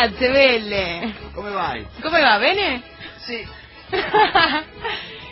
[0.00, 1.14] Ragazze, belle.
[1.34, 1.86] Come vai?
[2.00, 2.38] Come va?
[2.38, 2.82] Bene?
[3.26, 3.46] Sì.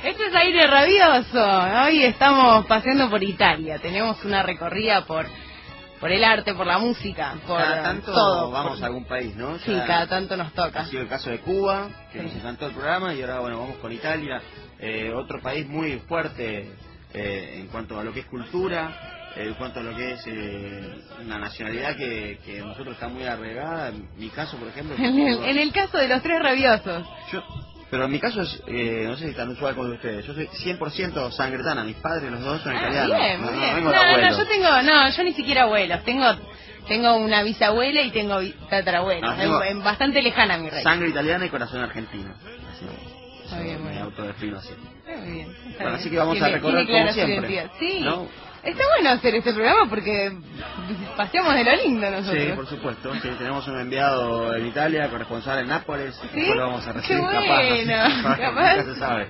[0.03, 1.43] Este es aire rabioso.
[1.85, 3.79] Hoy estamos paseando por Italia.
[3.79, 5.27] Tenemos una recorrida por
[6.01, 8.51] por el arte, por la música, por Cada tanto todo.
[8.53, 9.59] vamos por- a algún país, ¿no?
[9.59, 10.81] Sí, cada tanto nos toca.
[10.81, 12.25] Ha sido el caso de Cuba, que Sí.
[12.27, 14.41] nos encantó el programa, y ahora, bueno, vamos con Italia,
[14.79, 16.71] eh, otro país muy fuerte
[17.15, 18.93] eh, en cuanto a lo que es cultura,
[19.37, 23.25] en cuanto a lo que es eh, una nacionalidad que, que a nosotros está muy
[23.25, 23.89] arraigada.
[23.89, 27.07] En mi caso, por ejemplo, En el, en el caso de los tres rabiosos.
[27.33, 27.43] yo-
[27.91, 30.27] pero en mi caso es, eh, no sé si es tan usual como de ustedes,
[30.27, 33.17] yo soy 100% sangretana, mis padres los dos son Ah, italianos.
[33.19, 33.85] bien, no, no bien.
[33.85, 34.37] No, no, abuelo.
[34.37, 36.05] yo tengo, no, yo ni siquiera abuelos.
[36.05, 36.27] Tengo
[36.87, 38.41] tengo una bisabuela y tengo
[38.71, 39.37] tatarabuela.
[39.37, 40.83] Tengo- en, en bastante lejana mi rey.
[40.83, 42.31] Sangre italiana y corazón argentino.
[42.73, 44.03] Así, Muy bien, muy bien.
[44.03, 44.71] autodefino así.
[45.07, 45.95] Muy bien, Bueno, bien.
[45.95, 47.71] así que vamos a Tiene- recorrer tiene clara como siempre.
[47.79, 48.01] Sí.
[48.01, 48.29] ¿no?
[48.63, 50.33] Está bueno hacer este programa porque
[51.17, 52.43] paseamos de lo lindo nosotros.
[52.45, 53.15] Sí, por supuesto.
[53.23, 56.15] Sí, tenemos un enviado en Italia, corresponsal en Nápoles.
[56.17, 56.29] ¿Sí?
[56.35, 57.45] Después lo vamos a Qué recibir, capaz.
[57.47, 58.77] bueno, capaz, capaz.
[58.77, 59.29] nunca se sabe.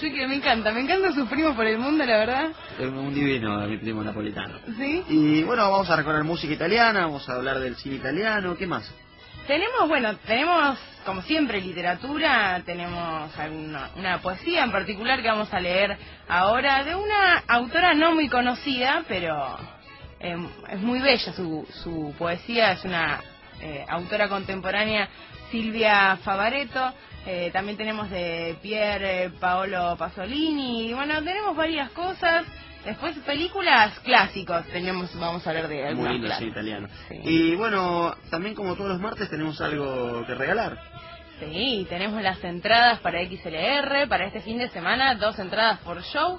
[0.00, 2.48] Yo que me encanta, me encanta sus primos por el mundo, la verdad.
[2.78, 4.58] Es un divino mi primo napolitano.
[4.76, 5.02] ¿Sí?
[5.08, 8.88] Y bueno, vamos a recorrer música italiana, vamos a hablar del cine italiano, ¿qué más?
[9.48, 15.58] Tenemos, bueno, tenemos como siempre literatura, tenemos alguna, una poesía en particular que vamos a
[15.58, 15.96] leer
[16.28, 19.56] ahora de una autora no muy conocida, pero
[20.20, 20.36] eh,
[20.68, 23.22] es muy bella su, su poesía, es una
[23.62, 25.08] eh, autora contemporánea,
[25.50, 26.92] Silvia Favaretto.
[27.24, 32.44] Eh, también tenemos de Pier eh, Paolo Pasolini, bueno, tenemos varias cosas.
[32.84, 36.52] Después películas clásicos, tenemos, vamos a hablar de Muy lindo clásicas.
[36.52, 36.88] italiano.
[37.08, 37.16] Sí.
[37.24, 40.78] Y bueno, también como todos los martes tenemos algo que regalar.
[41.40, 46.38] Sí, tenemos las entradas para XLR, para este fin de semana, dos entradas por show.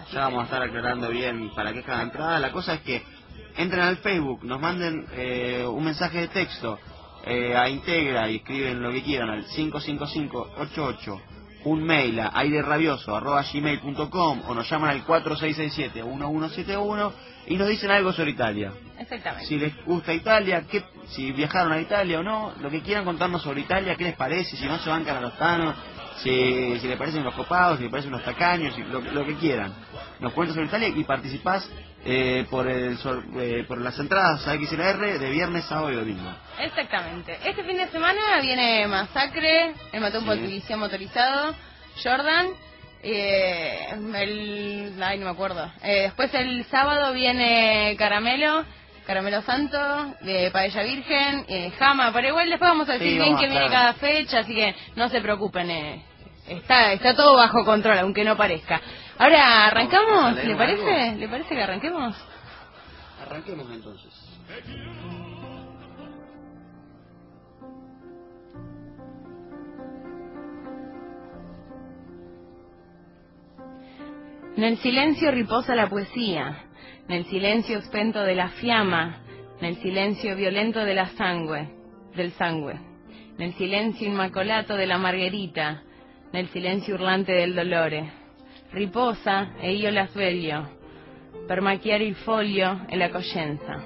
[0.00, 2.38] Así Ya vamos a estar aclarando bien para qué es cada entrada.
[2.38, 3.02] La cosa es que
[3.56, 6.78] entren al Facebook, nos manden eh, un mensaje de texto
[7.26, 11.20] eh, a Integra y escriben lo que quieran al 55588,
[11.64, 17.12] un mail a airerabioso.gmail.com o nos llaman al 4667-1171
[17.48, 18.72] y nos dicen algo sobre Italia.
[18.98, 19.46] Exactamente.
[19.46, 23.42] Si les gusta Italia, qué, si viajaron a Italia o no, lo que quieran contarnos
[23.42, 25.74] sobre Italia, qué les parece, si no se bancan a los tanos,
[26.22, 29.34] si, si les parecen los copados, si les parecen los tacaños, si- lo, lo que
[29.36, 29.72] quieran.
[30.20, 31.68] Nos cuentan sobre Italia y participás
[32.04, 32.98] eh, por, el,
[33.36, 36.30] eh, por las entradas a XLR de viernes, sábado y domingo.
[36.58, 37.38] Exactamente.
[37.44, 40.26] Este fin de semana viene Masacre, el Matón Sí.
[40.26, 41.54] Policía Motorizado,
[42.02, 42.48] Jordan,
[43.02, 44.94] eh, el...
[45.02, 45.70] Ay, no me acuerdo.
[45.82, 48.64] Eh, después el sábado viene Caramelo
[49.06, 53.36] Caramelo Santo, de Paella Virgen, eh, Jama, pero igual después vamos a decir Sí, bien
[53.36, 56.04] que viene cada fecha, así que no se preocupen, eh,
[56.46, 58.80] está está todo bajo control, aunque no parezca.
[59.20, 60.42] Ahora, ¿arrancamos?
[60.42, 61.16] ¿Le parece?
[61.16, 62.16] ¿Le parece que arranquemos?
[63.20, 64.10] Arranquemos entonces.
[74.56, 76.64] En el silencio riposa la poesía,
[77.06, 79.18] en el silencio expento de la fiamma,
[79.60, 81.68] en el silencio violento de la sangue,
[82.16, 82.80] del sangue,
[83.36, 85.82] en el silencio inmacolato de la margherita,
[86.32, 88.19] en el silencio urlante del dolore.
[88.72, 90.78] Riposa e io la sveglio,
[91.46, 93.84] per macchiare il foglio e la coscienza.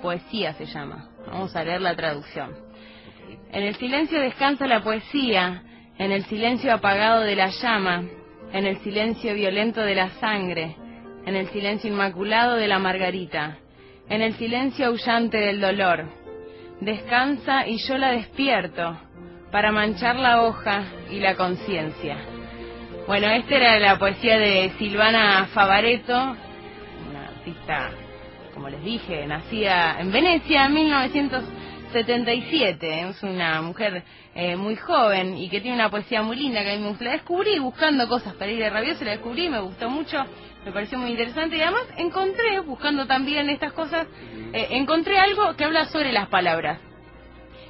[0.00, 1.08] Poesía se llama.
[1.26, 2.50] Vamos a leer la traducción.
[3.52, 5.62] En el silencio descansa la poesía,
[5.96, 8.02] en el silencio apagado de la llama,
[8.52, 10.76] en el silencio violento de la sangre,
[11.24, 13.58] en el silencio inmaculado de la margarita,
[14.08, 16.06] en el silencio aullante del dolor.
[16.80, 18.98] Descansa y yo la despierto
[19.52, 22.18] para manchar la hoja y la conciencia.
[23.06, 26.36] Bueno, esta era la poesía de Silvana Favaretto,
[27.10, 27.90] una artista,
[28.54, 33.10] como les dije, nacida en Venecia en 1977.
[33.10, 34.02] Es una mujer
[34.34, 37.04] eh, muy joven y que tiene una poesía muy linda que a mí me gusta.
[37.04, 40.24] La descubrí buscando cosas para ir de rabioso, la descubrí, me gustó mucho,
[40.64, 44.06] me pareció muy interesante y además encontré, buscando también estas cosas,
[44.54, 46.80] eh, encontré algo que habla sobre las palabras.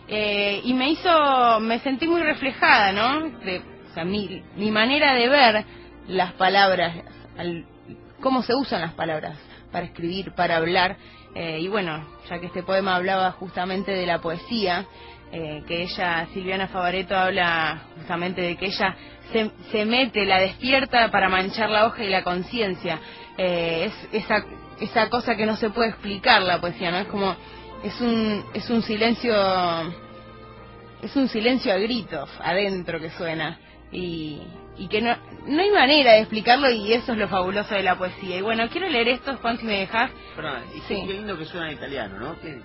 [0.06, 3.30] Eh, y me hizo, me sentí muy reflejada, ¿no?
[3.40, 5.64] De, o sea, mi, mi manera de ver
[6.08, 6.96] las palabras,
[7.38, 7.64] al-
[8.20, 9.36] cómo se usan las palabras
[9.70, 10.96] para escribir, para hablar.
[11.36, 14.84] eh, y bueno, ya que este poema hablaba justamente de la poesía,
[15.30, 18.96] eh, que ella, Silviana Favaretto, habla justamente de que ella
[19.32, 22.98] se, se mete, la despierta para manchar la hoja y la conciencia.
[23.38, 24.44] Eh, es esa,
[24.80, 26.98] esa cosa que no se puede explicar la poesía, ¿no?
[26.98, 27.34] Es como,
[27.84, 29.32] es un, es un silencio
[31.02, 33.58] es un silencio a gritos adentro que suena
[33.94, 34.42] y,
[34.76, 37.96] y que no, no hay manera de explicarlo y eso es lo fabuloso de la
[37.96, 38.36] poesía.
[38.36, 40.10] Y bueno, quiero leer esto, Juan, si me dejas.
[40.36, 41.02] Perdón, y Sí.
[41.06, 42.40] qué lindo que suena en italiano, ¿no?
[42.40, 42.60] Que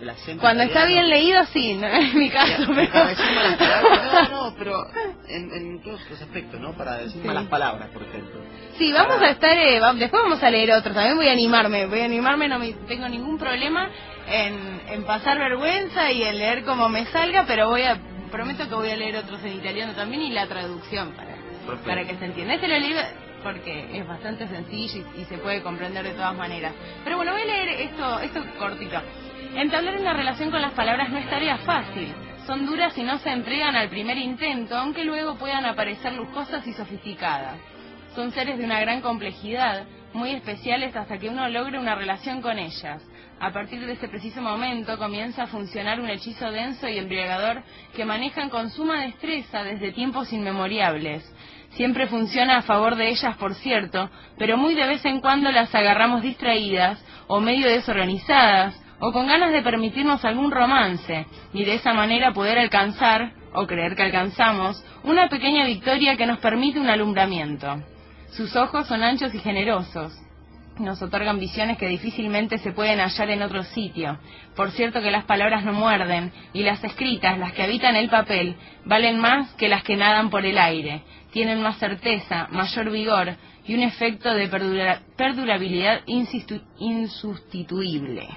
[0.00, 3.04] el acento Cuando está bien leído, sí, no es mi caso, Para pero...
[3.34, 4.84] malas palabras, no, no, pero
[5.28, 6.72] en, en todos los aspectos, ¿no?
[6.76, 7.26] Para decir Sí.
[7.28, 8.40] malas palabras, por ejemplo.
[8.76, 12.00] Sí, vamos a estar, eh, después vamos a leer otros, también voy a animarme, voy
[12.00, 13.88] a animarme, no me, tengo ningún problema
[14.28, 17.96] en, en pasar vergüenza y en leer como me salga, pero voy a,
[18.34, 21.84] prometo que voy a leer otros en italiano también y la traducción para, Perfecto.
[21.86, 22.54] para que se entienda.
[22.54, 22.92] Este lo leí
[23.44, 26.72] porque es bastante sencillo y, y se puede comprender de todas maneras.
[27.04, 29.00] Pero bueno, voy a leer esto, esto cortito.
[29.54, 32.12] Entablar una relación con las palabras no es tarea fácil.
[32.44, 36.72] Son duras y no se entregan al primer intento, aunque luego puedan aparecer lujosas y
[36.72, 37.56] sofisticadas.
[38.16, 42.58] Son seres de una gran complejidad, muy especiales hasta que uno logre una relación con
[42.58, 43.00] ellas.
[43.40, 47.62] A partir de ese preciso momento comienza a funcionar un hechizo denso y embriagador
[47.94, 51.30] que manejan con suma destreza desde tiempos inmemoriales.
[51.70, 54.08] Siempre funciona a favor de ellas, por cierto,
[54.38, 59.52] pero muy de vez en cuando las agarramos distraídas o medio desorganizadas o con ganas
[59.52, 65.28] de permitirnos algún romance y de esa manera poder alcanzar, o creer que alcanzamos, una
[65.28, 67.82] pequeña victoria que nos permite un alumbramiento.
[68.30, 70.23] Sus ojos son anchos y generosos.
[70.78, 74.18] Nos otorgan visiones que difícilmente se pueden hallar en otro sitio.
[74.56, 78.56] Por cierto que las palabras no muerden, y las escritas, las que habitan el papel,
[78.84, 81.02] valen más que las que nadan por el aire.
[81.32, 86.00] Tienen más certeza, mayor vigor y un efecto de perdura- perdurabilidad
[86.78, 88.28] insustituible.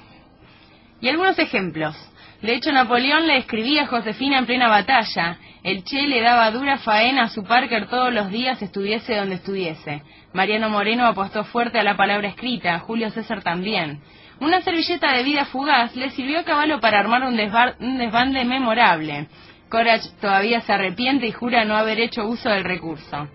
[1.02, 1.96] Y algunos ejemplos.
[2.42, 5.40] De hecho, Napoleón le escribía a Josefina en plena batalla.
[5.64, 10.04] El Che le daba dura faena a su Parker todos los días, estuviese donde estuviese.
[10.38, 14.02] Mariano Moreno apostó fuerte a la palabra escrita, Julio César también.
[14.40, 17.40] Una servilleta de vida fugaz le sirvió a caballo para armar un,
[17.80, 19.30] un desbande memorable.
[19.68, 23.28] Corach todavía se arrepiente y jura no haber hecho uso del recurso.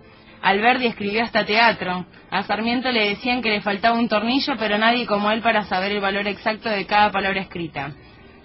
[0.43, 2.07] Alberdi escribió hasta teatro.
[2.31, 5.91] A Sarmiento le decían que le faltaba un tornillo, pero nadie como él para saber
[5.91, 7.91] el valor exacto de cada palabra escrita.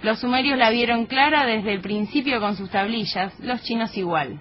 [0.02, 4.40] Los sumerios la vieron clara desde el principio con sus tablillas, los chinos igual.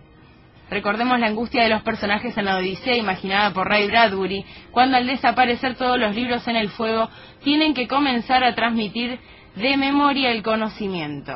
[0.68, 5.06] Recordemos la angustia de los personajes en la Odisea imaginada por Ray Bradbury, cuando al
[5.06, 7.08] desaparecer todos los libros en el fuego,
[7.44, 9.18] tienen que comenzar a transmitir
[9.54, 11.32] de memoria el conocimiento.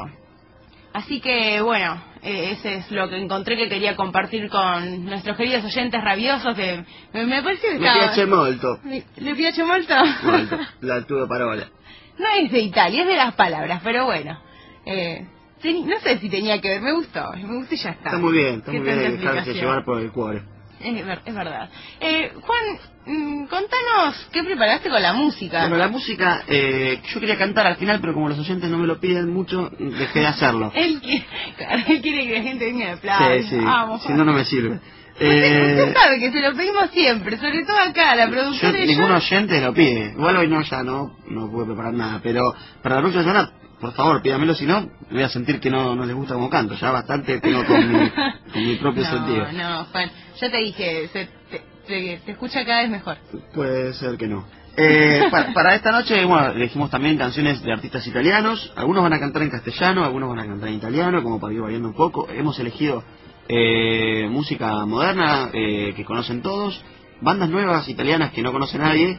[0.93, 5.65] Así que, bueno, eh, ese es lo que encontré que quería compartir con nuestros queridos
[5.65, 7.99] oyentes rabiosos, que me, me pareció que estaba...
[7.99, 8.81] piace molto.
[9.17, 9.95] ¿Le piace molto?
[10.25, 10.59] Molto.
[10.81, 11.69] La tuve parola.
[12.19, 14.39] No es de Italia, es de las palabras, pero bueno.
[14.85, 15.27] Eh,
[15.63, 18.09] teni- no sé si tenía que ver, me gustó, me gustó y ya está.
[18.11, 20.43] Está muy bien, está ¿Qué muy bien dejarse llevar por el cuore.
[20.81, 21.69] Es, ver- es verdad.
[22.01, 22.65] Eh, Juan,
[23.05, 25.61] mm, contanos qué preparaste con la música.
[25.61, 28.87] Bueno, la música, eh, yo quería cantar al final, pero como los oyentes no me
[28.87, 30.73] lo piden mucho, dejé de hacerlo.
[30.75, 31.27] Él, quiere,
[31.59, 33.45] claro, él quiere que la gente venga de aplausos.
[33.45, 34.81] Sí, sí, Vamos, si no, no me sirve.
[35.13, 38.73] Usted, usted Eh, sabe que se lo pedimos siempre, sobre todo acá, la y yo.
[38.73, 40.13] ningún oyente lo pide.
[40.13, 42.21] Igual hoy no, ya no, no puedo preparar nada.
[42.23, 43.51] Pero para la próxima semana,
[43.81, 46.75] por favor, pídamelo, si no, voy a sentir que no, no les gusta como canto.
[46.75, 48.11] Ya bastante tengo con mi,
[48.53, 49.47] con mi propio no, sentido.
[49.53, 50.11] No, Juan,
[50.41, 53.17] ya te dije, se, te, te- te escucha cada vez mejor.
[53.55, 54.45] Puede ser que no.
[54.77, 58.73] Eh, pa- para esta noche, bueno, elegimos también canciones de artistas italianos.
[58.77, 61.61] Algunos van a cantar en castellano, algunos van a cantar en italiano, como para ir
[61.61, 62.29] variando un poco.
[62.31, 63.03] Hemos elegido
[63.49, 66.81] eh, música moderna eh, que conocen todos,
[67.21, 69.19] bandas nuevas italianas que no conoce nadie,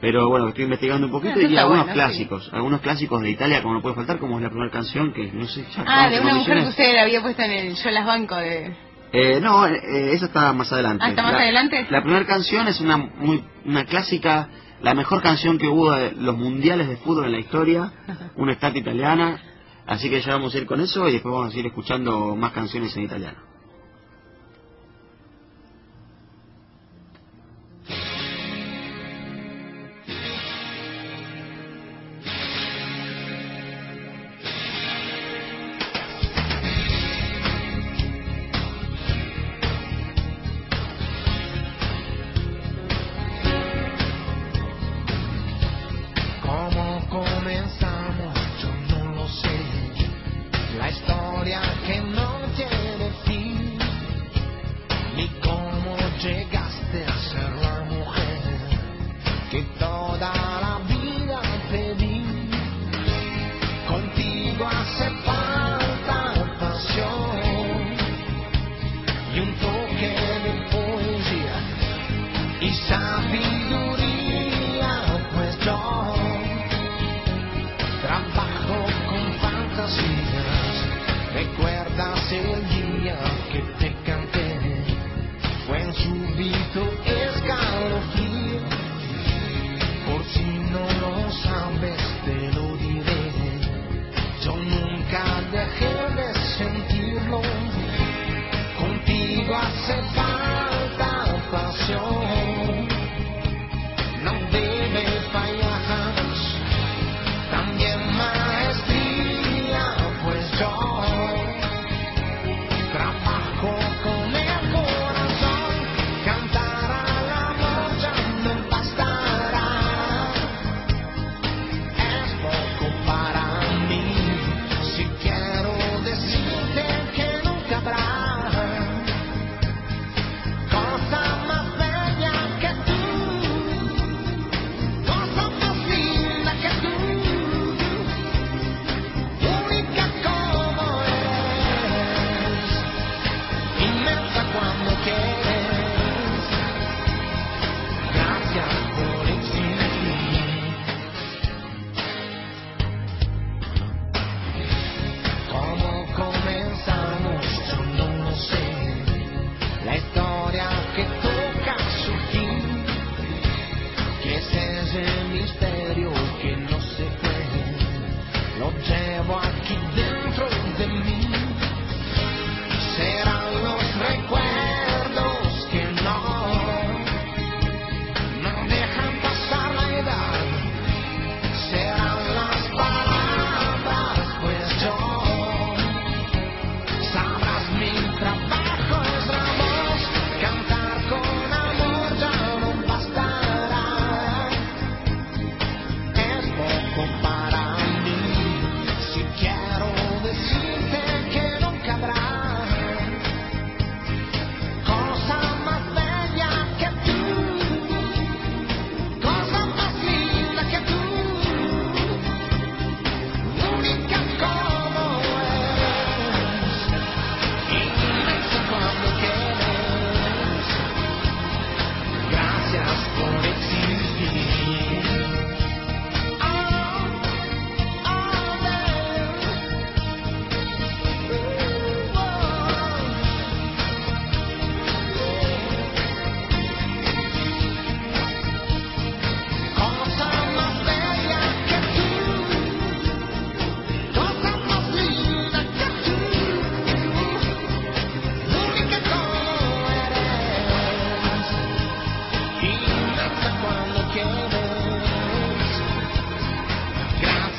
[0.00, 3.62] pero bueno, estoy investigando un poquito Eso y algunos bueno, clásicos, algunos clásicos de Italia
[3.62, 6.20] como no puede faltar, como es la primera canción que no sé ya Ah, de
[6.20, 8.76] una mujer que usted le había puesto en el Yo las banco de...
[9.10, 11.02] Eh, no, eh, eh, esa está más adelante.
[11.06, 11.86] Ah, ¿está más La- adelante?
[11.90, 14.48] La primera canción es una muy una clásica,
[14.82, 17.90] la mejor canción que hubo de los mundiales de fútbol en la historia,
[18.36, 19.40] una estatua italiana.
[19.86, 22.52] Así que ya vamos a ir con eso y después vamos a ir escuchando más
[22.52, 23.38] canciones en italiano.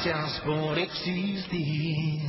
[0.09, 2.19] gracias por existir.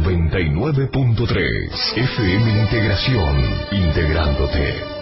[0.00, 3.36] 99.3 FM Integración,
[3.72, 4.97] integrándote.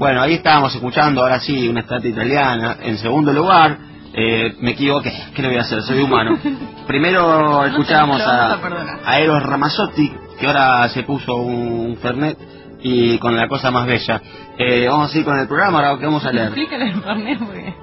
[0.00, 2.78] Bueno, ahí estábamos escuchando, ahora sí, una estatua italiana.
[2.80, 3.76] En segundo lugar,
[4.14, 5.82] eh, me equivoqué, ¿qué le voy a hacer?
[5.82, 6.38] Soy humano.
[6.86, 8.58] Primero escuchábamos a,
[9.04, 12.38] a Eros Ramazzotti, que ahora se puso un Fernet
[12.80, 14.22] y con la cosa más bella.
[14.56, 16.46] Eh, vamos a ir con el programa, ahora que vamos a leer.
[16.46, 17.74] Explícale el Fernet porque...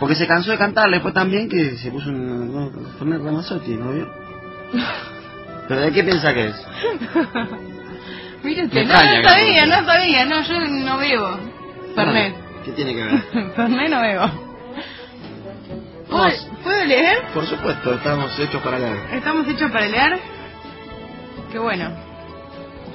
[0.00, 3.76] Porque se cansó de cantarle, fue tan bien que se puso un, un Fernet Ramazzotti,
[3.76, 4.08] ¿no vio?
[5.68, 6.66] ¿Pero de qué piensa que es?
[8.44, 11.38] Usted, no, no sabía, no sabía, no, yo no bebo.
[11.94, 12.34] Fernet.
[12.64, 13.22] ¿Qué tiene que ver?
[13.56, 14.26] Fernet no bebo.
[16.08, 16.48] ¿Puedo, Vamos.
[16.62, 17.22] ¿Puedo leer?
[17.32, 18.98] Por supuesto, estamos hechos para leer.
[19.14, 20.18] ¿Estamos hechos para leer?
[21.52, 21.90] Qué bueno.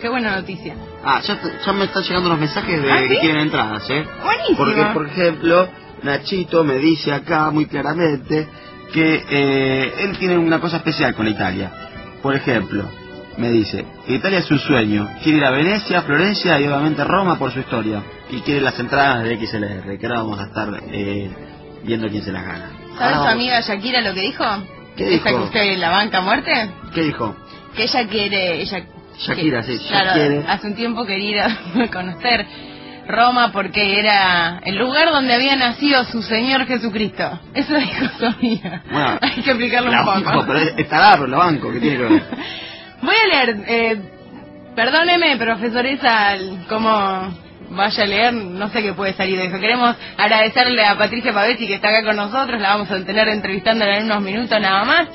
[0.01, 0.75] Qué buena noticia.
[1.03, 3.07] Ah, ya, me están llegando los mensajes de ¿Ah, sí?
[3.07, 4.05] que quieren entradas, ¿eh?
[4.23, 4.57] Buenísimo.
[4.57, 5.69] Porque, por ejemplo,
[6.03, 8.47] Nachito me dice acá muy claramente
[8.93, 11.71] que eh, él tiene una cosa especial con Italia.
[12.21, 12.89] Por ejemplo,
[13.37, 15.07] me dice que Italia es su sueño.
[15.23, 18.01] Quiere ir a Venecia, Florencia y obviamente Roma por su historia.
[18.29, 21.29] Y quiere las entradas de XLR, que ahora vamos a estar eh,
[21.83, 22.69] viendo quién se las gana.
[22.97, 24.43] ¿Sabes tu vamos- amiga Shakira lo que dijo?
[24.95, 25.39] ¿Qué ¿Esa dijo?
[25.39, 26.51] que usted la banca muerte?
[26.93, 27.35] ¿Qué dijo?
[27.75, 28.61] Que ella quiere...
[28.61, 28.85] Ella,
[29.19, 30.43] Shakira, que- sí, claro, quiere.
[30.47, 31.39] hace un tiempo quería ir
[31.83, 32.45] a conocer
[33.07, 37.39] Roma porque era el lugar donde había nacido su Señor Jesucristo.
[37.53, 38.83] Eso dijo su amiga.
[38.91, 40.21] Bueno, Hay que explicarlo La un poco.
[40.23, 42.23] banco, pero estará, pero la banco, ¿qué tiene que ver?
[43.01, 44.01] Voy a leer, eh,
[44.75, 46.35] perdóneme, profesoresa,
[46.67, 47.33] cómo
[47.69, 49.59] vaya a leer, no sé qué puede salir de eso.
[49.59, 53.97] Queremos agradecerle a Patricia Pavesi que está acá con nosotros, la vamos a tener entrevistándola
[53.97, 55.07] en unos minutos nada más.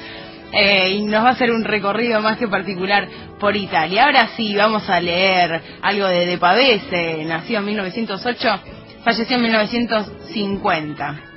[0.55, 3.09] eh, y nos va a hacer un recorrido más que particular
[3.41, 4.05] por Italia.
[4.05, 8.61] Ahora sí, vamos a leer algo de De Pavese, nació en 1908,
[9.03, 11.32] falleció en 1950.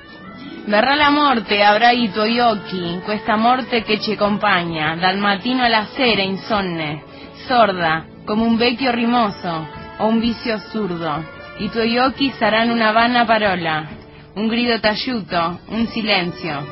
[0.67, 5.85] Verrà la morte, avrai i tuoi occhi, questa morte che ci accompagna, dal mattino alla
[5.93, 7.03] sera insonne,
[7.45, 11.23] sorda, come un vecchio rimoso o un vizio assurdo.
[11.59, 13.87] I tuoi occhi saranno una vana parola,
[14.33, 16.65] un grido taciuto, un silenzio.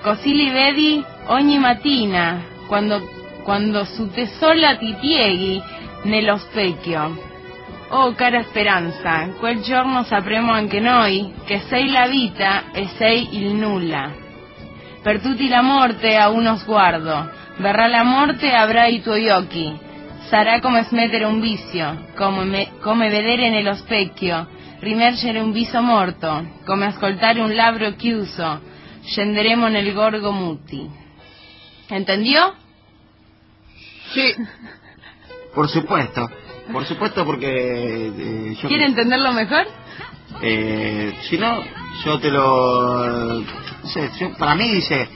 [0.00, 3.06] Così li vedi ogni mattina, quando,
[3.42, 5.62] quando su te sola ti pieghi
[6.04, 7.27] nello specchio.
[7.90, 13.54] Oh cara speranza, quel giorno sapremo anche noi che sei la vita e sei il
[13.54, 14.12] nulla.
[15.02, 19.74] Per tutti la morte ha uno sguardo, verrà la morte e avrai i tuoi occhi.
[20.28, 24.46] Sarà come smettere un vizio, come, me- come vedere nello specchio,
[24.80, 28.60] rimergere un viso morto, come ascoltare un labbro chiuso,
[29.02, 30.86] scenderemo nel gorgo muti.
[31.88, 32.52] ¿Entendió?
[34.12, 34.34] Sí.
[35.54, 36.47] Por supuesto.
[36.72, 37.46] Por supuesto porque
[38.08, 38.68] eh, yo...
[38.68, 39.66] ¿Quiere entenderlo mejor?
[40.42, 41.58] Eh, si no,
[42.04, 43.40] yo te lo...
[43.40, 45.08] No sé, yo- para mí dice...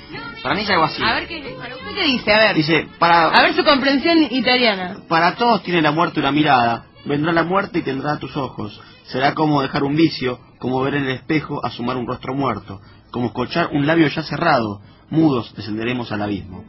[0.42, 1.02] Para mí es algo así.
[1.04, 2.56] A ver qué, para usted qué dice, a ver.
[2.56, 4.96] Dice, para, A ver su comprensión italiana.
[5.08, 6.86] para todos tiene la muerte una mirada.
[7.04, 8.80] Vendrá la muerte y tendrá tus ojos.
[9.04, 12.80] Será como dejar un vicio, como ver en el espejo asomar un rostro muerto,
[13.12, 14.80] como escuchar un labio ya cerrado.
[15.10, 16.64] Mudos descenderemos al abismo.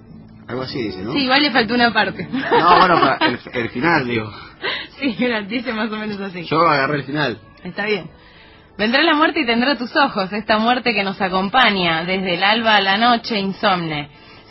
[0.48, 1.14] Algo así dice, ¿no?
[1.14, 2.28] Sí, igual le faltó una parte.
[2.32, 4.32] No, bueno, pero el, el final, digo.
[5.00, 5.16] sí,
[5.48, 6.44] dice más o menos así.
[6.46, 7.40] Yo agarré el final.
[7.64, 8.10] Está bien.
[8.78, 12.76] Vendrá la muerte y tendrá tus ojos, esta muerte que nos acompaña desde el alba
[12.76, 14.10] a la noche insomne,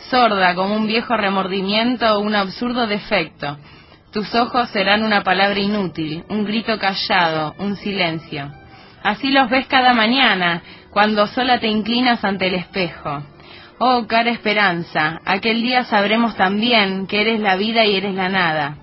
[0.09, 3.57] sorda como un viejo remordimiento o un absurdo defecto.
[4.13, 8.49] Tus ojos serán una palabra inútil, un grito callado, un silencio.
[9.03, 13.23] Así los ves cada mañana, cuando sola te inclinas ante el espejo.
[13.79, 18.77] Oh, cara esperanza, aquel día sabremos también que eres la vida y eres la nada.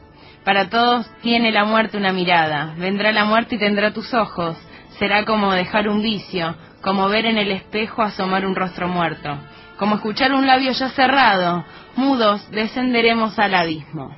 [0.44, 2.74] Para todos tiene la muerte una mirada.
[2.76, 4.56] Vendrá la muerte y tendrá tus ojos.
[4.98, 9.38] Será como dejar un vicio, como ver en el espejo asomar un rostro muerto,
[9.78, 11.64] como escuchar un labio ya cerrado.
[11.96, 14.14] Mudos descenderemos al abismo.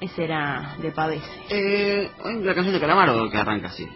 [0.00, 1.26] Ese era de Pavese.
[1.48, 3.88] Eh, una canción de Calamaro que arranca así.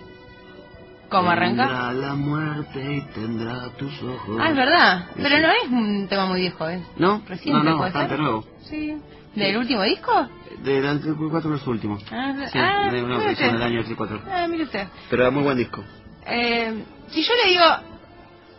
[1.11, 1.67] ¿Cómo arranca?
[1.67, 4.39] Tendrá la muerte y tendrá tus ojos.
[4.41, 5.05] Ah, es verdad.
[5.17, 5.43] Sí, Pero sí.
[5.43, 6.83] no es un tema muy viejo, ¿eh?
[6.97, 7.23] ¿No?
[7.27, 8.21] Reciente, no, no, ¿puede bastante ser?
[8.21, 8.45] nuevo.
[8.63, 8.97] Sí.
[9.35, 10.29] ¿Del último disco?
[10.63, 10.99] De la
[11.31, 11.99] 4 es su último.
[12.11, 14.23] Ah, Sí, ah, de una versión del año 34.
[14.31, 14.87] Ah, mire usted.
[15.09, 15.85] Pero era muy buen disco.
[16.27, 17.65] Eh, si yo le digo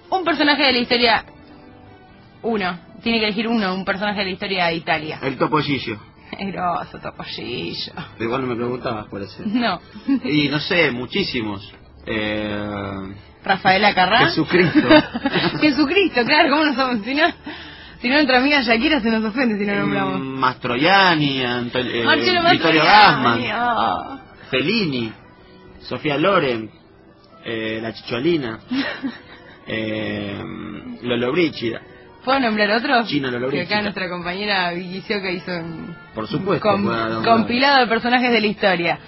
[0.10, 1.26] un personaje de la historia,
[2.42, 5.20] uno, tiene que elegir uno, un personaje de la historia de Italia.
[5.22, 5.98] El Topollillo.
[6.40, 7.94] Grosso, topollillo.
[8.20, 9.34] Igual no me preguntabas cuál es.
[9.40, 9.48] ese.
[9.48, 9.80] No.
[10.24, 11.74] Y no sé, muchísimos.
[12.06, 14.20] Eh, Rafaela Carrá.
[14.28, 14.88] Jesucristo.
[15.62, 17.04] Jesucristo, claro, ¿cómo no somos?
[17.06, 17.24] Si no,
[18.02, 20.20] si no nuestra amiga Shakira se nos ofende si no nombramos.
[20.20, 22.06] mm, Mastroianni, Anto- eh,
[22.52, 24.20] Vittorio Gassman, oh.
[24.50, 25.12] Fellini,
[25.82, 26.70] Sofía Loren,
[27.46, 28.60] eh, La Chicholina,
[29.68, 30.40] eh,
[31.02, 31.82] Lolo Brígida.
[32.24, 32.90] ¿Puedo nombrar otro?
[33.02, 33.50] Lollobrigida.
[33.50, 36.68] Que acá nuestra compañera Vicky Sioca hizo un Por supuesto.
[36.70, 39.00] com- compilado de personajes de la historia.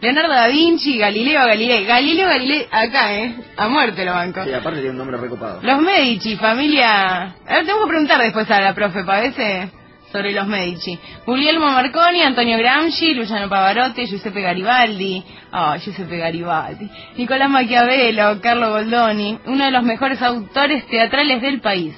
[0.00, 1.84] Leonardo da Vinci, Galileo Galilei.
[1.84, 3.34] Galileo Galilei, acá, ¿eh?
[3.56, 4.44] A muerte lo banco.
[4.44, 5.60] Sí, aparte tiene un nombre recopado.
[5.62, 7.34] Los Medici, familia...
[7.46, 9.70] A ver, tengo que preguntar después a la profe Pavese
[10.12, 10.98] sobre los Medici.
[11.26, 15.22] Guglielmo Marconi, Antonio Gramsci, Luciano Pavarotti, Giuseppe Garibaldi.
[15.52, 16.88] Oh, Giuseppe Garibaldi.
[17.16, 21.94] Nicolás Maquiavelo, Carlo Goldoni, uno de los mejores autores teatrales del país.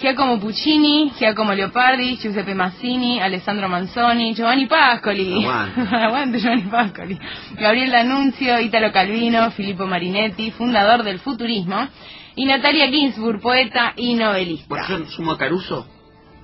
[0.00, 5.44] Giacomo Puccini, Giacomo Leopardi, Giuseppe Mazzini, Alessandro Manzoni, Giovanni Pascoli.
[5.44, 5.80] Aguante.
[5.94, 7.20] Aguante Giovanni Pascoli.
[7.50, 11.86] Gabriel D'Annunzio, Italo Calvino, Filippo Marinetti, fundador del futurismo.
[12.34, 14.64] Y Natalia Ginsburg, poeta y novelista.
[14.70, 15.86] Bueno, yo sumo Caruso,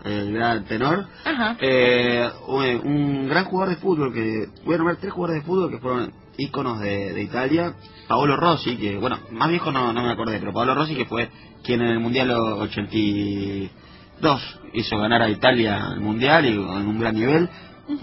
[0.05, 1.07] el gran tenor.
[1.25, 1.57] Ajá.
[1.59, 5.71] Eh, un, un gran jugador de fútbol que voy a nombrar tres jugadores de fútbol
[5.71, 7.75] que fueron íconos de, de Italia
[8.09, 11.31] Paolo Rossi que bueno más viejo no, no me acordé pero Paolo Rossi que fue
[11.67, 17.15] quien en el mundial 82 hizo ganar a Italia el mundial y en un gran
[17.17, 17.49] nivel.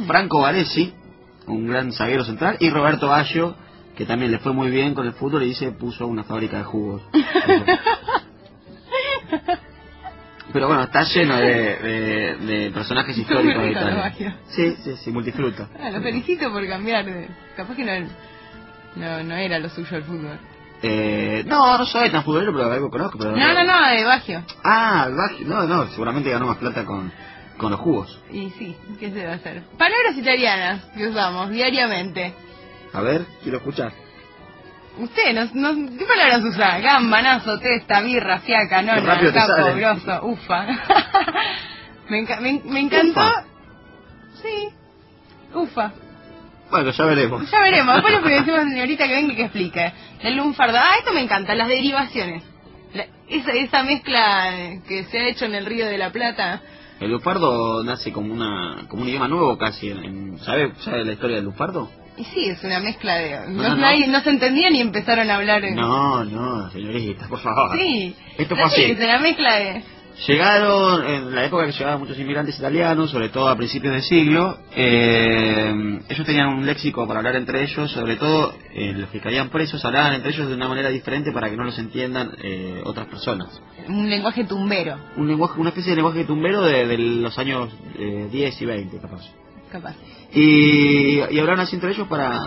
[0.05, 0.93] Franco Baresi
[1.47, 3.55] un gran zaguero central y Roberto Baggio
[3.95, 6.63] que también le fue muy bien con el fútbol y dice puso una fábrica de
[6.63, 7.01] jugos.
[10.51, 14.13] Pero bueno está lleno de, de, de personajes históricos de Italia.
[14.49, 17.29] Sí sí sí multifruta Ah, lo felicito por cambiar de...
[17.55, 17.93] Capaz que no,
[18.95, 20.37] no, no era lo suyo el fútbol.
[20.85, 23.17] Eh, no, no soy tan futbolero, pero algo conozco.
[23.17, 24.43] Pero No, no, no, de Baggio.
[24.63, 27.11] Ah, Baggio- no, no, seguramente ganó más plata con,
[27.57, 28.19] con los jugos.
[28.29, 29.63] Y sí, ¿qué se va a hacer?
[29.77, 32.33] Palabras italianas que usamos diariamente.
[32.91, 33.93] A ver, quiero escuchar.
[34.97, 36.79] Usted, no, no- ¿qué palabras usa?
[36.79, 39.01] Gambanazo, testa, birra, fiaca, nona,
[39.33, 40.65] capo, grosso, ufa.
[42.09, 43.21] me, enca- me, me encantó.
[43.21, 43.43] Ufa.
[44.41, 44.69] Sí,
[45.53, 45.91] ufa.
[46.73, 47.51] Bueno, ya veremos.
[47.51, 47.95] Ya veremos.
[47.95, 49.93] Después le decimos a la señorita que venga y que explique.
[50.21, 50.77] El lunfardo.
[50.79, 52.41] Ah, esto me encanta, las derivaciones.
[52.95, 56.61] La- esa, esa mezcla que se ha hecho en el Río de la Plata.
[56.99, 59.89] El lufardo nace como una como un idioma nuevo casi.
[59.91, 61.91] En, en- ¿sabe, ¿Sabe la historia del lufardo?
[62.17, 63.31] Y sí, es una mezcla de...
[63.49, 63.75] No, No, no.
[63.77, 65.63] nadie- no se entendían y empezaron a hablar...
[65.65, 67.75] en- No, no, señorita, por favor.
[67.77, 68.15] Sí.
[68.37, 68.91] Esto fue No, sí, así.
[68.91, 69.83] Es una mezcla de...
[70.27, 74.57] Llegaron, en la época que llegaban muchos inmigrantes italianos, sobre todo a principios del siglo,
[74.75, 79.49] eh, ellos tenían un léxico para hablar entre ellos, sobre todo eh, los que caían
[79.49, 83.07] presos hablaban entre ellos de una manera diferente para que no los entiendan eh, otras
[83.07, 83.59] personas.
[83.87, 88.29] Un lenguaje tumbero, Un lenguaje, una especie de lenguaje tumbero de, de los años eh,
[88.31, 89.21] 10 y 20, capaz.
[89.71, 89.95] capaz.
[90.31, 92.39] Y, y hablaban así entre ellos para,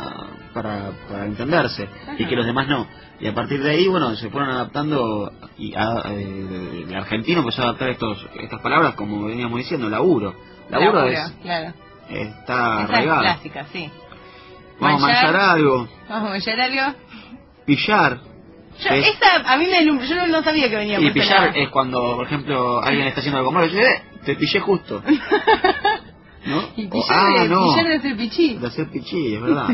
[0.55, 2.87] para, para entenderse, y que los demás no.
[3.19, 7.63] Y a partir de ahí, bueno, se fueron adaptando, y a- eh, el argentino empezó
[7.63, 10.35] a adaptar estos, estas palabras, como veníamos diciendo, laburo.
[10.69, 11.73] Laburo, Laburo, es, claro.
[12.11, 13.21] está Esa es arraigado.
[13.23, 13.91] clásica, sí.
[14.81, 15.37] Vamos a Manchar.
[15.37, 16.95] algo, Vamos a manchar algo.
[17.65, 18.19] pillar.
[18.79, 21.71] Yo, Es- esa a mí me yo no, no sabía que venía y pillar es
[21.71, 25.03] cuando, por ejemplo, alguien está haciendo algo malo y dice, eh, te pillé justo.
[26.47, 26.63] ¿No?
[26.77, 28.55] Y pillar, ah, de, no, pillar de ser pichí.
[28.59, 29.69] de hacer pichí, es verdad.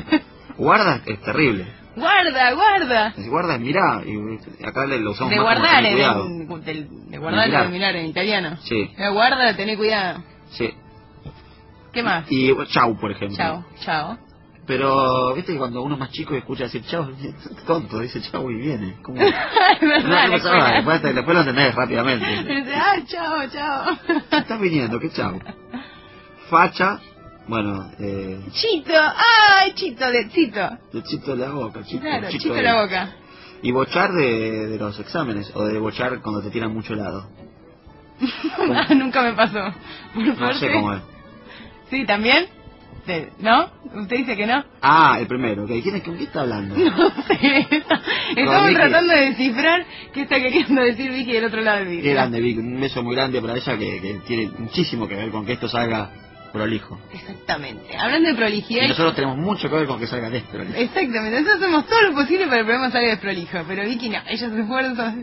[0.57, 1.66] Guarda es terrible.
[1.94, 3.12] Guarda, guarda.
[3.12, 6.26] Si guarda es mirá, y acá lo usamos De más como guardar, tener en, cuidado.
[6.26, 7.66] en- del- de guardar Mirar.
[7.66, 8.57] y mirar en italiano.
[8.62, 10.22] Sí, Eh, Guarda, tené cuidado.
[10.52, 10.72] sí.
[11.92, 12.24] ¿Qué más?
[12.31, 13.37] Y chau, por ejemplo.
[13.37, 14.18] Chao, chao.
[14.66, 17.11] Pero, viste que cuando uno es más chico y escucha decir chau,
[17.66, 18.96] tonto, dice chau y viene.
[19.02, 19.20] ¿Cómo?
[19.20, 20.70] Es No, verdad, no escuela.
[20.76, 22.26] después, después lo entendés rápidamente.
[22.55, 23.98] Dice, ah, chao, chao.
[24.31, 25.38] Estás viniendo, qué chau.
[26.48, 27.00] Facha,
[27.48, 30.68] bueno, eh, Chito, ay, chito, de chito.
[30.92, 33.12] de chito la boca, chito, Claro, chito chito de- la boca.
[33.62, 37.28] Y bochar de, de los exámenes, o de bochar cuando te tiran mucho helado.
[38.94, 39.72] Nunca me pasó.
[40.14, 40.59] Por No suerte.
[40.61, 41.02] sé cómo es.
[41.90, 42.46] Sí, ¿también?
[43.40, 43.68] ¿No?
[44.00, 44.64] ¿Usted dice que no?
[44.81, 45.70] Ah, el primero, ok.
[45.83, 46.76] ¿Quién es, ¿Con qué está hablando?
[46.78, 47.66] No sé.
[48.37, 48.74] Estamos Vicky.
[48.76, 52.12] tratando de descifrar qué está queriendo decir Vicky del otro lado del Qué vidrio.
[52.14, 52.59] grande, Vic.
[52.59, 55.68] Un beso muy grande para ella que, que tiene muchísimo que ver con que esto
[55.68, 56.11] salga
[56.52, 56.98] prolijo.
[57.12, 57.96] Exactamente.
[57.96, 58.84] Hablando de prolijidad.
[58.84, 60.78] Y nosotros tenemos mucho que ver con que salga desprolijo.
[60.78, 61.40] Exactamente.
[61.40, 63.58] Nosotros hacemos todo lo posible para que el programa salga desprolijo.
[63.66, 64.18] Pero Vicky no.
[64.26, 65.14] Ella se esfuerza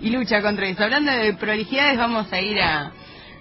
[0.00, 0.84] y lucha contra eso.
[0.84, 2.92] Hablando de prolijidades, vamos a ir a,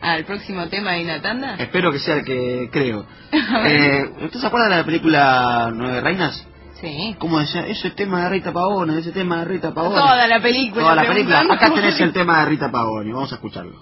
[0.01, 1.55] al próximo tema de Inatanda.
[1.55, 3.05] Espero que sea el que creo.
[3.65, 6.47] Eh, ¿Usted se acuerda de la película Nueve Reinas?
[6.79, 7.15] Sí.
[7.17, 7.65] ¿Cómo decía?
[7.67, 9.95] Ese tema de Rita Pavone, ese tema de Rita Pavone.
[9.95, 10.83] Toda la película.
[10.83, 11.39] Toda la película.
[11.49, 13.11] Acá tenés el tema de Rita Pavone.
[13.11, 13.81] Vamos a escucharlo.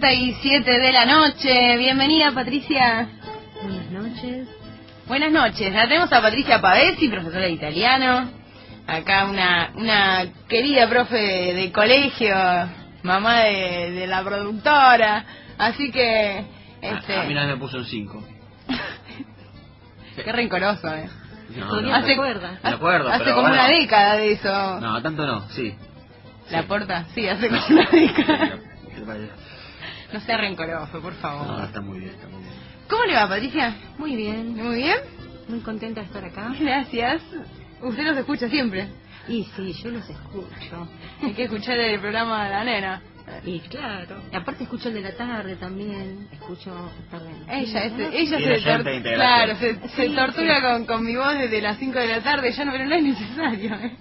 [0.00, 1.76] 37 de la noche.
[1.76, 3.08] Bienvenida, Patricia.
[3.62, 4.48] Buenas noches.
[5.08, 5.72] Buenas noches.
[5.72, 8.30] La tenemos a Patricia Pavesi, profesora de italiano.
[8.86, 12.32] Acá una, una querida profe de, de colegio,
[13.02, 15.24] mamá de, de la productora.
[15.58, 16.44] Así que,
[16.80, 18.24] este, A, a mí nadie me puso un 5.
[20.24, 21.08] qué rencoroso, eh.
[21.56, 22.58] No, no, acuerda.
[22.62, 23.64] me acuerdo, hace pero como bueno.
[23.64, 24.80] una década de eso.
[24.80, 25.74] No, tanto no, sí.
[26.50, 28.58] La porta, sí, hace como una década.
[30.12, 31.64] No sea rencoroso, por No, favor.
[31.64, 32.54] está muy bien, está muy bien.
[32.88, 33.74] ¿Cómo le va, Patricia?
[33.98, 34.96] Muy bien, Muy bien.
[35.48, 36.54] muy contenta de estar acá.
[36.58, 37.22] Gracias.
[37.82, 38.88] Usted nos escucha siempre.
[39.28, 40.88] Y sí, yo los escucho.
[41.22, 43.02] Hay que escuchar el programa de la nena.
[43.44, 44.22] Y claro.
[44.32, 46.28] Y aparte escucho el de la tarde también.
[46.32, 46.74] Escucho
[47.10, 47.28] tarde.
[47.50, 48.06] Ella, es, ¿no?
[48.10, 52.06] ella se, tor- claro, se, se tortura con, con mi voz desde las 5 de
[52.08, 53.74] la tarde, ya no, pero no es necesario.
[53.74, 53.96] ¿eh?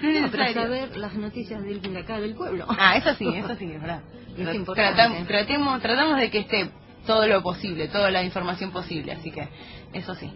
[0.00, 2.66] No saber las noticias del, de acá del pueblo.
[2.68, 4.00] Ah, eso sí, eso sí, es verdad.
[4.36, 5.02] Es importante.
[5.02, 6.70] tratam- tratemos, tratamos de que esté
[7.06, 9.48] todo lo posible, toda la información posible, así que
[9.92, 10.32] eso sí.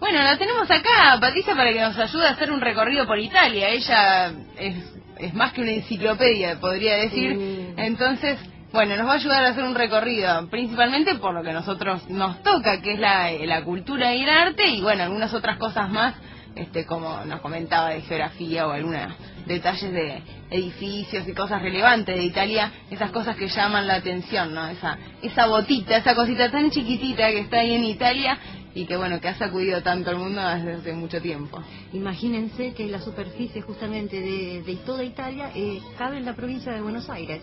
[0.00, 3.70] Bueno, la tenemos acá, Patricia, para que nos ayude a hacer un recorrido por Italia.
[3.70, 4.76] Ella es,
[5.18, 7.32] es más que una enciclopedia, podría decir.
[7.36, 7.74] Sí.
[7.76, 8.38] Entonces,
[8.72, 12.42] bueno, nos va a ayudar a hacer un recorrido, principalmente por lo que nosotros nos
[12.42, 16.14] toca, que es la, la cultura y el arte, y bueno, algunas otras cosas más,
[16.54, 19.14] este, como nos comentaba de geografía o algunos
[19.46, 24.66] detalles de edificios y cosas relevantes de Italia, esas cosas que llaman la atención, ¿no?
[24.68, 28.38] Esa, esa botita, esa cosita tan chiquitita que está ahí en Italia
[28.74, 31.62] y que bueno, que ha sacudido tanto el mundo desde hace mucho tiempo.
[31.92, 36.80] Imagínense que la superficie justamente de, de toda Italia eh, cabe en la provincia de
[36.80, 37.42] Buenos Aires.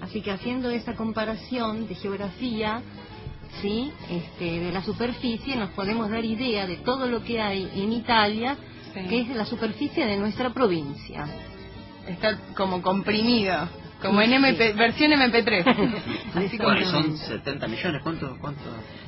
[0.00, 2.82] Así que haciendo esa comparación de geografía,
[3.60, 7.92] sí, este, de la superficie, nos podemos dar idea de todo lo que hay en
[7.92, 8.56] Italia,
[8.94, 9.00] Sí.
[9.08, 11.26] que es la superficie de nuestra provincia.
[12.06, 13.68] Está como comprimido,
[14.00, 14.34] como en Sí.
[14.36, 15.64] MP, versión MP3.
[16.34, 18.02] Así como ¿Cuántos son 70 millones?
[18.02, 18.36] ¿Cuánto?
[18.40, 18.60] cuánto?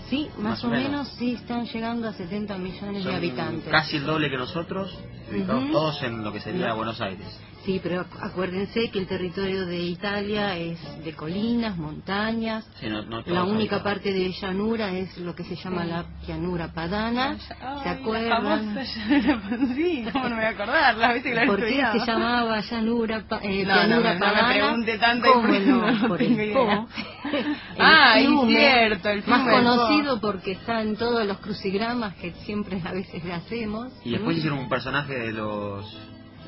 [0.08, 0.90] Sí, más, Más o menos.
[0.90, 3.68] menos sí están llegando a 70 millones de habitantes.
[3.70, 4.96] Casi el doble que nosotros,
[5.30, 6.76] ubicados todos en lo que sería No.
[6.76, 7.26] Buenos Aires.
[7.66, 12.64] Sí, pero acu- acuérdense que el territorio de Italia es de colinas, montañas.
[12.80, 15.88] Sí, no- no La única parte de llanura es lo que se llama Sí.
[15.90, 17.36] la llanura padana.
[17.60, 18.42] Ay, ¿Se la acuerdan?
[18.74, 21.22] famosa llanura- Sí, ¿cómo no me voy a acordar?
[21.22, 21.98] Que la he ¿Por qué estudiado.
[21.98, 24.48] se llamaba llanura, eh, No, no llanura me- no me padana?
[24.54, 25.90] pregunte tanto, ¿Cómo no?
[25.90, 26.88] no Por el po.
[27.32, 32.80] El Ah, es cierto, el Más conocido porque está en todos los crucigramas que siempre
[32.84, 33.92] a veces le hacemos.
[34.04, 35.84] Y después hicieron un personaje de los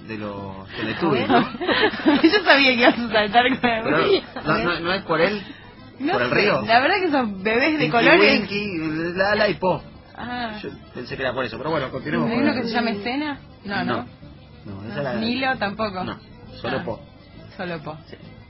[0.08, 0.66] de los
[1.12, 1.28] ver.
[1.30, 1.40] ¿no?
[2.22, 5.42] Yo sabía que ibas a saltar con el ¿no, no, no es por él?
[5.98, 6.62] No ¿Por el río?
[6.62, 8.40] La verdad que esos bebés de Tinky colores.
[8.40, 8.78] Winky,
[9.16, 9.82] Lala y Po.
[10.16, 12.30] Ah, Yo pensé que era por eso, pero bueno, continuemos.
[12.30, 13.38] ¿Hay con uno que se llama Escena?
[13.64, 14.06] No, no.
[14.64, 15.14] No, esa era...
[15.14, 16.04] Nilo tampoco.
[16.04, 16.18] No,
[16.60, 17.00] solo Ah, Po.
[17.56, 17.98] Solo Po.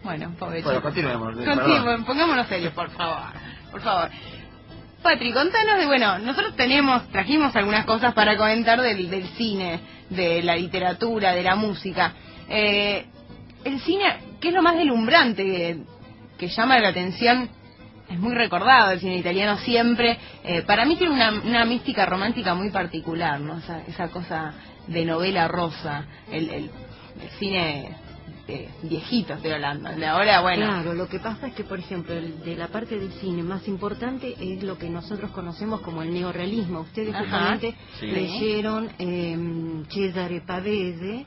[0.02, 1.34] Bueno, pobre Bueno, continuemos.
[1.34, 2.04] Continuemos, perdón.
[2.04, 3.32] pongámonos serios, por favor.
[3.70, 4.10] Por favor.
[5.02, 9.80] Patri, contanos de, bueno, nosotros tenemos, trajimos algunas cosas para comentar del, del cine,
[10.10, 12.12] de la literatura, de la música.
[12.48, 13.06] Eh,
[13.64, 14.04] el cine,
[14.40, 15.78] ¿qué es lo más delumbrante que,
[16.38, 17.48] que llama la atención?
[18.08, 20.18] Es muy recordado el cine italiano siempre.
[20.44, 23.58] Eh, para mí tiene una, una mística romántica muy particular, ¿no?
[23.58, 24.54] Esa, esa cosa
[24.86, 26.70] de novela rosa, el, el
[27.38, 27.94] cine
[28.48, 29.90] eh, viejito estoy hablando.
[29.90, 32.98] De ahora, bueno, Claro, lo que pasa es que, por ejemplo, el de la parte
[32.98, 36.80] del cine más importante es lo que nosotros conocemos como el neorrealismo.
[36.80, 37.24] Ustedes Ajá.
[37.24, 38.06] justamente Sí.
[38.06, 41.26] leyeron eh, Cesare Pavese,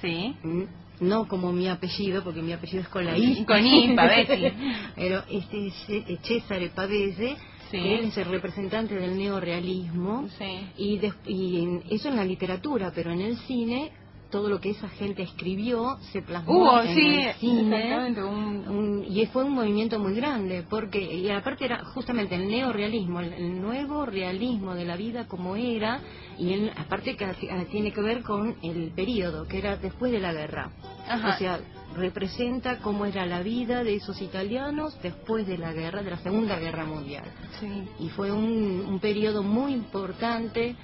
[0.00, 0.34] sí.
[0.42, 0.62] mm,
[1.00, 3.44] no como mi apellido, porque mi apellido es con la I.
[3.46, 3.94] Con I.
[4.96, 7.36] Pero este es eh, Cesare Pavese,
[7.70, 7.76] Sí.
[7.76, 10.26] que él es el representante del neorrealismo.
[10.38, 10.68] Sí.
[10.78, 13.92] Y, des- y en- eso en la literatura, pero en el cine
[14.30, 18.22] todo lo que esa gente escribió se plasmó Hubo, en sí, el cine.
[18.22, 23.20] un- Un- y fue un movimiento muy grande, porque y aparte era justamente el neorealismo,
[23.20, 26.00] el, el nuevo realismo de la vida como era,
[26.38, 27.34] y él, aparte que ah,
[27.70, 30.70] tiene que ver con el periodo, que era después de la guerra.
[31.08, 31.34] Ajá.
[31.34, 31.60] O sea,
[31.96, 36.58] representa cómo era la vida de esos italianos después de la guerra, de la Segunda
[36.58, 37.24] Guerra Mundial.
[37.60, 37.88] Sí.
[38.00, 40.76] Y fue un, un periodo muy importante,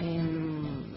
[0.00, 0.22] eh,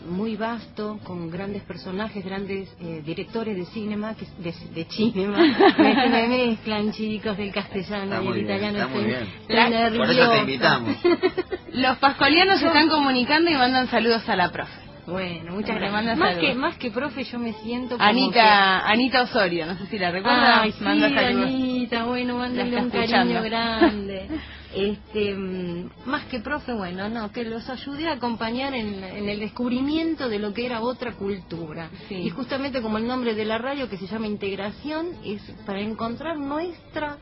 [0.10, 5.38] muy vasto, con grandes personajes, grandes eh, directores de cinema, que, de, de cinema,
[5.78, 8.78] me, se me mezclan chicos del castellano Está y el bien, italiano.
[8.80, 9.98] está muy bien.
[9.98, 10.96] Por eso te invitamos.
[11.74, 14.72] Los pascualianos se están comunicando y mandan saludos a la profe.
[15.06, 15.92] Bueno, muchas gracias.
[15.92, 16.50] manda Más saludos.
[16.54, 20.12] que, más que profe, yo me siento como Anita, Anita Osorio, no sé si la
[20.12, 20.60] recuerdas.
[20.62, 21.46] Ay, sí, manda saludos.
[21.48, 23.42] Anita, bueno, mándale un cariño escuchando.
[23.44, 24.28] grande.
[24.76, 29.40] Este, mm, más que profe, bueno, no, que los ayudé a acompañar en, en el
[29.40, 31.90] descubrimiento de lo que era otra cultura.
[32.08, 32.16] Sí.
[32.16, 36.38] Y justamente como el nombre de la radio, que se llama Integración, es para encontrar
[36.38, 37.18] nuestra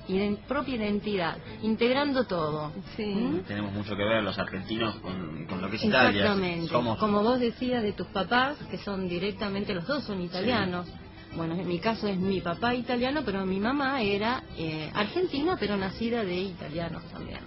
[0.47, 2.71] propia identidad, integrando todo.
[2.95, 3.05] Sí.
[3.05, 3.39] ¿Mm?
[3.47, 6.21] Tenemos mucho que ver los argentinos con, con lo que es Italia.
[6.21, 6.67] Exactamente.
[6.67, 10.87] Somos Como vos decías de tus papás, que son directamente, los dos son italianos.
[11.35, 15.77] Bueno, en mi caso es mi papá italiano, pero mi mamá era eh, argentina, pero
[15.77, 17.39] nacida de italianos también.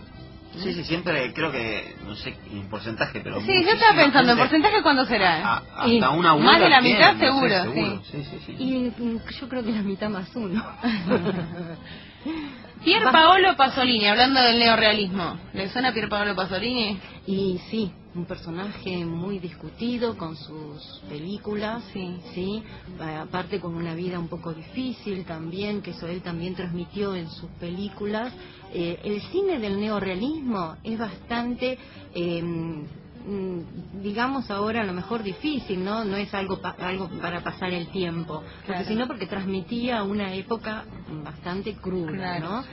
[0.62, 3.41] Sí, sí, siempre creo que, no sé en porcentaje, pero.
[3.41, 5.45] Sí, yo estaba pensando, ¿en porcentaje cuándo será?
[5.45, 8.03] A- hasta Y una abuela más de la tiene, mitad no sé, seguro.
[8.05, 8.57] Sí, sí, sí.
[8.59, 10.64] Y mm, yo creo que la mitad más uno.
[12.85, 15.39] Pier Paolo Pasolini, hablando del neorealismo.
[15.55, 16.99] ¿Le suena Pier Paolo Pasolini?
[17.26, 22.21] Y sí, un personaje muy discutido con sus películas, Sí.
[22.35, 22.62] sí,
[23.01, 27.51] aparte con una vida un poco difícil también, que eso él también transmitió en sus
[27.53, 28.33] películas.
[28.73, 31.79] Eh, el cine del neorealismo es bastante,
[32.15, 36.05] eh, mm, digamos ahora a lo mejor difícil, ¿no?
[36.05, 40.85] No es algo pa- algo para pasar el tiempo, porque sino porque transmitía una época
[41.23, 42.65] bastante cruda, Claro, ¿no?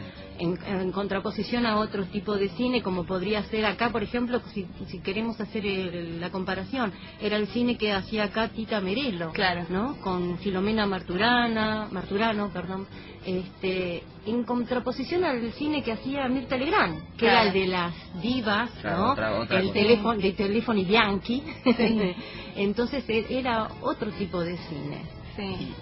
[0.42, 4.68] En, en contraposición a otro tipo de cine, como podría ser acá, por ejemplo, si,
[4.89, 9.66] si queremos hacer el- la comparación, era el cine que hacía acá Tita Merelo, Claro.
[9.70, 9.96] ¿no?
[10.02, 12.88] Con Filomena Marturana, Marturano, perdón,
[13.26, 17.34] este, en contraposición al cine que hacía Mirta Legrand, que Claro.
[17.38, 19.12] era el de las divas, Claro, ¿no?
[19.14, 21.44] otra- otra el teléfono, de Telefoni Bianchi,
[22.56, 25.02] entonces e- era otro tipo de cine.
[25.36, 25.74] Sí.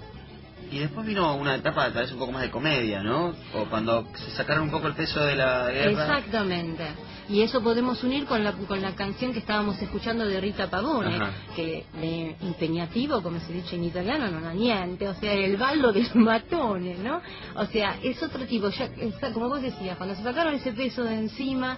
[0.72, 3.34] Y después vino una etapa tal vez un poco más de comedia, ¿no?
[3.54, 5.92] O cuando se sacaron un poco el peso de la guerra.
[5.92, 6.86] Exactamente.
[7.30, 11.16] Y eso podemos unir con la, con la canción que estábamos escuchando de Rita Pavone,
[11.16, 11.32] Ajá.
[11.56, 15.92] que de impegnativo, como se dice en italiano, non ha niente, o sea, el ballo
[15.94, 17.22] del matone, ¿no?
[17.56, 18.90] O sea, es otro tipo, ya,
[19.32, 21.78] como vos decías, cuando se sacaron ese peso de encima,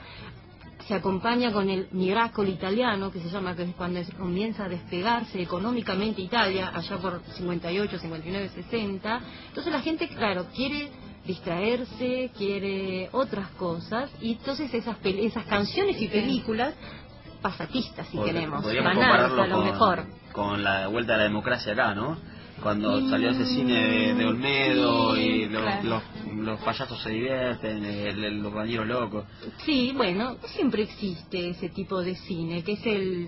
[0.92, 4.68] se acompaña con el miracolo italiano, que se llama, que es cuando es- comienza a
[4.68, 9.22] despegarse económicamente Italia, allá por 58, 59, 60.
[9.48, 10.90] Entonces la gente, claro, quiere
[11.26, 16.74] distraerse, quiere otras cosas, y entonces esas, esas canciones y películas,
[17.42, 20.06] pasatistas si Pod- queremos, banales a lo con, mejor.
[20.34, 22.18] con la vuelta a la democracia acá, ¿no?
[22.62, 25.90] Cuando Mm, salió ese cine de, de Olmedo sí, y los, claro.
[25.90, 29.26] los, los payasos se divierten, el- el- los bañeros locos.
[29.66, 33.28] Sí, bueno, siempre existe ese tipo de cine, que es el,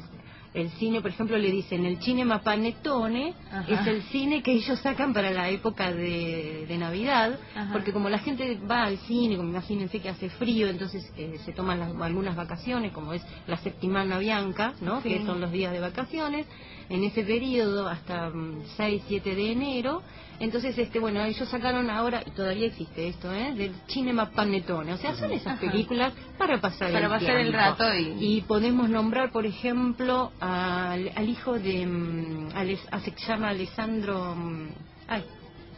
[0.54, 3.66] el cine, por ejemplo, le dicen el cinema panettone, Ajá.
[3.82, 7.74] es el cine que ellos sacan para la época de, de Navidad, Ajá.
[7.74, 11.54] porque como la gente va al cine, como imagínense que hace frío, entonces eh, se
[11.54, 15.02] toman las- algunas vacaciones, como es la Septimana Bianca, ¿no?
[15.02, 15.10] Sí.
[15.10, 16.46] que son los días de vacaciones,
[16.90, 18.32] en ese periodo hasta
[18.78, 20.02] 6, 7 de enero,
[20.40, 23.54] entonces, este, bueno, ellos sacaron ahora, y todavía existe esto, ¿eh?
[23.56, 25.62] Del cinema panettone, o sea, son esas Ajá.
[25.72, 31.12] películas para pasar Para el pasar el rato y- Y podemos nombrar, por ejemplo, al,
[31.16, 34.68] al hijo de, mm, Ale- a- se llama Alessandro, mm,
[35.08, 35.24] ay,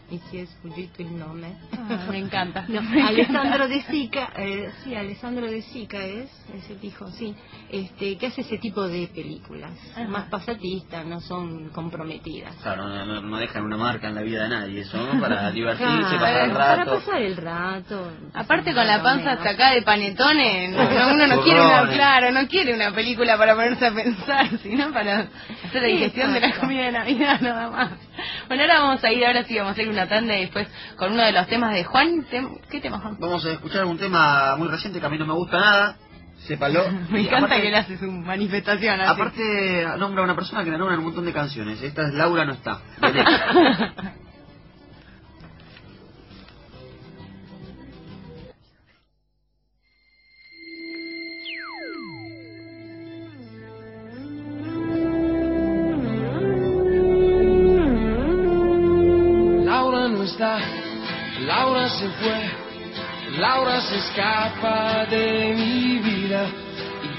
[0.09, 1.49] y si es sfuggito el nombre.
[1.73, 2.65] Ah, me encanta.
[2.67, 7.35] No, Alessandro de Sica, eh, sí, Alessandro de Sica es, es el hijo, sí,
[7.71, 10.07] este, que hace ese tipo de películas, Ajá.
[10.07, 12.55] más pasatistas, no son comprometidas.
[12.61, 15.85] Claro, no, no- no dejan una marca en la vida de nadie, son para divertirse,
[15.85, 16.91] Claro, pasar el para rato.
[16.95, 18.11] pasar el rato.
[18.33, 22.31] Aparte con la panza hasta acá de panetone, no- no- uno no quiere una, claro,
[22.31, 25.27] no quiere una película para ponerse a pensar, sino para
[25.65, 27.91] hacer la digestión de la comida de Navidad nada más.
[28.47, 30.67] Bueno, ahora vamos a ir, ahora sí vamos a hacer una tanda y después
[30.97, 32.25] con uno de los temas de Juan.
[32.69, 33.17] ¿Qué tema, Juan?
[33.19, 35.97] Vamos a escuchar un tema muy reciente que a mí no me gusta nada,
[36.47, 36.83] sépalo.
[37.09, 39.11] Me Y encanta aparte- que él hace su manifestación así.
[39.11, 41.81] Aparte, nombra a una persona que nombra un montón de canciones.
[41.81, 42.81] Esta es Laura no está.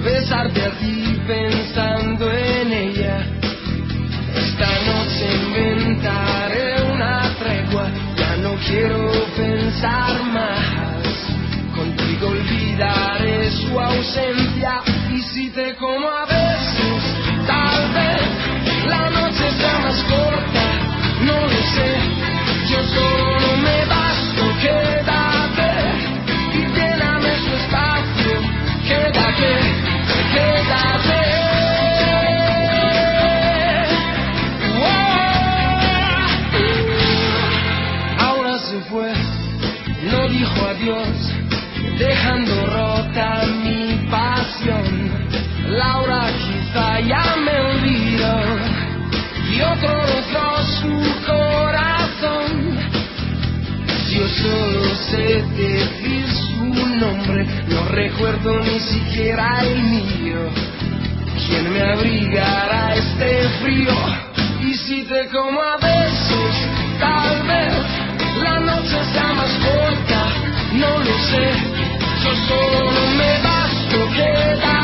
[0.00, 3.18] besarte a ti pensando en ella.
[4.34, 11.02] Esta noche inventaré una tregua, ya no quiero pensar más.
[11.74, 14.80] Contigo olvidaré su ausencia
[15.12, 16.51] y si te como a besos,
[55.12, 56.64] sé decir su
[56.96, 60.40] nombre, no recuerdo ni siquiera el mío.
[61.46, 63.92] ¿Quién me abrigará este frío?
[64.62, 66.54] Y si te como a besos,
[66.98, 67.74] tal vez
[68.42, 70.28] la noche sea más corta,
[70.72, 71.46] no lo sé.
[72.24, 74.81] Yo solo me basto, quédate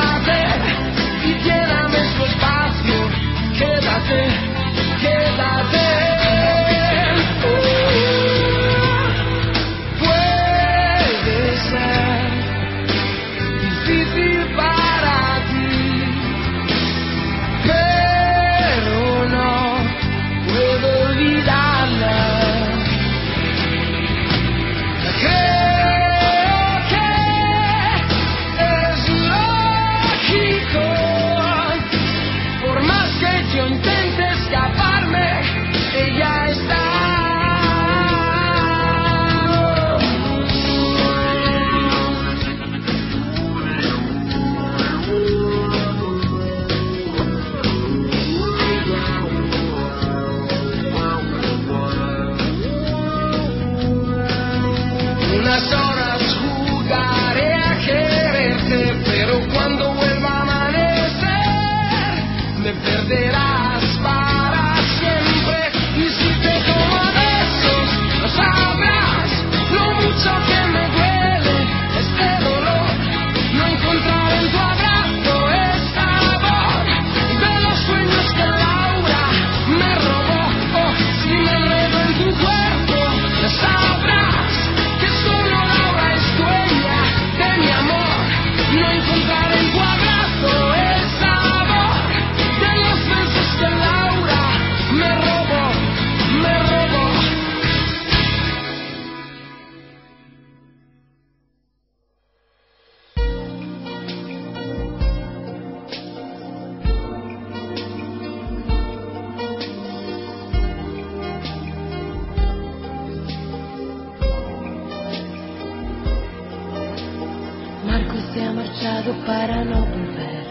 [117.89, 120.45] Marco se ha marchado para no volver.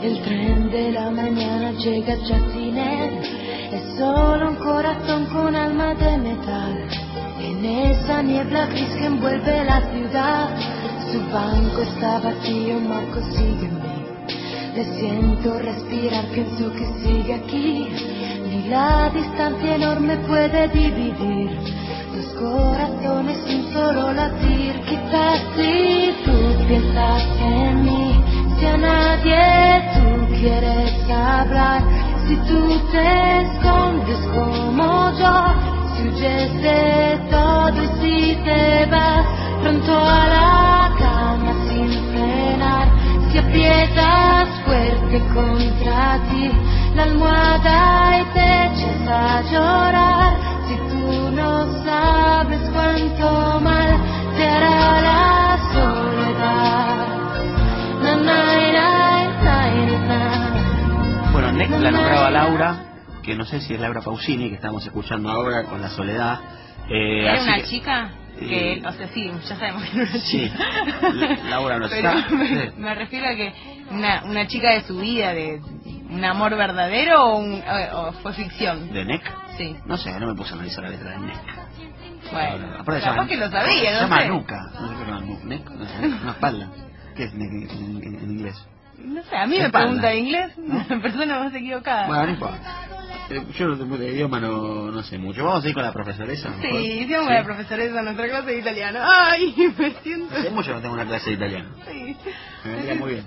[0.00, 3.18] El tren de la mañana llega ya sin él.
[3.72, 6.88] Es solo un corazón con alma de metal.
[7.40, 10.50] En esa niebla gris que envuelve la ciudad.
[11.10, 13.98] Su banco está vacío, Marco sigue en.
[14.76, 17.88] Le siento respirar, pienso que sigue aquí.
[18.48, 21.50] Ni la distancia enorme puede dividir
[22.38, 24.80] corazones sin solo latir.
[24.88, 28.24] Quizás si tú piensas en mí,
[28.58, 31.82] si a nadie tú quieres hablar,
[32.26, 35.36] si tú te escondes como yo,
[35.94, 39.26] si huyes de todo y si te vas
[39.62, 42.88] pronto a la cama sin frenar,
[43.30, 46.50] si aprietas fuerte contra ti
[46.94, 50.47] la almohada y te echas llorar,
[52.02, 53.96] sabes cuánto mal
[54.36, 56.96] te hará la soledad.
[58.02, 58.38] Na, na,
[58.72, 58.88] na,
[59.42, 59.56] na,
[60.06, 61.30] na.
[61.32, 62.76] Bueno, Nick la nombraba Laura,
[63.22, 66.38] que no sé si es Laura Pausini, que estamos escuchando ahora con La Soledad.
[66.88, 68.10] Eh, ¿Era una que- chica?
[68.38, 70.64] Que, Y- o sea, sí, ya sabemos que es una Sí, chica.
[71.50, 72.30] Laura no Pero está.
[72.78, 73.52] me, refiero a que
[73.90, 75.60] una, una chica de su vida, de
[76.08, 78.92] un amor verdadero o, un- o- o fue ficción.
[78.92, 79.22] ¿De NEC?
[79.58, 79.76] Sí.
[79.86, 81.36] No sé, no me puse a analizar la letra de NEC.
[82.32, 84.28] Bueno, capaz que lo sabía, Se no llama sé.
[84.28, 84.70] nuca.
[84.80, 85.70] No sé qué se llama nu- NEC.
[85.70, 86.68] No sé, una espalda.
[87.16, 88.56] ¿Qué es en, en- en inglés?
[88.98, 90.52] No sé, a mí me pregunta en inglés,
[90.88, 92.06] la persona más equivocada.
[92.06, 92.74] Bueno, no importa.
[93.30, 95.44] Eh, Yo de, idioma no, no sé mucho.
[95.44, 96.48] Vamos a ir con la profesoresa.
[96.48, 96.80] mejor?
[96.80, 99.00] Sí, hicimos la profesora en nuestra clase de italiano.
[99.02, 100.34] Ay, me siento...
[100.34, 101.68] Hace mucho que no tengo una clase de italiano.
[101.86, 102.16] Sí.
[102.64, 103.24] Me vendría muy bien.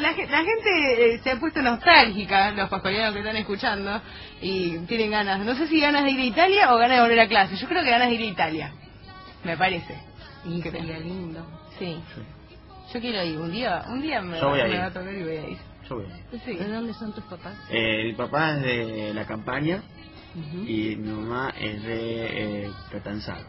[0.00, 4.00] La, ge- la gente eh, se ha puesto nostálgica, los pascualianos que están escuchando,
[4.40, 5.40] y tienen ganas.
[5.44, 7.56] No sé si ganas de ir a Italia o ganas de volver a clase.
[7.56, 8.72] Yo creo que ganas de ir a Italia.
[9.44, 9.98] Me parece.
[10.44, 11.46] Y sería lindo.
[11.78, 12.00] Sí.
[12.92, 13.38] Yo quiero ir.
[13.38, 15.58] Un día, un día me, Yo voy me va a tocar y voy a ir.
[15.88, 16.06] Yo voy.
[16.44, 16.54] Sí.
[16.54, 17.54] ¿De dónde son tus papás?
[17.70, 19.82] Eh, mi papá es de la campaña
[20.66, 23.46] y mi mamá es de eh, Catanzaro.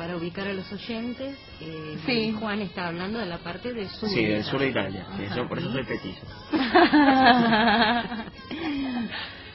[0.00, 2.34] Para ubicar a los oyentes, eh, Sí.
[2.40, 4.08] Juan está hablando de la parte del sur.
[4.08, 5.04] Sí, del sur de Italia.
[5.46, 6.22] Por eso soy petizo.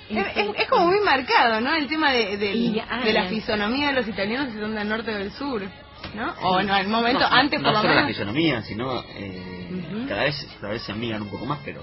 [0.07, 1.73] es, es- es como muy marcado, ¿no?
[1.73, 4.87] El tema de, del- Y, de ah, la fisonomía de los italianos si son del
[4.87, 5.63] norte o del sur,
[6.13, 6.31] ¿no?
[6.43, 8.11] O no, al momento, no, antes no por lo solo la menos.
[8.15, 10.07] fisonomía, sino eh, Ujú.
[10.07, 11.81] cada vez cada vez se amigan un poco más, pero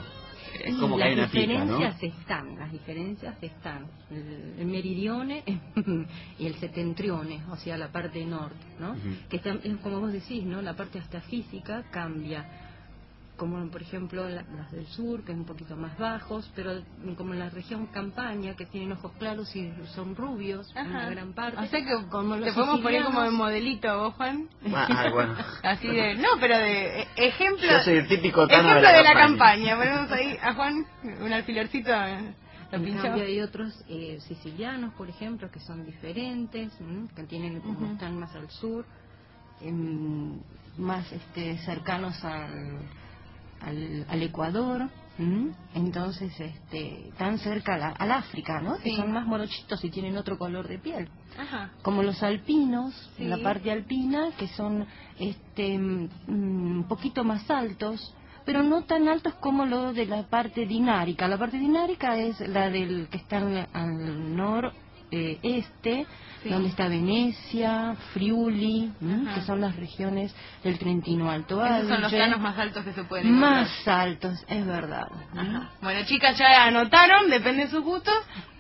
[0.54, 1.78] es como que las hay una pica, ¿no?
[1.78, 3.86] diferencias están, las diferencias están.
[4.10, 5.42] El, el meridione
[6.38, 8.92] y el setentrione, o sea, la parte norte, ¿no?
[8.92, 9.16] Ujú.
[9.30, 10.62] Que tam- es como vos decís, ¿no?
[10.62, 12.44] La parte hasta física cambia.
[13.36, 16.82] Como por ejemplo la- las del sur, que es un poquito más bajos, pero
[17.16, 20.90] como en la región campaña, que tienen ojos claros y son rubios, en Ajá.
[20.90, 21.58] una gran parte.
[21.60, 24.48] O sea que como los te podemos poner como de modelito vos, Juan.
[24.72, 25.34] Ah, ah, bueno.
[25.62, 27.66] Así de, no, pero de eh, ejemplo.
[27.66, 29.70] Yo soy el típico tano ejemplo de la de la campaña.
[29.70, 29.76] campaña.
[29.76, 30.86] Ponemos ahí a Juan
[31.22, 32.34] un alfilercito, eh,
[32.70, 37.08] En cambio hay otros eh, sicilianos, por ejemplo, que son diferentes, ¿m?
[37.16, 38.84] que tienen como están más al sur,
[39.62, 40.38] em,
[40.76, 42.78] más este, cercanos al,
[43.64, 44.88] al, al Ecuador,
[45.74, 48.76] entonces este, tan cerca la- al África, ¿no?
[48.76, 48.82] Sí.
[48.84, 51.08] Que son más morochitos y tienen otro color de piel.
[51.38, 51.70] Ajá.
[51.82, 53.24] Como los alpinos, Sí.
[53.24, 54.86] en la parte alpina, que son
[55.18, 60.66] este mm, un poquito más altos, pero no tan altos como lo de la parte
[60.66, 61.28] dinárica.
[61.28, 64.34] La parte dinárica es la del que está al- al
[65.12, 66.06] noreste,
[66.42, 66.48] Sí.
[66.48, 68.90] donde está Venecia, Friuli,
[69.32, 70.34] que son las regiones
[70.64, 73.60] del Trentino Alto Esos son los planos más altos que se pueden encontrar.
[73.60, 75.06] Más altos, es verdad.
[75.80, 78.14] Bueno, chicas, ya anotaron, depende de sus gustos.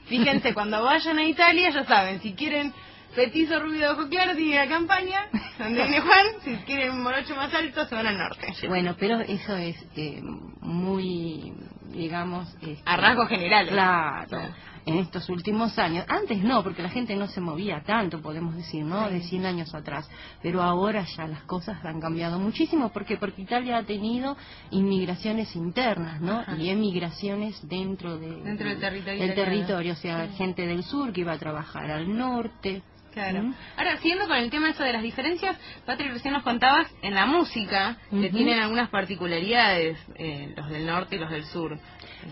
[0.06, 2.72] Fíjense, cuando vayan a Italia, ya saben, si quieren
[3.16, 5.26] petizo rubio de ojo claro, tienen la campaña,
[5.58, 6.26] donde viene Juan.
[6.44, 8.54] Si quieren un morocho más alto, se van al norte.
[8.68, 10.20] Bueno, pero eso es eh,
[10.60, 11.52] muy,
[11.92, 12.48] digamos...
[12.60, 13.72] este, A rasgos generales.
[13.72, 14.38] Claro.
[14.84, 16.04] En estos últimos años.
[16.08, 19.08] Antes no, porque la gente no se movía tanto, podemos decir, ¿no?
[19.08, 20.10] De 100 años atrás.
[20.42, 22.88] Pero ahora ya las cosas han cambiado muchísimo.
[22.88, 23.16] ¿Por qué?
[23.16, 24.36] Porque Italia ha tenido
[24.72, 26.40] inmigraciones internas, ¿no?
[26.40, 26.56] Ajá.
[26.56, 29.92] Y emigraciones dentro, de, Dentro del territorio del territorio.
[29.92, 30.34] O sea, Sí.
[30.36, 32.82] gente del sur que iba a trabajar al norte.
[33.12, 33.42] Claro.
[33.42, 33.54] ¿Mm?
[33.76, 37.26] Ahora, siguiendo con el tema eso de las diferencias, Patri, recién nos contabas en la
[37.26, 41.78] música que tienen algunas particularidades eh, los del norte y los del sur.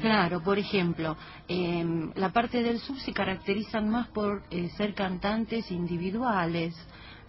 [0.01, 1.17] Claro, por ejemplo,
[1.49, 6.75] em, la parte del sur se caracterizan más por eh, ser cantantes individuales.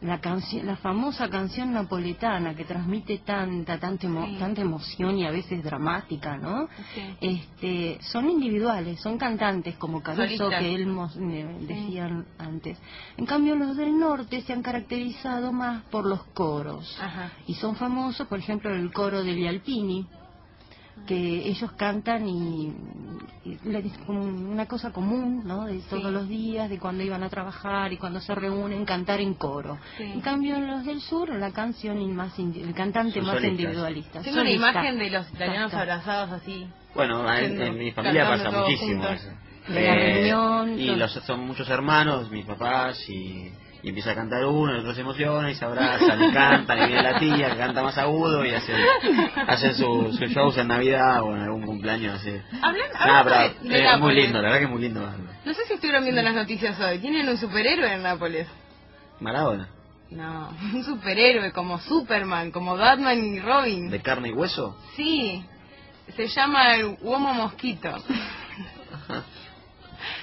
[0.01, 4.37] La, canción, la famosa canción napoletana que transmite tanta, tanta, emo- Sí.
[4.39, 6.67] tanta emoción y a veces dramática, ¿no?
[6.95, 7.01] Sí.
[7.21, 12.79] Este, son individuales, son cantantes como Caruso que él mos- me decían antes.
[13.15, 17.31] En cambio, los del norte se han caracterizado más por los coros Ajá.
[17.45, 20.07] y son famosos, por ejemplo, el coro de Alpini,
[21.05, 21.15] que
[21.49, 22.73] ellos cantan y,
[23.43, 25.65] y es como una cosa común, ¿no?
[25.65, 26.11] De todos Sí.
[26.11, 29.77] los días, de cuando iban a trabajar y cuando se reúnen, cantar en coro.
[29.97, 30.03] Sí.
[30.03, 33.59] En cambio, en los del sur, la canción y más el cantante Son más solistas.
[33.59, 34.21] individualista.
[34.21, 34.69] Tengo una solista.
[34.71, 35.77] imagen de los italianos Exacto.
[35.91, 36.67] abrazados así.
[36.93, 39.21] Bueno, en, en mi familia pasa muchísimo juntos.
[39.21, 39.73] eso.
[39.73, 40.95] De la reunión, Y todo.
[40.97, 43.51] los, son muchos hermanos, mis papás, y,
[43.83, 46.87] y empieza a cantar uno, el otro se emociona y se abrazan y cantan, y
[46.87, 48.73] viene la tía que canta más agudo y hace,
[49.47, 52.15] hace sus sus shows en Navidad o en algún cumpleaños.
[52.19, 52.31] Así.
[52.61, 55.01] Hablando pero de, de es muy lindo, la verdad que es muy lindo.
[55.45, 56.99] No sé si estuvieron viendo las noticias hoy.
[56.99, 58.47] Tienen un superhéroe en Nápoles.
[59.19, 59.67] Maradona,
[60.11, 63.89] No, un superhéroe como Superman, como Batman y Robin.
[63.89, 64.77] de carne y hueso.
[64.95, 65.43] Sí,
[66.15, 67.95] se llama el Uomo Mosquito.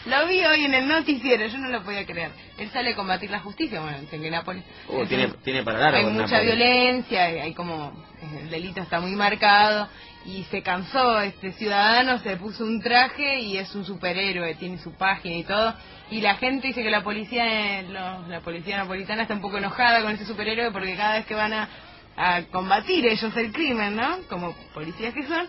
[0.09, 2.31] Lo vi hoy en el noticiero, yo no lo podía creer.
[2.59, 4.65] Él sale a combatir la justicia, bueno, en que Nápoles.
[4.89, 5.99] Uh, tiene, un- tiene para largo.
[5.99, 6.47] hay mucha Nápoles.
[6.47, 7.93] violencia, hay hay como.
[8.41, 9.89] El delito está muy marcado.
[10.27, 14.93] y se cansó este ciudadano, se puso un traje y es un superhéroe, tiene su
[14.95, 15.75] página y todo.
[16.11, 20.03] Y la gente dice que la policía, eh, la policía napolitana está un poco enojada
[20.03, 21.69] con ese superhéroe porque cada vez que van a,
[22.17, 24.19] a combatir ellos el crimen, ¿no?
[24.29, 25.47] Como policías que son,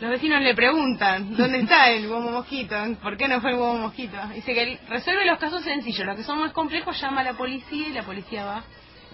[0.00, 2.74] los vecinos le preguntan, ¿dónde está el Bobo Mosquito?
[3.02, 4.16] ¿Por qué no fue el Bobo Mosquito?
[4.34, 7.32] Dice que él resuelve los casos sencillos, los que son más complejos llama a la
[7.34, 8.64] policía y la policía va.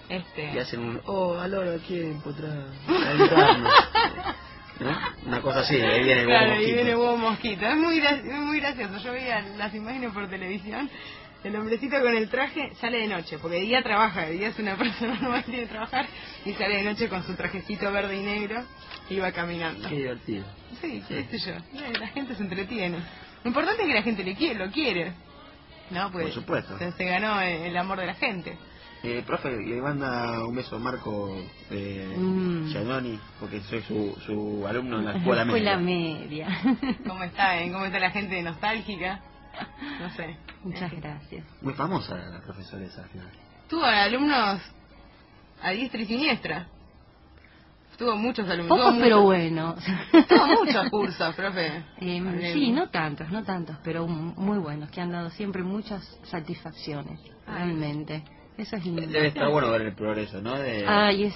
[0.09, 2.49] Este, Y hacen un, oh, allora quién podrá
[3.09, 3.73] ayudarnos?
[4.79, 4.97] ¿No?
[5.27, 6.75] Una cosa así, ahí viene el Claro, huevo y mosquito.
[6.75, 7.65] viene huevo mosquito.
[7.67, 8.01] Es muy,
[8.41, 8.97] muy gracioso.
[8.97, 10.89] Yo veía las imágenes por televisión.
[11.43, 14.59] El hombrecito con el traje sale de noche, porque de día trabaja, de día es
[14.59, 16.05] una persona normal tiene que trabajar,
[16.45, 18.63] y sale de noche con su trajecito verde y negro
[19.09, 19.89] y va caminando.
[19.89, 20.45] Qué divertido.
[20.81, 21.53] Sí, qué sé yo.
[21.79, 22.99] Eh, La gente se entretiene.
[23.43, 25.13] Lo importante es que la gente le quiere, lo quiere.
[25.89, 26.77] No, pues Por supuesto.
[26.77, 28.55] Se, se ganó el, amor de la gente.
[29.03, 31.35] Eh, profe, le manda un beso a Marco
[31.71, 32.67] eh, Mm.
[32.69, 36.47] Giannoni, porque soy su, su alumno en la escuela Escuela media.
[36.47, 36.97] media.
[37.07, 37.59] ¿Cómo está?
[37.63, 37.71] eh?
[37.71, 39.21] ¿Cómo está la gente nostálgica?
[39.99, 40.37] No sé.
[40.63, 41.45] Muchas gracias.
[41.61, 43.29] Muy famosa la profesora esa al final.
[43.67, 44.61] Tuvo alumnos
[45.61, 46.67] a diestra y siniestra.
[47.97, 48.77] Tuvo muchos alumnos.
[48.77, 49.83] Pocos pero muchos- buenos.
[50.27, 51.83] Tuvo muchos cursos, profe.
[51.99, 57.19] Em, sí, no tantos, no tantos, pero muy buenos, que han dado siempre muchas satisfacciones,
[57.45, 57.55] Ay.
[57.55, 58.23] realmente.
[58.57, 59.01] Eso es lindo.
[59.03, 60.57] Debe estar bueno ver el progreso, ¿no?
[60.57, 61.35] De, Ay, es,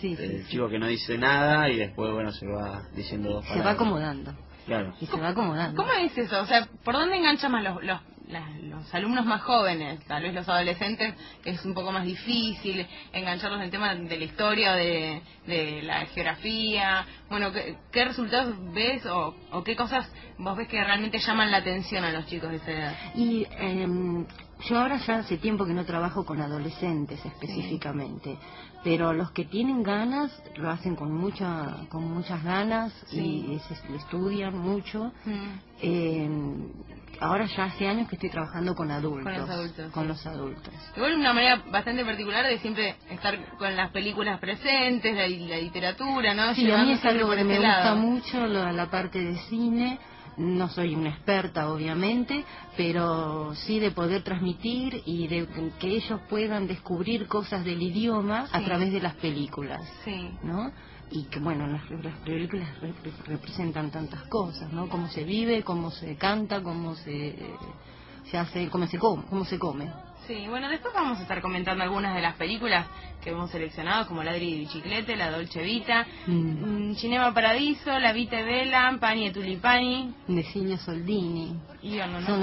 [0.00, 3.60] sí, sí, chico que no dice nada y después, bueno, se va diciendo dos Se
[3.60, 4.34] va acomodando.
[4.66, 4.94] Claro.
[5.00, 5.76] Y se va acomodando.
[5.82, 6.40] ¿Cómo es eso?
[6.42, 10.04] O sea, ¿por dónde enganchan más los, los, las- los alumnos más jóvenes?
[10.06, 14.18] Tal vez los adolescentes, que es un poco más difícil engancharlos en el tema de
[14.18, 17.06] la historia de, de la geografía.
[17.30, 21.58] Bueno, ¿qué, qué resultados ves o, o qué cosas vos ves que realmente llaman la
[21.58, 22.94] atención a los chicos de esa edad?
[23.14, 24.26] Y em,
[24.64, 28.38] yo ahora ya hace tiempo que no trabajo con adolescentes específicamente,
[28.82, 33.18] pero los que tienen ganas lo hacen con mucha, con muchas ganas Sí.
[33.50, 35.12] y se, lo estudian mucho.
[35.24, 35.58] Mm.
[35.82, 36.68] Em,
[37.20, 39.24] ahora ya hace años que estoy trabajando con adultos.
[39.24, 40.74] Con los adultos, con los adultos.
[40.96, 46.32] Igual una manera bastante particular de siempre estar con las películas presentes, la, la literatura,
[46.34, 46.54] ¿no?
[46.54, 49.98] Sí, a mí es algo que me gusta mucho, la, la parte de cine.
[50.36, 52.44] No soy una experta, obviamente,
[52.76, 55.46] pero sí de poder transmitir y de
[55.78, 60.30] que ellos puedan descubrir cosas del idioma a través de las películas, Sí.
[60.42, 60.70] ¿no?
[61.10, 64.88] Y que, bueno, las, las películas rep- representan tantas cosas, ¿no?
[64.88, 67.34] Cómo se vive, cómo se canta, cómo se,
[68.30, 69.90] se hace, cómo se come, cómo se come.
[70.26, 72.86] Sí, bueno, después vamos a estar comentando algunas de las películas
[73.22, 76.90] que hemos seleccionado, como Ladri di Biciclete, La Dolce Vita, Mm.
[76.90, 81.54] mm, Cinema Paradiso, La Vita Bella, Pani e Tulipani, De Cine Soldini,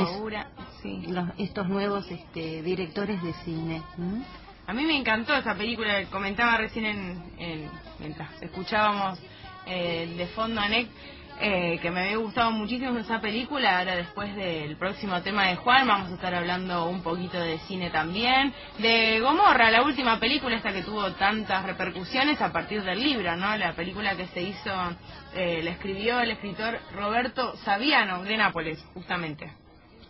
[0.01, 0.47] es- paura.
[0.81, 1.03] Sí.
[1.07, 3.81] los- estos nuevos este, directores de cine.
[4.67, 7.69] A mí me encantó esa película, comentaba recién en, en-
[7.99, 9.19] mientras escuchábamos
[9.65, 10.67] eh, de fondo a
[11.39, 13.79] eh, que me había gustado muchísimo esa película.
[13.79, 17.89] Ahora después del próximo tema de Juan vamos a estar hablando un poquito de cine
[17.89, 18.53] también.
[18.79, 23.55] De Gomorra, la última película esta que tuvo tantas repercusiones a partir del libro, ¿no?
[23.57, 24.71] La película que se hizo,
[25.35, 29.51] eh, la escribió el escritor Roberto Saviano de Nápoles, justamente.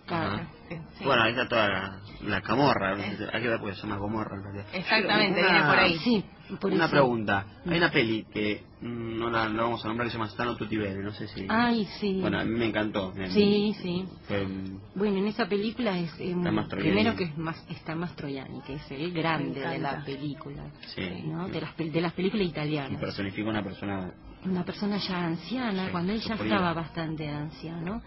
[0.06, 0.34] Claro.
[0.34, 0.44] Ajá.
[0.68, 1.04] Sí, sí.
[1.06, 2.90] Bueno, ahí está toda la, la camorra.
[2.96, 4.66] Hay que ver porque se llama Gomorra en realidad.
[4.74, 5.98] Exactamente, Una- viene por ahí.
[6.00, 6.26] Sí,
[6.60, 6.92] por Una eso.
[6.92, 7.46] pregunta.
[7.66, 10.56] Hay una peli que mm, no la, no vamos a nombrar que se llama Stano
[10.56, 11.46] Tutti Bene, no sé si...
[11.50, 12.20] Ay, sí.
[12.22, 13.12] Bueno, a mí me encantó.
[13.16, 14.06] Me- Sí, sí.
[14.28, 16.92] fue, mm, Bueno, en esa película es eh, Está Mastroianni.
[16.92, 20.64] primero que es más está Mastroianni, que es el grande de la película,
[20.96, 21.24] Sí.
[21.26, 21.48] ¿no?
[21.50, 23.00] De las pel- de las películas y italianas.
[23.00, 24.12] personifica una persona...
[24.46, 28.02] Una persona ya anciana, Sí, cuando él ya estaba bastante anciano.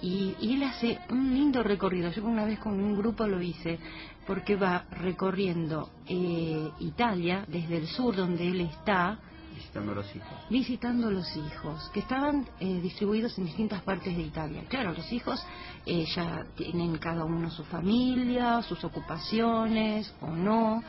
[0.00, 2.10] Y, y él hace un lindo recorrido.
[2.10, 3.78] Yo una vez con un grupo lo hice,
[4.26, 9.18] porque va recorriendo eh, Italia, desde el sur donde él está,
[9.54, 10.38] visitando a los hijos.
[10.50, 14.64] visitando los hijos, que estaban eh, distribuidos en distintas partes de Italia.
[14.68, 15.44] Claro, los hijos
[15.86, 20.82] eh, ya tienen cada uno su familia, sus ocupaciones o no,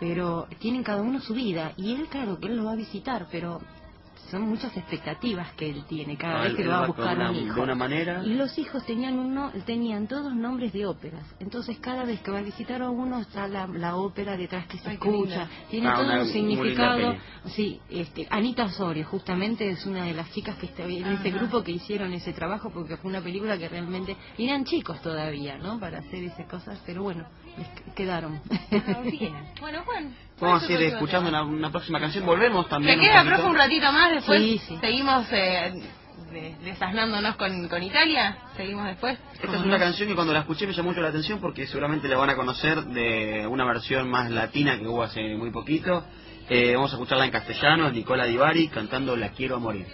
[0.00, 1.72] pero tienen cada uno su vida.
[1.76, 3.60] Y él, claro, que él lo va a visitar, pero
[4.30, 7.36] son muchas expectativas que él tiene cada Ah, vez que va a buscar una- un
[7.36, 7.54] hijo.
[7.54, 11.24] de una manera- Y los hijos tenían uno, tenían todos nombres de óperas.
[11.40, 14.78] Entonces cada vez que va a visitar a uno está la, la ópera detrás que
[14.78, 15.48] se Ay, escucha.
[15.70, 17.16] Tiene Ah, todo una un significado.
[17.46, 21.62] Sí, este, Anita Osorio justamente es una de las chicas que está en ese grupo
[21.62, 25.78] que hicieron ese trabajo porque fue una película que realmente y eran chicos todavía, ¿no?
[25.80, 27.24] Para hacer esas cosas, pero bueno,
[27.58, 28.40] les quedaron.
[29.60, 30.14] Bueno, Juan.
[30.40, 32.24] Vamos a ¿cuál es ir escuchando una, una próxima canción.
[32.24, 32.98] Volvemos también.
[32.98, 34.12] ¿Se queda, profe, un ratito más?
[34.12, 34.78] Después Sí, sí.
[34.80, 35.72] seguimos eh,
[36.32, 38.36] de- desasnándonos con, con Italia.
[38.56, 39.18] Seguimos después.
[39.42, 42.06] Esta es una canción que cuando la escuché me llamó mucho la atención porque seguramente
[42.08, 46.04] la van a conocer de una versión más latina que hubo hace muy poquito.
[46.48, 49.86] Eh, vamos a escucharla en castellano, Nicola Di Bari cantando La quiero a morir.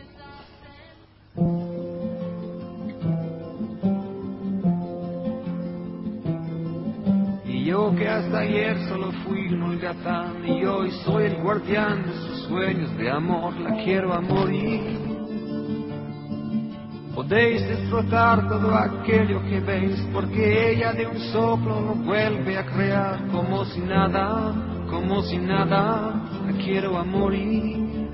[7.74, 12.46] Yo que hasta ayer solo fui un holgazán y hoy soy el guardián de sus
[12.46, 14.96] sueños de amor, la quiero a morir.
[17.16, 23.26] Podéis destrozar todo aquello que veis, porque ella de un soplo lo vuelve a crear,
[23.32, 24.54] como si nada,
[24.88, 26.14] como si nada,
[26.46, 28.08] la quiero a morir.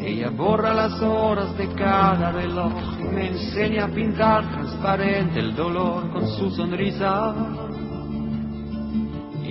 [0.00, 6.12] Ella borra las horas de cada reloj y me enseña a pintar transparente el dolor
[6.12, 7.61] con su sonrisa.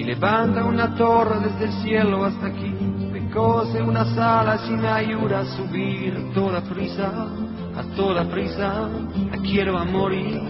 [0.01, 2.73] Y levanta una torre desde el cielo hasta aquí,
[3.11, 7.27] me cose unas alas y me ayuda a subir toda prisa,
[7.75, 8.89] a toda prisa,
[9.29, 10.41] la quiero a morir.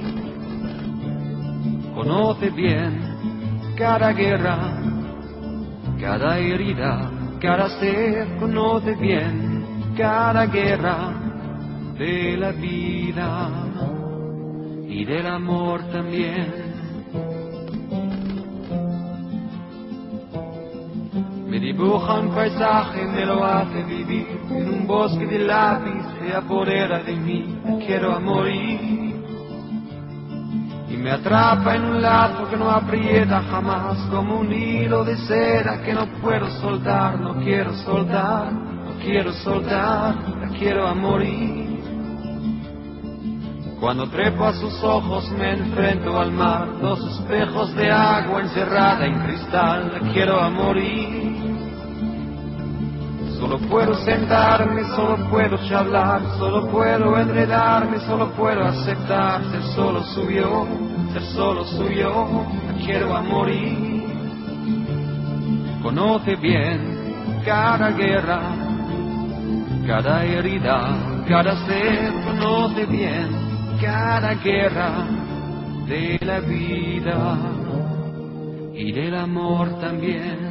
[1.93, 4.57] Conoce bien cada guerra,
[5.99, 9.65] cada herida, cada ser, conoce bien
[9.97, 11.11] cada guerra
[11.99, 13.49] de la vida
[14.87, 16.60] y del amor también.
[21.71, 24.39] Dibuja un paisaje, me lo hace vivir.
[24.49, 29.15] En un bosque de lápiz, se apodera de mí, quiero a morir.
[30.89, 35.81] Y me atrapa en un lazo que no aprieta jamás, como un hilo de cera
[35.81, 41.71] que no puedo soltar, no quiero soltar, no quiero soltar, la quiero a morir.
[43.79, 49.19] Cuando trepo a sus ojos me enfrento al mar, dos espejos de agua encerrada en
[49.21, 51.30] cristal, la quiero a morir.
[53.41, 60.67] Solo puedo sentarme, solo puedo charlar, solo puedo enredarme, solo puedo aceptar ser solo suyo,
[61.11, 62.27] ser solo suyo,
[62.85, 64.03] quiero a morir.
[65.81, 68.41] Conoce bien cada guerra,
[69.87, 73.27] cada herida, cada ser, conoce bien
[73.81, 75.07] cada guerra
[75.87, 77.37] de la vida
[78.75, 80.50] y del amor también.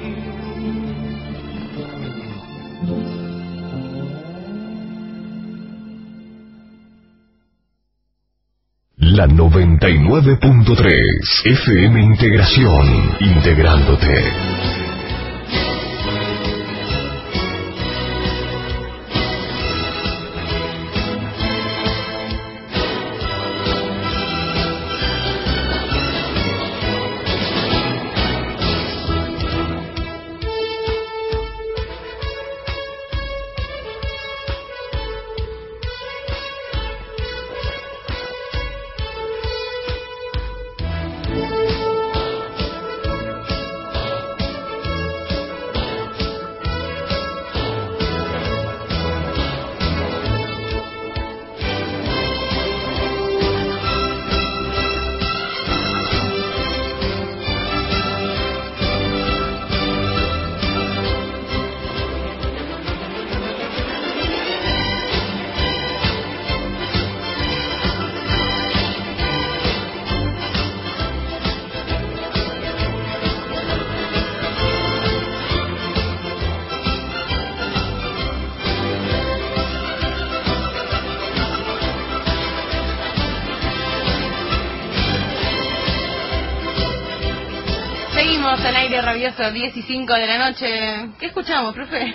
[9.13, 14.90] La 99.3 FM Integración, integrándote.
[89.13, 91.09] Rabioso, 10 y 5 de la noche.
[91.19, 92.13] ¿Qué escuchamos, profe?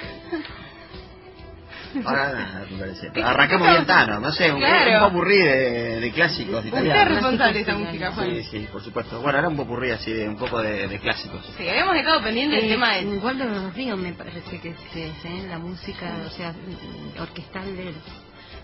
[2.04, 3.10] Ahora, me parece.
[3.24, 5.06] Arrancamos bien Tano, no sé, un, Claro.
[5.06, 7.02] un popurrí de, de clásicos Usted italianos.
[7.02, 8.30] es responsable de esta música, Juan.
[8.30, 9.20] Sí, sí, por supuesto.
[9.22, 11.40] Bueno, era un popurrí así de un poco de, de clásicos.
[11.56, 13.02] Sí, habíamos dejado pendiente el Eh, tema de...
[13.02, 15.46] Igual de los ríos me parece que, que es ¿eh?
[15.48, 17.94] la música, o sea, mm, orquestal de él.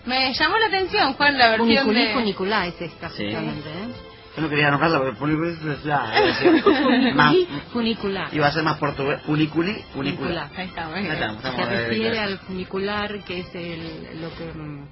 [0.05, 2.13] Me llamó la atención, Juan, la versión Funiculí, de...
[2.13, 3.23] funiculá es esta, Sí.
[3.25, 4.12] justamente, ¿eh?
[4.35, 8.33] Yo no quería nombrarla porque funiculí ya, iba a ser más, Funiculí, funicular.
[8.33, 9.21] iba a ser más portugués.
[9.25, 10.49] Funiculí, funicular.
[10.49, 10.51] Funicular.
[10.55, 14.45] Ahí está, muy Ahí estamos, Se estamos refiere al funicular, que es el, lo que,
[14.45, 14.87] mm,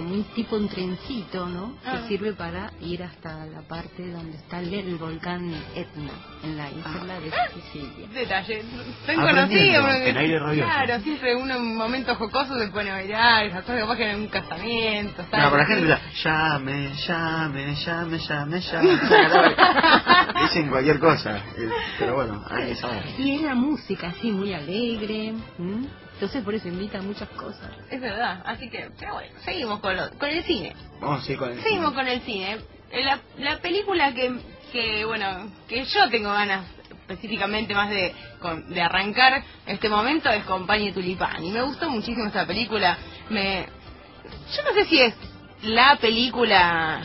[0.00, 1.74] como un tipo un trencito, ¿no?
[1.84, 1.98] Ah.
[2.02, 6.10] Que sirve para ir hasta la parte donde está el, el volcán Etna,
[6.42, 8.08] en la isla de Sicilia.
[8.14, 8.64] Detalle,
[9.06, 9.88] tan conocido.
[9.90, 10.68] en aire rabioso.
[10.70, 14.20] Claro, siempre uno en un momento jocoso se pone a bailar, cosas capaz que en
[14.20, 15.22] un casamiento.
[15.22, 15.44] No, ¿sabes?
[15.50, 19.00] pero la gente llame, llame, llame, llame, llame.
[20.42, 21.36] Dicen cualquier cosa.
[21.58, 23.04] eh, Pero bueno, hay que saber.
[23.18, 25.34] Y es la música así, muy alegre.
[25.58, 25.86] ¿m?
[26.20, 27.70] Entonces por eso invita a muchas cosas.
[27.90, 30.76] Es verdad, así que, pero bueno, seguimos con, lo- con el cine.
[31.00, 32.58] Vamos a ir con el Seguimos con el cine.
[32.90, 34.30] Eh, La, la película que,
[34.70, 40.44] que, bueno, que yo tengo ganas específicamente más de, con- de arrancar este momento es
[40.44, 41.42] Compañía Tulipán.
[41.42, 42.98] Y me gustó muchísimo esta película.
[43.30, 43.66] Me,
[44.54, 45.14] yo no sé si es
[45.62, 47.00] la película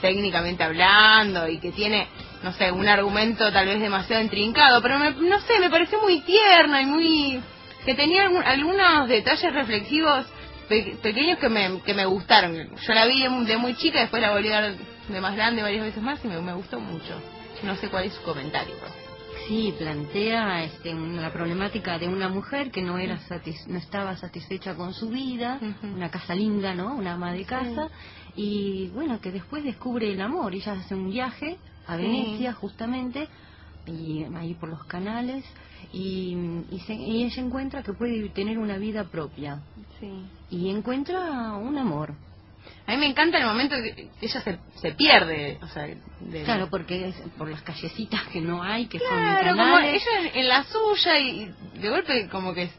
[0.00, 2.08] técnicamente hablando y que tiene,
[2.42, 6.18] no sé, un argumento tal vez demasiado intrincado, pero me- no sé, me pareció muy
[6.22, 7.40] tierna y muy...
[7.86, 10.26] que tenía algún- algunos detalles reflexivos
[10.68, 12.52] pe- pequeños que me, que me gustaron.
[12.54, 14.76] Yo la vi de muy, chica, después la volví a ver
[15.08, 17.14] de más grande varias veces más y me, me gustó mucho.
[17.62, 18.74] No sé cuál es su comentario.
[19.46, 24.74] Sí, plantea este, la problemática de una mujer que no era satis- no estaba satisfecha
[24.74, 26.94] con su vida, una casa linda, ¿no?
[26.96, 27.88] Una ama de casa
[28.34, 30.52] y bueno, que después descubre el amor.
[30.52, 32.02] Ella hace un viaje a Sí.
[32.02, 33.28] Venecia justamente
[33.86, 35.44] y ahí por los canales
[35.92, 36.36] y,
[36.70, 39.60] y, se- y ella encuentra que puede tener una vida propia
[40.00, 40.10] Sí.
[40.50, 42.12] y encuentra un amor.
[42.88, 45.88] A mí me encanta el momento que ella se, se pierde, o sea,
[46.20, 50.20] de- Claro, porque es por las callecitas que no hay, que Claro, son como ella
[50.20, 52.70] en, en la suya y de golpe como que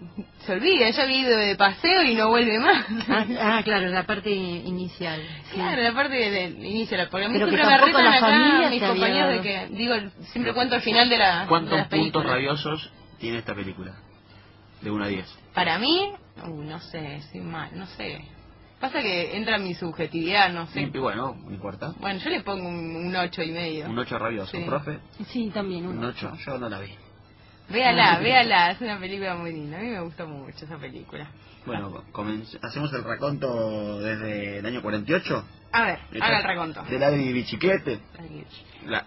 [0.45, 2.85] se olvida, ella había ido de paseo y no vuelve más.
[3.09, 3.25] Ah,
[3.57, 5.21] ah, claro, la parte inicial.
[5.49, 5.55] sí.
[5.55, 8.19] Claro, la parte de, de inicio, porque a mí Pero siempre me retan la acá
[8.19, 9.93] familia mis compañeros de que, digo,
[10.31, 13.93] siempre cuento al final de, la, de ¿Cuántos las puntos rabiosos tiene esta película?
[14.81, 15.25] De 1 a 10.
[15.53, 16.13] Para mí,
[16.45, 18.21] uh, no sé, sin mal, no sé.
[18.79, 20.81] Pasa que entra mi subjetividad, no sé.
[20.81, 21.93] Y bueno, no importa.
[21.99, 23.89] Bueno, yo le pongo un, un ocho y medio.
[23.89, 24.51] Un 8 rabioso.
[24.55, 24.63] Sí.
[24.65, 24.99] ¿Profe?
[25.29, 26.07] Sí, también Un uno.
[26.09, 26.33] 8.
[26.45, 26.93] Yo no la vi.
[27.69, 29.77] Véala, véala, es una película muy linda.
[29.77, 31.27] A mí me gustó mucho esa película.
[31.65, 32.01] Bueno,
[32.61, 35.43] hacemos el raconto desde el año 48.
[35.73, 36.81] A ver, haga el raconto.
[36.83, 37.91] De la de bicicleta.
[38.85, 39.05] La-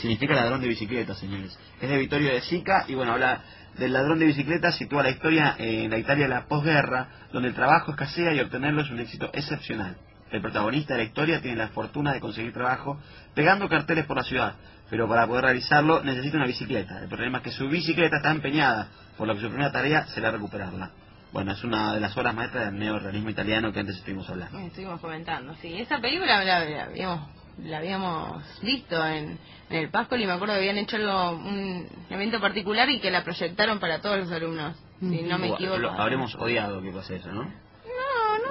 [0.00, 1.56] significa ladrón de bicicleta, señores.
[1.80, 3.42] Es de Vittorio de Sica y bueno, habla
[3.78, 7.54] del ladrón de bicicleta, sitúa la historia en la Italia de la posguerra, donde el
[7.54, 9.96] trabajo escasea y obtenerlo es un éxito excepcional.
[10.30, 13.00] El protagonista de la historia tiene la fortuna de conseguir trabajo
[13.34, 14.54] pegando carteles por la ciudad,
[14.88, 17.00] pero para poder realizarlo necesita una bicicleta.
[17.00, 20.30] El problema es que su bicicleta está empeñada, por lo que su primera tarea será
[20.30, 20.90] recuperarla.
[21.32, 24.58] Bueno, es una de las obras maestras del neorrealismo italiano que antes estuvimos hablando.
[24.58, 25.80] Estuvimos comentando, sí.
[25.80, 29.38] Esa película la, la habíamos, la habíamos visto en,
[29.68, 33.10] en el Pascol y me acuerdo que habían hecho algo, un evento particular y que
[33.10, 34.76] la proyectaron para todos los alumnos.
[35.00, 35.78] Si no me equivoco.
[35.78, 37.44] lo- habremos odiado que pase eso, ¿no?
[37.44, 37.50] No,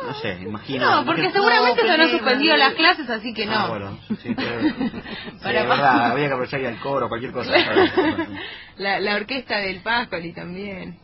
[0.04, 0.08] no.
[0.10, 0.90] No sé, imagino.
[0.90, 3.54] No, porque imagino- seguramente No, se pero- suspendido las clases, así que no.
[3.56, 4.62] Ah, bueno, sí, pero...
[4.62, 4.92] sí,
[5.44, 7.52] Para verdad, había que aprovechar y al coro, cualquier cosa.
[8.78, 10.98] la, la orquesta del Pascoli también.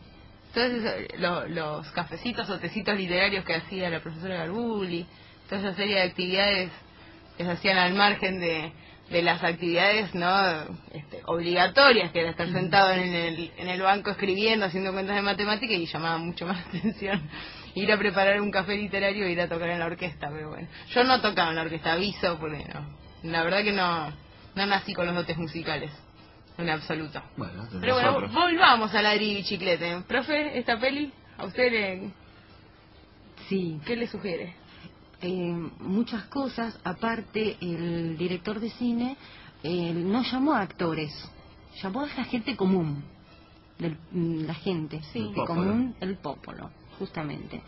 [0.54, 5.06] Entonces, lo- los cafecitos o tecitos literarios que hacía la profesora Garbuli,
[5.48, 6.70] toda esa serie de actividades
[7.36, 8.72] que se hacían al margen de,
[9.10, 10.28] de las actividades no
[10.92, 15.22] este, obligatorias, que era estar sentado en el, en el banco escribiendo, haciendo cuentas de
[15.22, 17.28] matemática y llamaba mucho más atención
[17.76, 20.66] ir a preparar un café literario e ir a tocar en la orquesta, pero bueno.
[20.88, 22.96] Yo no tocaba en la orquesta, aviso, porque no.
[23.22, 24.10] La verdad que no,
[24.54, 25.90] no nací con los dotes musicales,
[26.56, 27.22] en absoluto.
[27.36, 30.02] Bueno, Pero bueno, volvamos a la bicicleta.
[30.08, 32.10] Profe, esta peli, ¿a usted le,
[33.48, 34.54] Sí, qué le sugiere?
[35.20, 36.78] Eh, muchas cosas.
[36.84, 39.16] Aparte, el director de cine
[39.62, 41.12] eh, no llamó a actores,
[41.82, 43.02] llamó a la gente común,
[43.78, 43.96] del-
[44.46, 45.20] la gente Sí.
[45.36, 47.62] El común, el popolo, justamente.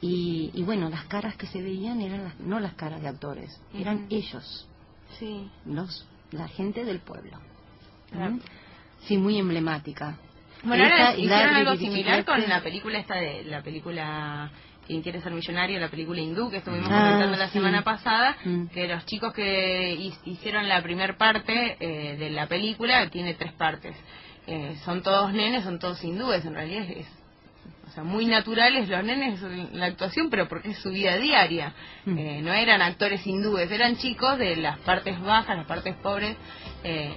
[0.00, 3.60] Y, y bueno, las caras que se veían eran las- no las caras de actores,
[3.74, 4.66] eran ellos,
[5.18, 5.48] Sí.
[5.66, 7.38] los la gente del pueblo.
[8.10, 8.32] Claro.
[8.36, 8.40] ¿Mm?
[9.06, 10.16] Sí, muy emblemática.
[10.64, 14.50] Bueno, ahora hicieron algo similar con la película esta de la película
[14.86, 17.52] Quien quiere ser millonario, la película hindú que estuvimos Ah, comentando la sí.
[17.54, 18.66] semana pasada, Mm.
[18.66, 23.52] que los chicos que hi- hicieron la primer parte eh, de la película tiene tres
[23.52, 23.94] partes.
[24.46, 27.06] Eh, son todos nenes, son todos hindúes, en realidad es,
[27.86, 31.74] o sea, muy naturales los nenes en la actuación, pero porque es su vida diaria.
[32.04, 32.18] Mm.
[32.18, 36.36] Eh, no eran actores hindúes, eran chicos de las partes bajas, las partes pobres,
[36.82, 37.14] eh,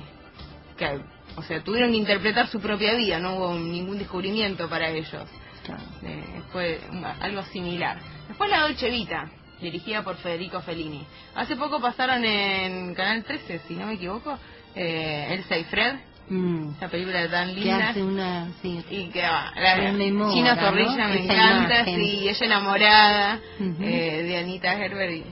[0.77, 0.99] que,
[1.35, 5.27] o sea, tuvieron que interpretar su propia vida, no hubo ningún descubrimiento para ellos.
[5.65, 5.81] Claro.
[6.03, 6.79] Eh, fue
[7.21, 7.97] algo similar.
[8.27, 9.29] Después la Dolce Vita,
[9.61, 11.05] dirigida por Federico Fellini.
[11.35, 14.37] Hace poco pasaron en Canal 13, si no me equivoco,
[14.75, 15.95] eh, Elsa y Fred,
[16.27, 16.71] Mm.
[16.77, 17.89] Esa película tan Que linda.
[17.89, 18.47] hace una...
[18.59, 18.83] Sí.
[18.89, 20.61] Y que va, la Rememora, China ¿no?
[20.61, 21.95] Zorrilla me Esa encanta, imagen.
[22.03, 25.23] sí, y ella enamorada eh, de Anita Gerber y,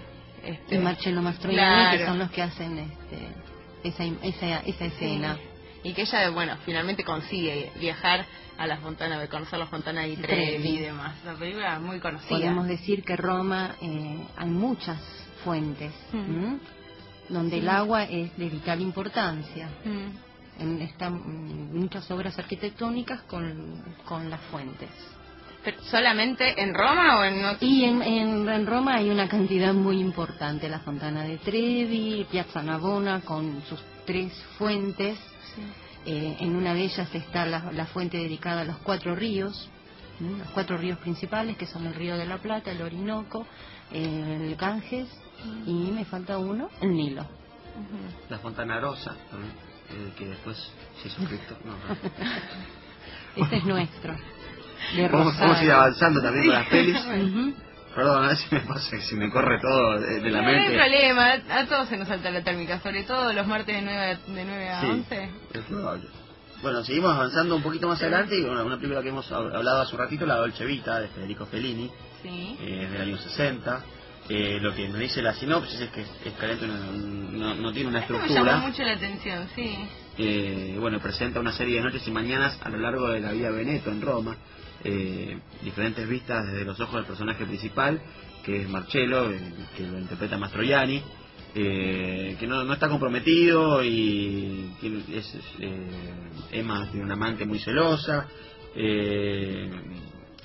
[0.44, 3.28] este, y Marcello Mastroianni, que son los que hacen este,
[3.84, 5.38] esa, esa, esa escena.
[5.84, 8.28] Y que ella, bueno, finalmente consigue viajar
[8.58, 11.16] a la Fontana, conocer la Fontana di Trevi y demás.
[11.26, 12.30] La película muy conocida.
[12.30, 15.00] Podemos decir que Roma eh, hay muchas
[15.44, 16.56] fuentes, Mm.
[17.30, 19.70] donde el agua es de vital importancia.
[19.84, 20.62] Mm.
[20.62, 24.90] En, están mm, muchas obras arquitectónicas con, con las fuentes.
[25.64, 27.66] Pero, ¿Solamente en Roma o en otro?
[27.68, 32.62] Y en, en, en Roma hay una cantidad muy importante, la Fontana de Trevi, Piazza
[32.62, 35.18] Navona con sus tres fuentes.
[36.06, 39.70] Eh, en una de ellas está la, la fuente dedicada a los cuatro ríos,
[40.20, 40.40] ¿m?
[40.40, 43.46] los cuatro ríos principales que son el río de la Plata, el Orinoco,
[43.92, 45.08] eh, el Ganges
[45.66, 47.26] y me falta uno, el Nilo.
[48.30, 49.54] La Fontana Rosa, también,
[49.90, 50.58] eh, que después
[51.02, 51.58] se hizo Cristo.
[51.64, 51.98] No, no.
[53.36, 54.16] Este es nuestro.
[54.96, 56.98] De Vamos, vamos a ir avanzando también con las pelis.
[56.98, 57.54] Ujú.
[57.96, 60.48] Perdón, a ver si me pasa, que si me corre todo de, de la no
[60.48, 60.76] hay mente.
[60.78, 64.08] problema, a todos se nos salta la térmica, sobre todo los martes de 9 a,
[64.32, 64.88] de 9 a Sí.
[64.88, 65.30] 11.
[65.54, 66.08] Es probable.
[66.64, 69.82] Bueno, seguimos avanzando un poquito más adelante y bueno, una película que hemos hab- hablado
[69.82, 71.92] hace un ratito, La Dolce Vita, de Federico Fellini,
[72.24, 72.58] Sí.
[72.62, 73.82] eh, del año 60.
[74.30, 78.00] Eh, lo que nos dice la sinopsis es que Escalante no, no- no tiene una
[78.00, 78.54] Esto me estructura.
[78.54, 79.78] llamó mucho la atención, sí.
[80.18, 83.52] Eh, bueno, presenta una serie de noches y mañanas a lo largo de la de
[83.52, 84.38] Veneto en Roma.
[84.86, 88.02] Eh, diferentes vistas desde los ojos del personaje principal,
[88.44, 89.40] que es Marcello, eh,
[89.78, 91.02] que lo interpreta Mastroianni,
[91.56, 95.90] eh, que no, no está comprometido y tiene- es, eh,
[96.52, 98.28] Emma tiene una amante muy celosa.
[98.76, 99.70] eh,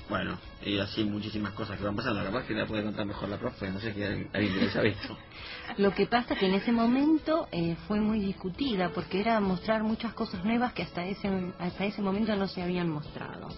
[0.08, 2.24] bueno, y así muchísimas cosas que van pasando.
[2.24, 5.18] Capaz que la puede contar mejor la profe, no sé que alguien, alguien ha visto.
[5.76, 10.14] Lo que pasa que en ese momento eh, fue muy discutida porque era mostrar muchas
[10.14, 11.28] cosas nuevas que hasta ese
[11.58, 13.48] hasta ese momento no se habían mostrado.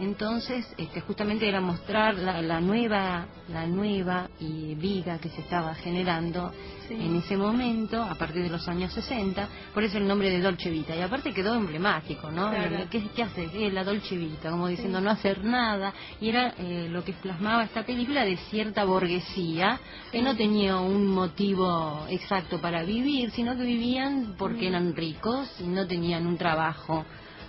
[0.00, 5.74] Entonces, este, justamente era mostrar la, la nueva la nueva y vida que se estaba
[5.76, 6.52] generando
[6.96, 7.06] Sí.
[7.06, 10.70] en ese momento, a partir de los años 60, por eso el nombre de Dolce
[10.70, 10.94] Vita.
[10.94, 12.50] Y aparte quedó emblemático, ¿no?
[12.50, 12.86] Claro.
[12.90, 13.46] ¿Qué, qué hace?
[13.46, 14.50] ¿Qué es la Dolce Vita?
[14.50, 15.92] Como diciendo no hacer nada.
[16.20, 19.80] Y era eh, lo que plasmaba esta película de cierta burguesía
[20.10, 25.64] que no tenía un motivo exacto para vivir, sino que vivían porque eran ricos y
[25.64, 27.04] no tenían un trabajo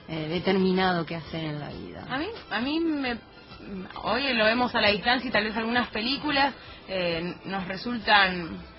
[0.07, 2.05] eh, determinado que hacer en la vida.
[2.09, 3.17] A mí, a mí me,
[4.03, 6.53] hoy lo vemos a la distancia y tal vez algunas películas
[6.87, 8.72] eh, nos resultan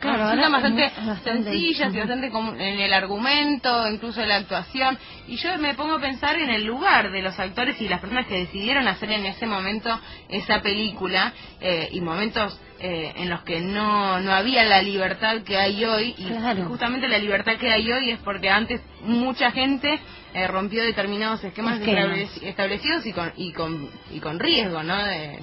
[0.00, 4.98] Claro, ahora bastante, bastante- sencillas y bastante en el argumento, incluso en la actuación.
[5.26, 8.26] Y yo me pongo a pensar en el lugar de los actores y las personas
[8.26, 13.60] que decidieron hacer en ese momento esa película eh, y momentos eh, en los que
[13.60, 16.14] no, no había la libertad que hay hoy.
[16.18, 16.64] Y Claro.
[16.66, 19.98] justamente la libertad que hay hoy es porque antes mucha gente
[20.34, 22.04] eh, rompió determinados esquemas Esquemas.
[22.18, 24.96] estableci- establecidos y con, y con, y con riesgo, ¿no?
[25.04, 25.38] De,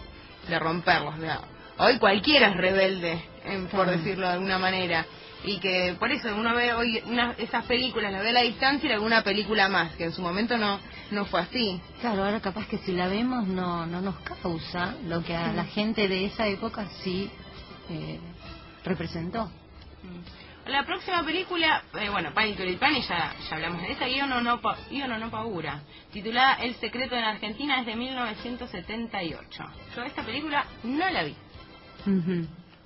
[0.48, 1.16] de romperlos.
[1.78, 5.06] Hoy cualquiera es rebelde, em, por decirlo de alguna manera.
[5.44, 8.90] Y que por eso uno ve hoy una, esas películas, las ve a la distancia
[8.90, 10.80] y alguna película más, que en su momento no,
[11.12, 11.80] no fue así.
[12.02, 15.66] Claro, ahora capaz que si la vemos no, no nos causa lo que a la
[15.66, 17.32] gente de esa época sí
[17.90, 18.20] eh,
[18.84, 19.50] representó.
[20.66, 24.40] La próxima película, eh, bueno, Pánico y Pani, ya, ya hablamos de esa, Io no,
[24.40, 29.64] no, no, no Paura, titulada El secreto en Argentina, es de 1978.
[29.96, 31.36] Yo esta película no la vi.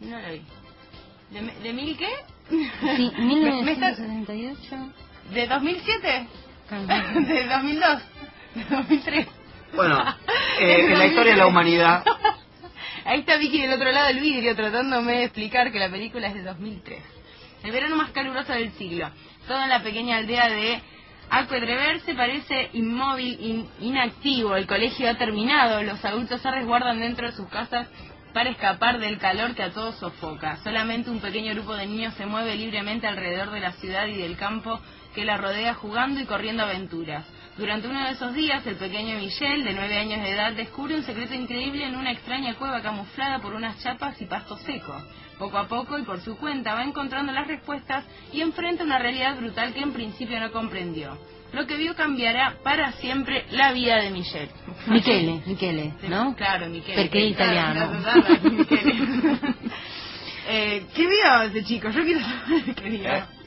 [0.05, 0.41] No la vi.
[1.63, 2.09] ¿De, mil qué?
[2.49, 4.93] Sí, Me- me está- 1978.
[5.33, 6.27] ¿De 2007?
[6.69, 7.19] Ajá.
[7.19, 8.01] ¿De 2002?
[8.55, 9.27] ¿De 2003?
[9.75, 10.03] Bueno,
[10.59, 12.03] eh, en la historia de la humanidad,
[13.05, 16.35] Ahí está Vicky del otro lado del vidrio tratándome de explicar que la película es
[16.35, 17.03] de 2003.
[17.63, 19.09] El verano más caluroso del siglo.
[19.45, 20.81] Todo en la pequeña aldea de
[21.29, 24.55] Aquedrever se parece inmóvil, in- inactivo.
[24.55, 25.83] El colegio ha terminado.
[25.83, 27.89] Los adultos se resguardan dentro de sus casas
[28.33, 30.57] para escapar del calor que a todos sofoca.
[30.63, 34.35] Solamente un pequeño grupo de niños se mueve libremente alrededor de la ciudad y del
[34.37, 34.79] campo
[35.13, 37.25] que la rodea jugando y corriendo aventuras.
[37.57, 41.03] Durante uno de esos días, el pequeño Michel, de nueve años de edad, descubre un
[41.03, 44.95] secreto increíble en una extraña cueva camuflada por unas chapas y pasto seco.
[45.37, 49.37] Poco a poco y por su cuenta va encontrando las respuestas y enfrenta una realidad
[49.37, 51.15] brutal que en principio no comprendió.
[51.53, 54.49] Lo que vio cambiará para siempre la vida de Michel.
[54.87, 56.35] Michele, Michele, ¿no?
[56.35, 57.03] Claro, Michele.
[57.03, 57.91] È Claro, italiano.
[60.49, 61.89] eh, ¿Qué vio ese chico?
[61.89, 63.43] Yo quiero saber qué vio.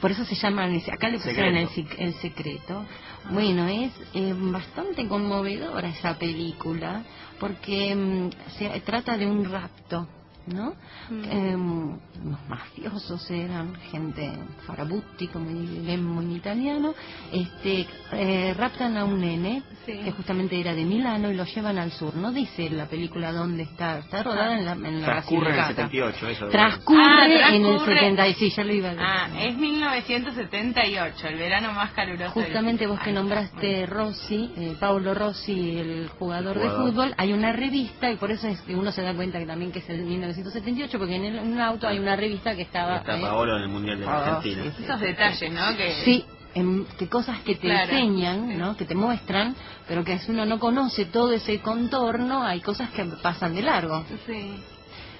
[0.00, 1.68] Por eso se llama, acá le pusieron el,
[1.98, 2.84] el secreto.
[3.30, 7.02] Bueno, es eh, bastante conmovedora esa película
[7.40, 10.06] porque mm, se trata de un rapto.
[10.46, 10.74] ¿No?
[11.10, 11.90] Em,
[12.24, 14.30] los mafiosos eran gente
[14.66, 16.94] farabutti, como diremos en italiano,
[17.32, 21.92] este, eh, raptan a un nene que justamente era de Milano y lo llevan al
[21.92, 22.14] sur.
[22.16, 25.58] No dice la película dónde está, está rodada en la, en la Transcurre en el
[25.60, 25.88] Basilicata.
[25.90, 26.48] 78, eso.
[26.48, 27.94] Transcurre, Ah, en el transcurre.
[27.98, 29.06] 76, ya lo iba a decir.
[29.08, 32.34] Ah, es 1978, el verano más caluroso.
[32.34, 36.90] del Justamente vos que Ay, nombraste Rossi, eh, Paulo Rossi, el jugador, de Jugador.
[36.92, 39.70] fútbol, hay una revista y por eso es que uno se da cuenta que también
[39.72, 40.04] que es el
[40.36, 42.96] 1978 porque en, el, en un auto hay una revista que estaba...
[42.96, 44.62] Está eh, Paolo en el Mundial de la Argentina.
[44.64, 44.84] sí, sí.
[44.84, 45.76] Esos detalles, ¿no?
[45.76, 45.92] Que...
[46.04, 47.92] Sí, em, que cosas que te Claro.
[47.92, 48.76] enseñan, ¿no?
[48.76, 49.54] que te muestran,
[49.88, 54.04] pero que si uno no conoce todo ese contorno, hay cosas que pasan de largo.
[54.26, 54.62] Sí.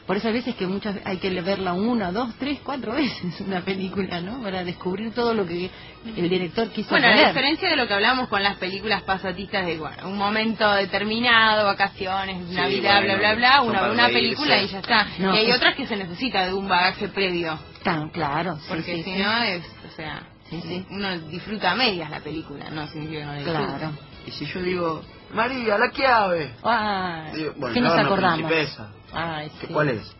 [0.06, 3.60] Por eso a veces que muchas hay que verla una, dos, tres, cuatro veces una
[3.62, 4.40] película, ¿no?
[4.40, 5.68] Para descubrir todo lo que
[6.16, 9.78] el director quiso Bueno, a diferencia de lo que hablamos con las películas pasatistas de
[9.78, 14.78] bueno, un momento determinado, vacaciones, Navidad, bueno, bla, bla, bla, una, una película y ya
[14.78, 15.06] está.
[15.18, 18.64] No, y hay pues- otras que se necesita de un bagaje previo, Tan claro, sí,
[18.68, 19.22] porque sí, si sí.
[19.22, 20.86] no es, o sea, Sí, sí.
[20.90, 23.78] uno disfruta a medias la película, no significa que no la disfrute.
[23.78, 23.92] Claro.
[24.26, 25.90] Y si yo digo, María, la
[27.34, 28.50] Digo, bueno, ¿Qué nos no, no, acordamos?
[29.12, 29.72] Ay, ¿Qué- sí.
[29.72, 30.16] ¿Cuál es?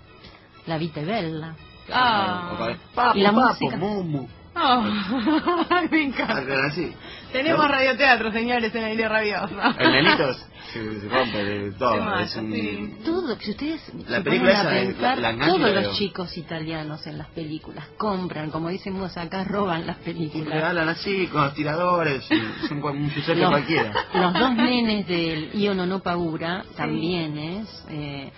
[0.66, 1.54] La Vita Bella.
[1.92, 2.74] Ah.
[2.94, 3.76] Papo, Y la música.
[3.76, 4.26] mumu.
[4.58, 4.82] Oh,
[5.90, 6.66] me encanta.
[6.66, 6.92] Así.
[7.32, 7.68] Tenemos ¿No?
[7.68, 9.54] radioteatro, señores, en aire rabioso.
[9.78, 10.32] El nenito
[10.72, 11.92] se, se rompe de todo.
[12.18, 12.94] Se es un- mata, sí.
[13.04, 16.36] Todo, si ustedes La se película ponen a esa, pensar, la- la todos los chicos
[16.38, 20.48] italianos en las películas compran, como decimos acá, roban las Y películas.
[20.48, 23.92] regalan así con los tiradores, y un Giuseppe Los, cualquiera.
[24.14, 28.32] los dos nenes del Io non ho paura también es eh,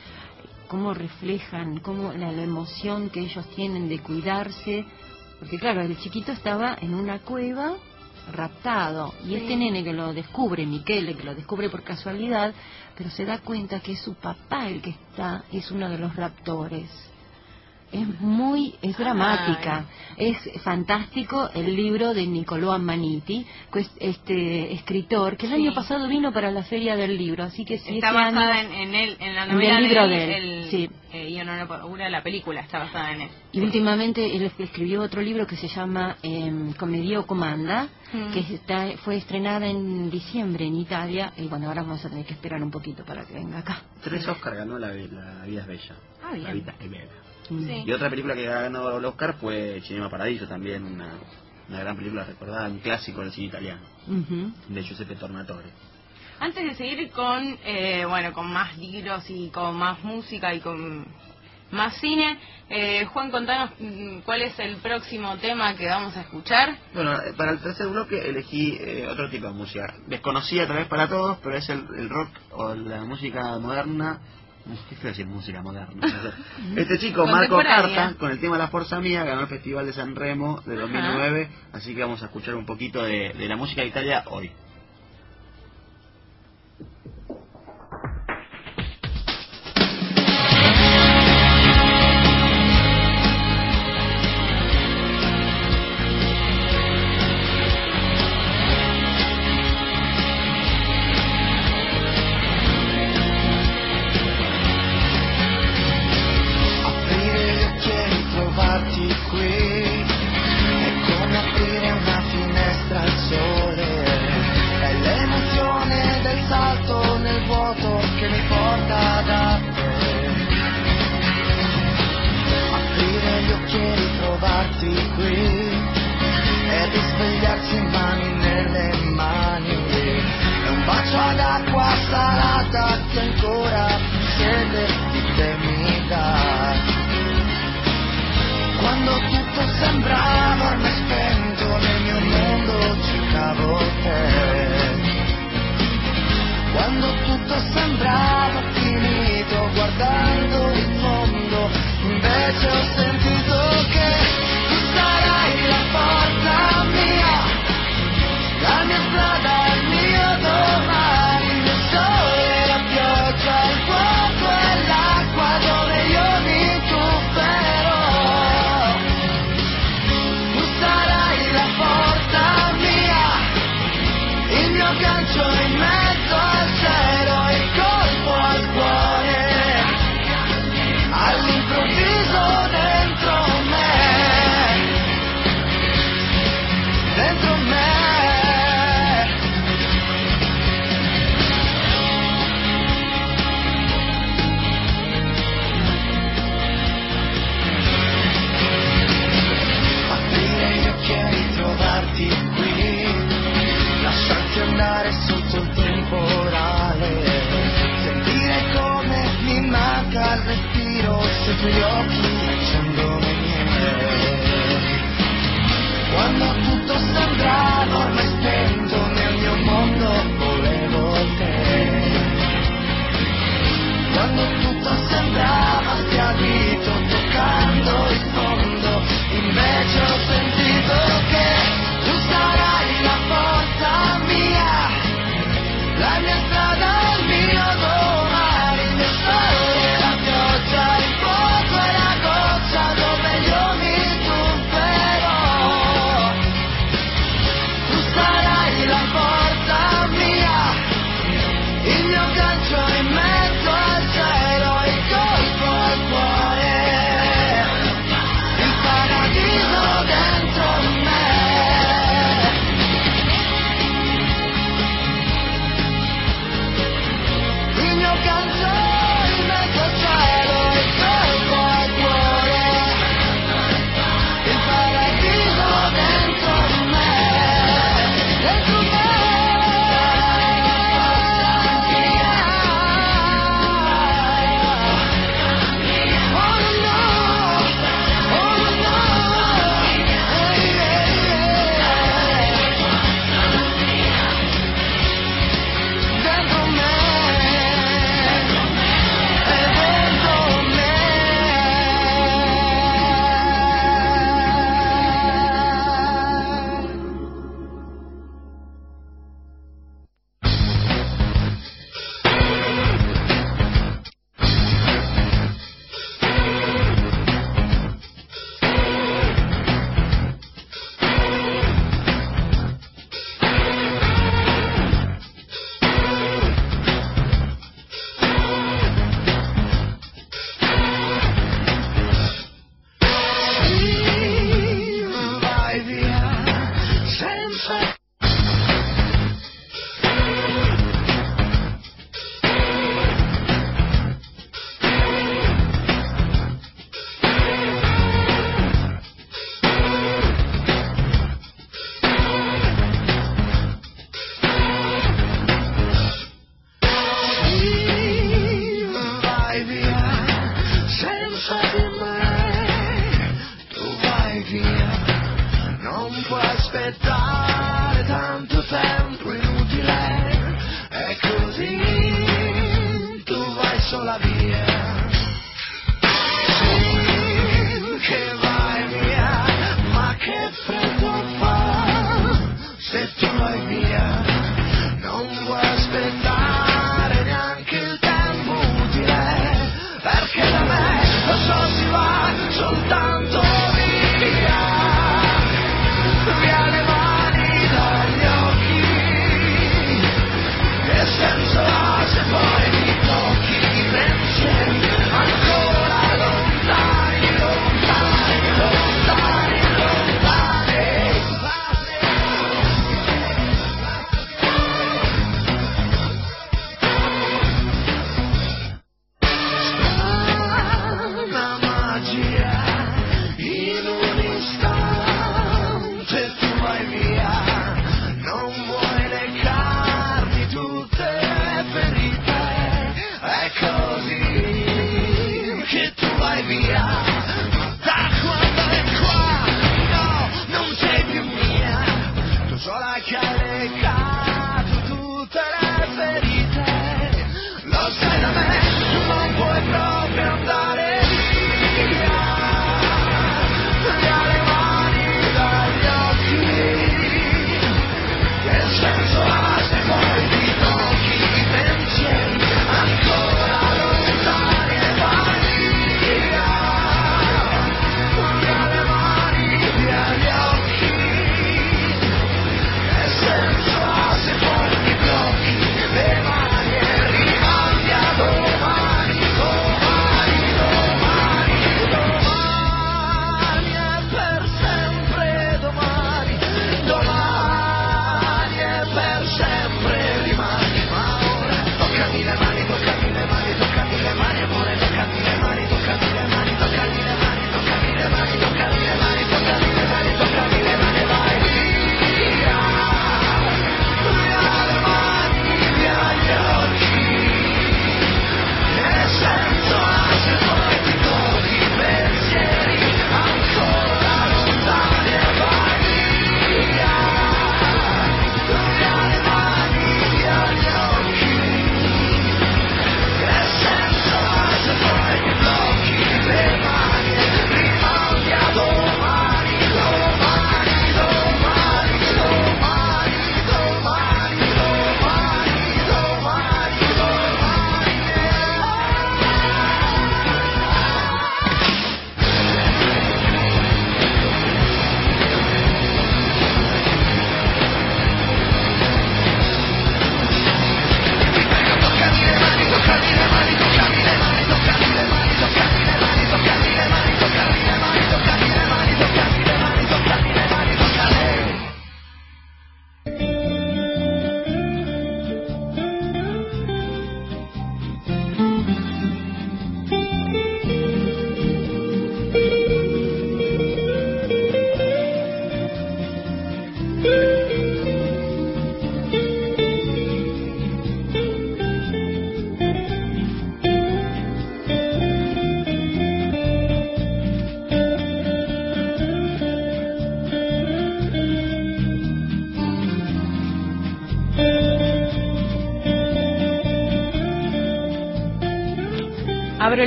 [0.66, 4.84] cómo reflejan cómo la, la emoción que ellos tienen de cuidarse
[5.38, 7.76] porque claro el chiquito estaba en una cueva
[8.32, 9.14] raptado.
[9.24, 12.52] Y este nene que lo descubre Michele que lo descubre por casualidad
[12.96, 16.14] pero se da cuenta que es su papá el que está es uno de los
[16.16, 16.90] raptores
[17.92, 19.86] es muy, es dramática.
[20.16, 25.58] Es fantástico el libro de Nicolò Ammaniti, pues, este escritor, que el Sí.
[25.62, 28.72] año pasado vino para la Feria del Libro, así que si Está año- basada en,
[28.72, 30.90] en él, en la en el novela libro de de él, el, sí.
[31.12, 33.28] eh, Yo no lo puedo- la película está basada en él.
[33.52, 38.32] Y últimamente él escribió otro libro que se llama eh, Comedia o Comanda, Mm.
[38.32, 42.32] que está, fue estrenada en diciembre en Italia, y bueno, ahora vamos a tener que
[42.34, 43.82] esperar un poquito para que venga acá.
[44.02, 45.94] Tres Oscar ganó la, la vida es bella.
[46.22, 46.44] Ah, bien.
[46.44, 47.04] La vida es bella.
[47.50, 47.66] Mm.
[47.66, 47.82] Sí.
[47.86, 51.14] Y otra película que ganó el Oscar fue Cinema Paradiso, también una,
[51.68, 54.52] una gran película recordada, un clásico del cine italiano, Ujú.
[54.68, 55.68] de Giuseppe Tornatore.
[56.40, 61.04] Antes de seguir con, eh, bueno, con más libros y con más música y con
[61.70, 62.38] más cine,
[62.70, 66.76] eh, Juan, contanos mm, cuál es el próximo tema que vamos a escuchar.
[66.94, 69.84] Bueno, eh, para el tercer bloque elegí eh, otro tipo de música.
[70.06, 74.20] Desconocida tal vez para todos, pero es el, el rock o la música moderna.
[74.88, 75.88] ¿Qué feo decir música moderna?
[76.76, 77.56] Este chico, Marco.
[77.58, 81.48] Carta, con el tema La Fuerza Mía, ganó el Festival de San Remo de 2009.
[81.72, 84.50] Así que vamos a escuchar un poquito de, de la música de Italia hoy.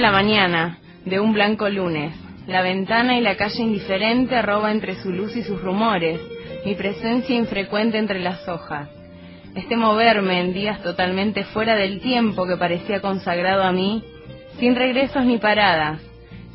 [0.01, 2.11] La mañana de un blanco lunes.
[2.47, 6.19] La ventana y la calle indiferente roba entre su luz y sus rumores,
[6.65, 8.89] mi presencia infrecuente entre las hojas.
[9.53, 14.03] Este moverme en días totalmente fuera del tiempo que parecía consagrado a mí,
[14.59, 16.01] sin regresos ni paradas,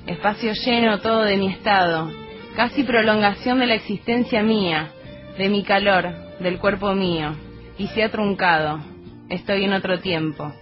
[0.08, 2.10] espacio lleno todo de mi estado,
[2.56, 4.90] casi prolongación de la existencia mía,
[5.38, 6.08] de mi calor,
[6.40, 7.36] del cuerpo mío,
[7.78, 8.80] y se ha truncado,
[9.28, 10.52] estoy en otro tiempo.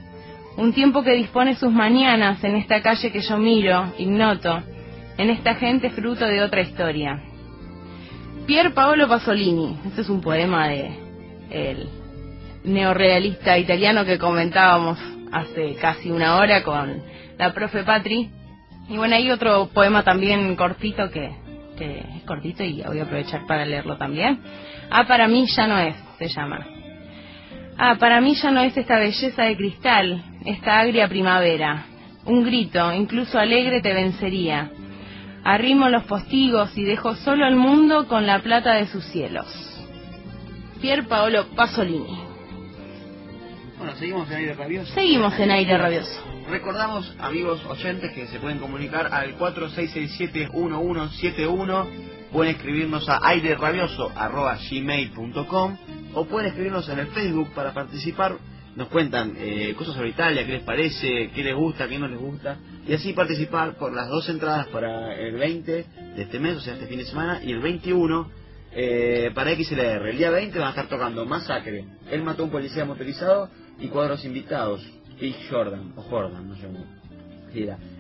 [0.57, 4.63] Un tiempo que dispone sus mañanas en esta calle que yo miro, ignoto,
[5.19, 7.21] en esta gente fruto de otra historia.
[8.47, 10.97] Pier Paolo Pasolini, este es un poema de
[11.51, 11.89] el
[12.65, 14.99] neorrealista italiano que comentábamos
[15.33, 17.03] hace casi una hora con
[17.37, 18.31] la profe Patri.
[18.89, 21.35] Y bueno, hay otro poema también cortito que,
[21.77, 24.41] que es cortito y voy a aprovechar para leerlo también.
[24.91, 26.65] Ah, para mí ya no es, se llama.
[27.77, 31.87] Ah, para mí ya no es esta belleza de cristal, esta agria primavera.
[32.25, 34.71] Un grito, incluso alegre, te vencería.
[35.45, 39.47] Arrimo los postigos y dejo solo el mundo con la plata de sus cielos.
[40.81, 42.19] Pier Paolo Pasolini.
[43.79, 44.95] Bueno, seguimos en aire rabioso.
[44.95, 46.25] Seguimos en aire rabioso.
[46.49, 51.87] Recordamos, amigos oyentes, que se pueden comunicar al 4667-1171.
[52.33, 55.77] Pueden escribirnos a airerabioso.gmail.com
[56.15, 58.37] o pueden escribirnos en el Facebook para participar.
[58.77, 62.19] Nos cuentan eh, cosas sobre Italia, qué les parece, qué les gusta, qué no les
[62.19, 62.59] gusta.
[62.87, 66.75] Y así participar por las dos entradas para el 20 de este mes, o sea,
[66.75, 68.31] este fin de semana, y el 21
[68.73, 70.09] eh, para XLR.
[70.09, 73.49] El día 20 van a estar tocando Masacre, Él mató a un policía motorizado
[73.79, 74.85] y cuadros invitados.
[75.21, 76.85] Y Jordan, o Jordan, no sé cómo.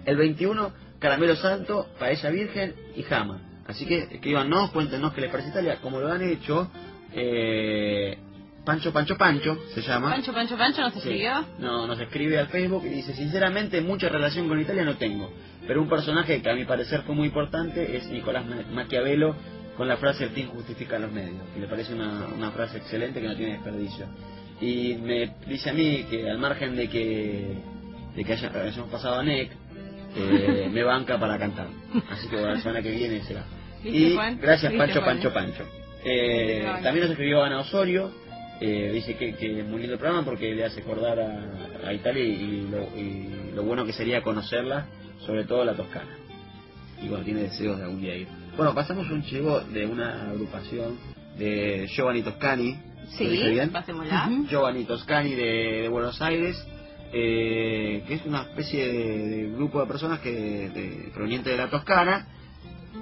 [0.05, 3.41] El 21, Caramelo Santo, Paella Virgen y Jama.
[3.67, 6.69] Así que escríbanos, cuéntenos qué les parece Italia, como lo han hecho.
[7.13, 8.19] Eh,
[8.65, 10.11] Pancho Pancho Pancho se llama.
[10.11, 10.99] Pancho, Pancho, Pancho nos Sí.
[11.01, 11.45] escribió.
[11.59, 15.31] No, nos escribe al Facebook y dice, sinceramente mucha relación con Italia no tengo,
[15.66, 19.36] pero un personaje que a mi parecer fue muy importante es Nicolás Ma- Maquiavelo
[19.77, 23.20] con la frase el fin justifica los medios, y le parece una, una frase excelente
[23.20, 24.07] que no tiene desperdicio.
[24.61, 27.55] Y me dice a mí que al margen de que,
[28.15, 29.51] de que haya- hayamos pasado a NEC,
[30.16, 31.66] eh, me banca para cantar.
[32.09, 33.45] Así que la semana que viene será.
[33.82, 35.05] ¿Viste, Y gracias ¿Viste, Pancho?
[35.05, 35.65] Pancho, Pancho.
[36.05, 38.12] Eh, también nos escribió Ana Osorio,
[38.65, 41.93] eh, dice que, que es muy lindo el programa porque le hace acordar a, a
[41.93, 44.86] Italia y, y lo, y lo bueno que sería conocerla,
[45.27, 46.16] sobre todo la Toscana.
[47.03, 48.28] Y bueno, tiene deseos de algún día ir.
[48.57, 50.97] Bueno, pasamos un chivo de una agrupación
[51.39, 52.73] de Giovanni Toscani.
[52.73, 53.70] ¿lo dije Sí, bien?
[53.70, 54.31] pasémosla.
[54.49, 56.57] Giovanni Toscani de, de Buenos Aires,
[57.12, 61.69] eh, que es una especie de, de grupo de personas que de, proveniente de la
[61.69, 62.28] Toscana,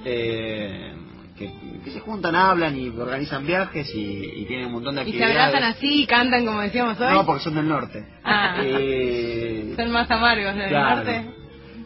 [0.05, 0.93] eh,
[1.37, 1.51] que,
[1.85, 3.99] que se juntan, hablan y organizan viajes y,
[4.37, 5.37] y tienen un montón de Y se actividades.
[5.37, 7.13] abrazan así y cantan como decíamos hoy.
[7.15, 8.05] No, porque son del norte.
[8.25, 8.57] Ah.
[8.63, 10.97] Eh, Son más amargos del Claro.
[10.97, 11.25] norte.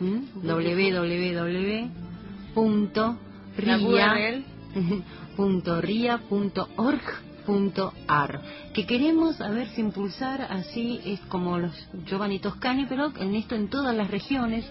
[0.00, 0.22] ¿m?
[0.42, 1.90] www
[2.54, 3.16] punto
[3.58, 4.44] La ria- URL.
[5.36, 7.00] punto ria punto org
[7.44, 8.40] punto ar
[8.72, 11.72] que queremos a ver si impulsar así es como los
[12.06, 14.64] Giovanni Toscani pero en esto en todas las regiones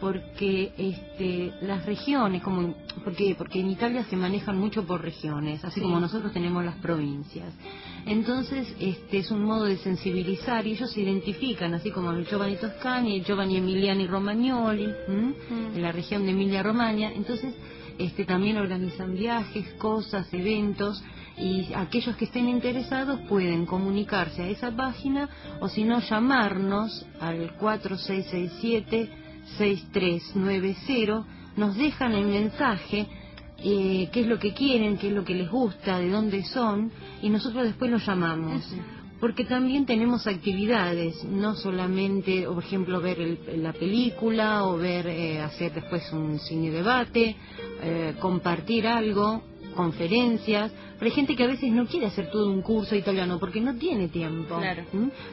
[0.00, 5.80] porque este las regiones como porque porque en Italia se manejan mucho por regiones así
[5.80, 5.80] Sí.
[5.82, 7.52] como nosotros tenemos las provincias
[8.06, 12.56] entonces este es un modo de sensibilizar y ellos se identifican así como el Giovanni
[12.56, 14.86] Toscani el Giovanni Emiliani Romagnoli.
[14.86, 15.32] Mm.
[15.76, 17.54] en la región de Emilia Romagna entonces
[17.98, 21.02] este también organizan viajes cosas eventos
[21.36, 25.28] y aquellos que estén interesados pueden comunicarse a esa página
[25.60, 27.56] o si no llamarnos al
[29.58, 31.24] 4667-6390
[31.56, 33.06] nos dejan el mensaje
[33.58, 36.90] eh, qué es lo que quieren, qué es lo que les gusta, de dónde son
[37.22, 38.62] y nosotros después los llamamos.
[39.20, 45.40] Porque también tenemos actividades, no solamente, por ejemplo, ver el- la película o ver, eh,
[45.40, 47.36] hacer después un cine debate,
[47.82, 49.42] eh, compartir algo,
[49.74, 50.72] conferencias.
[50.98, 53.74] Pero hay gente que a veces no quiere hacer todo un curso italiano porque no
[53.74, 54.58] tiene tiempo.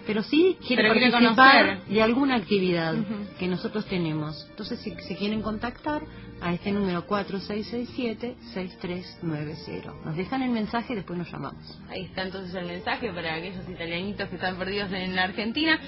[0.05, 2.95] Pero sí quiere Pero participar de alguna actividad
[3.39, 4.45] que nosotros tenemos.
[4.49, 6.01] Entonces, si se quieren contactar
[6.41, 10.03] a este número 4667-6390.
[10.03, 11.79] Nos dejan el mensaje y después nos llamamos.
[11.89, 15.79] Ahí está entonces el mensaje para aquellos italianitos que están perdidos en la Argentina.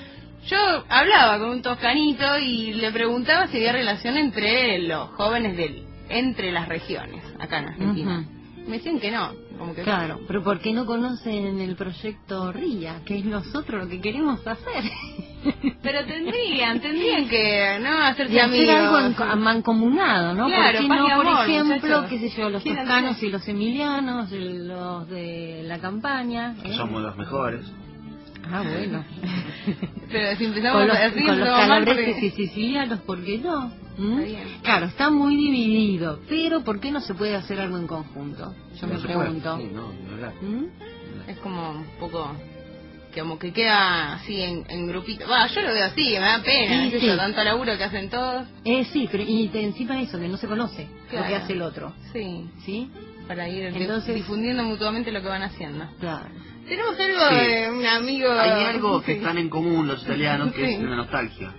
[0.45, 0.57] Yo
[0.89, 6.51] hablaba con un toscanito y le preguntaba si había relación entre los jóvenes del entre
[6.51, 8.25] las regiones acá en Argentina.
[8.67, 13.17] Me decían que no, como que Claro, pero porque no conocen el proyecto RIA, que
[13.19, 14.83] es nosotros lo que queremos hacer.
[15.81, 17.89] Pero tendrían, tendrían que, ¿no?
[18.03, 19.19] Hacerse de hacer amigos.
[19.19, 20.47] algo mancomunado, ¿no?
[20.47, 22.05] Claro, ¿Por qué no, y por amor, ejemplo, muchachos.
[22.09, 26.55] qué sé yo, los toscanos y los emilianos, los de la campaña?
[26.63, 26.73] ¿eh?
[26.77, 27.65] Somos los mejores.
[28.51, 29.03] Ah, bueno.
[30.11, 33.37] Pero si empezamos con los, a decir, con los calabreses porque- y sicilianos, ¿por qué
[33.39, 33.71] no?
[33.97, 34.19] ¿Mm?
[34.19, 34.61] Está.
[34.63, 38.53] Claro, está muy dividido, pero ¿por qué no se puede hacer algo en conjunto?
[38.79, 39.57] Yo me No pregunto.
[39.59, 39.87] Sí, no.
[40.41, 40.65] ¿Mm?
[41.29, 42.35] Es como un poco
[43.15, 45.27] como que queda así en, en grupito.
[45.29, 47.05] Va, yo lo veo así, me da pena, Sí, qué sé sí.
[47.05, 48.47] yo, tanto laburo que hacen todos.
[48.65, 51.61] Eh, sí, pero y te- encima eso, que no se conoce lo que hace el
[51.61, 51.93] otro.
[52.11, 52.89] Sí, ¿Sí?
[53.27, 55.85] para ir Entonces- difundiendo mutuamente lo que van haciendo.
[55.99, 56.25] Claro.
[56.67, 57.35] Tenemos algo Sí.
[57.47, 58.31] de un amigo...
[58.31, 60.73] Hay algo que están en común los italianos, que Sí.
[60.75, 61.53] es la nostalgia.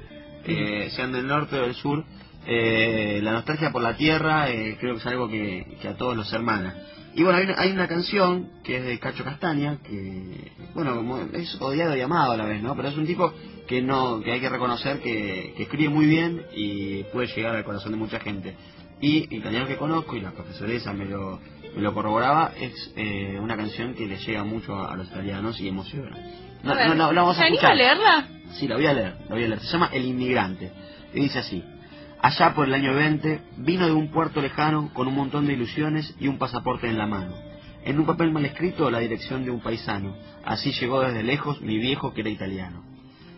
[0.47, 2.05] Eh, sean del norte o del sur,
[2.47, 6.17] eh, la nostalgia por la tierra eh, creo que es algo que, que a todos
[6.17, 6.75] los hermana.
[7.15, 11.19] Y bueno, hay una, hay una canción que es de Cacho Castaña, que, bueno, como
[11.33, 12.75] es odiado y amado a la vez, ¿no?
[12.75, 13.33] Pero es un tipo
[13.69, 17.65] que no que hay que reconocer que, que escribe muy bien y puede llegar al
[17.65, 18.55] corazón de mucha gente.
[19.01, 21.41] Y el italiano que conozco, y la profesoresa me lo,
[21.77, 25.69] lo corroboraba, es eh, una canción que le llega mucho a, a los italianos y
[25.69, 26.17] emociona.
[26.63, 27.73] No, A ver, no, no, la vamos a ¿se anima escuchar.
[27.73, 28.29] a leerla?
[28.55, 29.61] Sí, la voy a leer, la voy a leer.
[29.61, 30.73] Se llama El Inmigrante.
[31.13, 31.63] Y dice así.
[32.23, 36.15] Allá por el año 20, vino de un puerto lejano con un montón de ilusiones
[36.19, 37.35] y un pasaporte en la mano.
[37.85, 40.17] En un papel mal escrito la dirección de un paisano.
[40.45, 42.83] Así llegó desde lejos mi viejo que era italiano.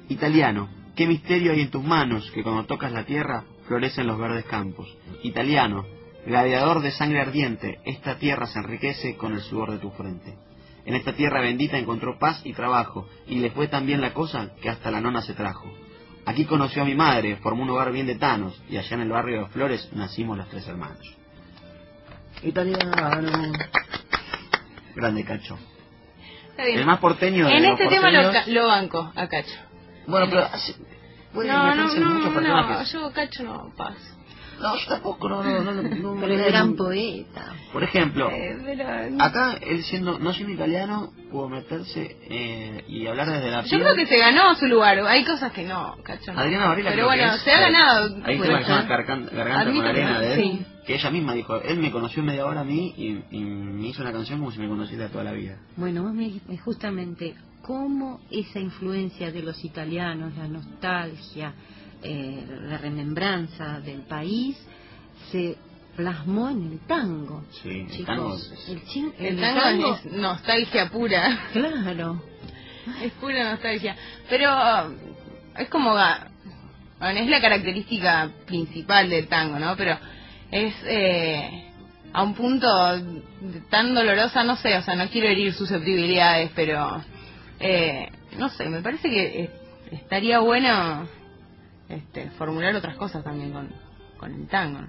[0.09, 4.45] Italiano, qué misterio hay en tus manos que cuando tocas la tierra florecen los verdes
[4.45, 4.87] campos.
[5.25, 5.85] Italiano,
[6.27, 10.35] gladiador de sangre ardiente, esta tierra se enriquece con el sudor de tu frente.
[10.85, 14.51] En esta tierra bendita encontró paz y trabajo, y le fue tan bien la cosa
[14.61, 15.73] que hasta la nona se trajo.
[16.27, 19.09] Aquí conoció a mi madre, formó un hogar bien de tanos, y allá en el
[19.11, 21.17] barrio de Flores nacimos los tres hermanos.
[22.43, 23.53] Italiano.
[24.95, 25.59] Grande cacho.
[26.51, 26.79] Está bien.
[26.81, 28.45] El más porteño de en los este tema lo, porteños.
[28.45, 29.57] ca- lo banco, a Cacho.
[30.07, 30.75] Bueno, pero hace-
[31.33, 32.93] puede No, no, meterse en no, muchos no, personajes.
[32.93, 34.16] yo Cacho no paso.
[34.61, 37.53] No, yo tampoco, no, no, no, no, no, Pero es gran poeta.
[37.73, 39.23] Por ejemplo, Eh, pero...
[39.23, 43.83] acá él siendo, no siendo italiano, pudo meterse eh, y hablar desde la Yo piel.
[43.83, 44.99] creo que se ganó su lugar.
[45.07, 46.41] Hay cosas que no, Cacho no.
[46.41, 48.17] Adriana Varela Pero bueno, es, se ha eh, ganado.
[48.25, 48.65] Hay un tema que.
[48.89, 50.67] Garganta, Garganta con Arena de él, sí.
[50.87, 54.03] que ella misma dijo, él me conoció media hora a mí y, y me hizo
[54.03, 55.59] una canción como si me conociera toda la vida.
[55.77, 61.53] Bueno, vos me dijiste justamente cómo esa influencia de los italianos, la nostalgia,
[62.07, 64.57] eh, la remembranza del país,
[65.33, 65.57] se
[65.97, 67.45] plasmó en el tango.
[67.63, 71.49] Sí, el Chicos, tango es- el, chin- El tango es nostalgia pura.
[71.53, 72.23] Claro.
[73.03, 73.97] Es pura nostalgia.
[74.29, 74.93] Pero uh,
[75.59, 75.93] es como.
[76.99, 79.77] Bueno, es la característica principal del tango, ¿no?
[79.77, 79.99] Pero
[80.51, 80.75] es.
[80.87, 81.63] Eh,
[82.13, 82.67] a un punto
[83.69, 87.03] tan dolorosa, no sé, o sea, no quiero herir susceptibilidades, pero.
[87.59, 88.09] Eh,
[88.39, 89.51] no sé, me parece que eh,
[89.93, 91.09] estaría bueno
[91.89, 93.69] este, formular otras cosas también con,
[94.19, 94.89] con el tango, ¿no?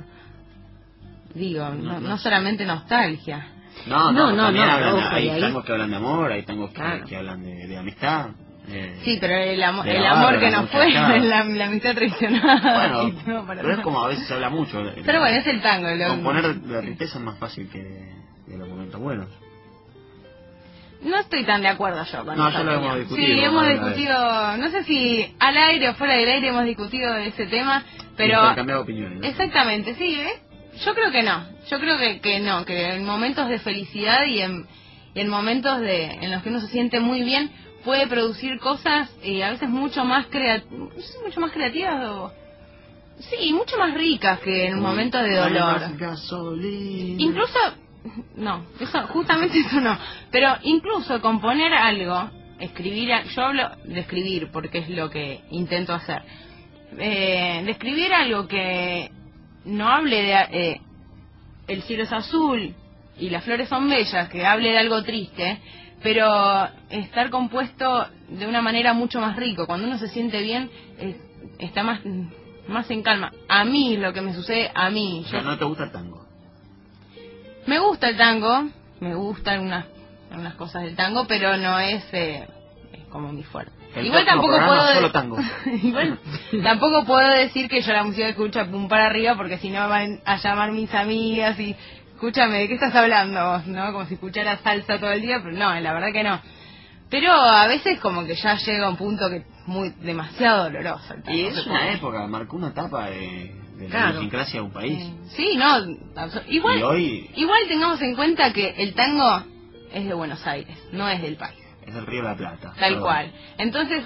[1.34, 3.48] Digo, no, no solamente nostalgia.
[3.86, 6.76] No, No, no, no, hablan hay ahí- tangos que hablan de amor, hay tangos que,
[6.78, 7.06] Claro.
[7.06, 8.30] que hablan de, de amistad.
[8.69, 10.91] eh, Sí, pero el, amo- el la amor barra, que la nos fue,
[11.22, 13.02] la, la amistad traicionada.
[13.03, 14.84] Bueno, pero es como a veces se habla mucho.
[15.06, 15.90] Pero bueno, es el tango.
[15.90, 16.07] Lo...
[16.07, 18.11] Componer de tristeza es más fácil que de,
[18.48, 19.28] de los momentos buenos.
[21.02, 22.99] No estoy tan de acuerdo yo con No, ya lo hemos opinión.
[22.99, 23.82] discutido Sí, hemos alguna vez.
[23.98, 27.84] discutido, no sé si al aire o fuera del aire hemos discutido de ese tema,
[28.15, 28.41] pero...
[28.82, 29.19] Opiniones.
[29.19, 29.28] ¿no?
[29.28, 30.84] Exactamente, sí, ¿ves?
[30.86, 34.41] Yo creo que no, yo creo que, que no, que en momentos de felicidad y
[34.41, 34.65] en,
[35.15, 37.49] y en momentos de en los que uno se siente muy bien
[37.84, 42.32] puede producir cosas y a veces mucho más crea mucho más creativas o
[43.19, 45.82] sí, mucho más ricas que en un momento de dolor.
[45.98, 47.22] Gasolina.
[47.24, 47.57] Incluso,
[48.36, 49.98] no, eso, justamente eso no,
[50.32, 52.30] pero incluso componer algo,
[52.60, 56.22] escribir, yo hablo de escribir porque es lo que intento hacer,
[56.98, 59.12] eh, de escribir algo que
[59.66, 60.82] no hable de eh,
[61.68, 62.74] el cielo es azul
[63.18, 65.60] y las flores son bellas, que hable de algo triste,
[66.02, 70.70] pero estar compuesto de una manera mucho más rico, cuando uno se siente bien,
[71.60, 72.02] está más
[72.68, 73.32] más en calma.
[73.48, 75.26] A mí, lo que me sucede, a mí.
[75.44, 76.27] No te gusta el tango.
[77.68, 78.69] Me gusta el tango,
[78.99, 79.85] me gustan algunas,
[80.31, 82.48] algunas cosas del tango, pero no es, eh,
[82.94, 83.72] es como mi fuerte.
[83.95, 85.38] El Igual tampoco puedo solo tango.
[85.84, 86.19] Igual
[86.64, 90.22] tampoco puedo decir que yo la música escucho pum para arriba porque si no van
[90.26, 91.76] a llamar mis amigas y
[92.14, 93.68] escúchame, ¿de qué estás hablando vos?
[93.68, 93.91] ¿No?
[93.91, 96.39] Como si escuchara salsa todo el día, pero no, la verdad que no.
[97.10, 101.14] Pero a veces como que ya llega un punto que es muy demasiado doloroso.
[101.14, 104.72] el tango, Y es una época, marcó una etapa de, de la idiosincrasia de un
[104.72, 105.12] país.
[105.36, 105.78] Sí, no,
[106.49, 109.44] igual hoy Igual tengamos en cuenta que el tango
[109.94, 112.74] es de Buenos Aires, no es del país, es el Río de la Plata.
[112.74, 113.02] tal Perdón.
[113.02, 113.32] cual.
[113.58, 114.04] Entonces,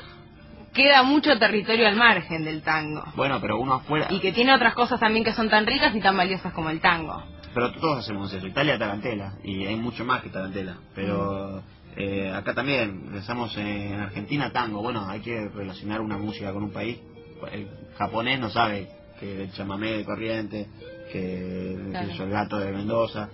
[0.73, 3.03] queda mucho territorio al margen del tango.
[3.15, 4.07] Bueno, pero uno afuera.
[4.09, 6.79] Y que tiene otras cosas también que son tan ricas y tan valiosas como el
[6.79, 7.23] tango.
[7.53, 8.47] Pero todos hacemos eso.
[8.47, 9.33] Italia, tarantela.
[9.43, 10.77] Y hay mucho más que tarantela.
[10.95, 11.61] Pero
[11.97, 14.81] eh, acá también pensamos en Argentina, tango.
[14.81, 16.99] Bueno, hay que relacionar una música con un país.
[17.51, 17.67] El
[17.97, 18.87] japonés no sabe
[19.21, 20.67] que el chamamé de Corriente,
[21.13, 22.07] que el- Claro.
[22.17, 23.29] que el gato de Mendoza.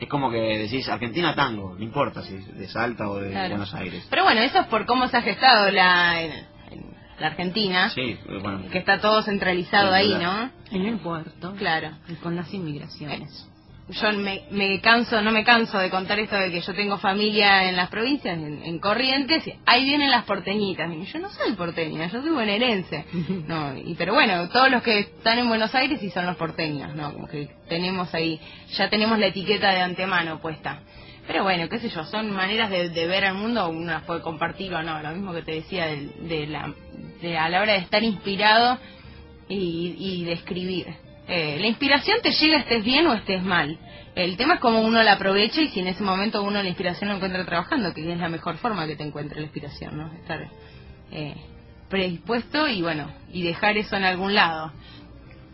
[0.00, 3.50] Es como que decís Argentina tango, no importa si es de Salta o de Claro.
[3.50, 4.06] Buenos Aires.
[4.10, 6.32] Pero bueno, eso es por cómo se ha gestado la, en,
[6.72, 6.84] en
[7.20, 8.62] la Argentina, Sí, eh, bueno.
[8.70, 10.14] que está todo centralizado Sí, ahí.
[10.20, 10.50] ¿no?
[10.72, 11.52] En el puerto.
[11.58, 11.90] Claro.
[12.08, 13.48] Y con las inmigraciones.
[13.88, 17.68] Yo me, me canso, no me canso de contar esto de que yo tengo familia
[17.68, 20.90] en las provincias, en, en Corrientes, y ahí vienen las porteñitas.
[20.92, 23.04] Y yo no soy porteña, yo soy bonaerense.
[23.48, 26.94] No, y, pero bueno, todos los que están en Buenos Aires sí son los porteños,
[26.94, 27.12] ¿no?
[27.12, 28.40] Como que tenemos ahí,
[28.76, 30.80] ya tenemos la etiqueta de antemano puesta.
[31.26, 34.72] Pero bueno, qué sé yo, son maneras de, de ver el mundo, una puede compartir
[34.74, 36.72] o no, lo mismo que te decía de, de la,
[37.20, 38.78] de a la hora de estar inspirado
[39.48, 41.11] y, y de escribir.
[41.34, 43.78] Eh, la inspiración te llega estés bien o estés mal.
[44.14, 47.08] El tema es cómo uno la aprovecha y si en ese momento uno la inspiración
[47.08, 50.12] lo encuentra trabajando, que es la mejor forma que te encuentre la inspiración, ¿no?
[50.12, 50.46] Estar
[51.10, 51.34] eh,
[51.88, 54.72] predispuesto y bueno, y dejar eso en algún lado.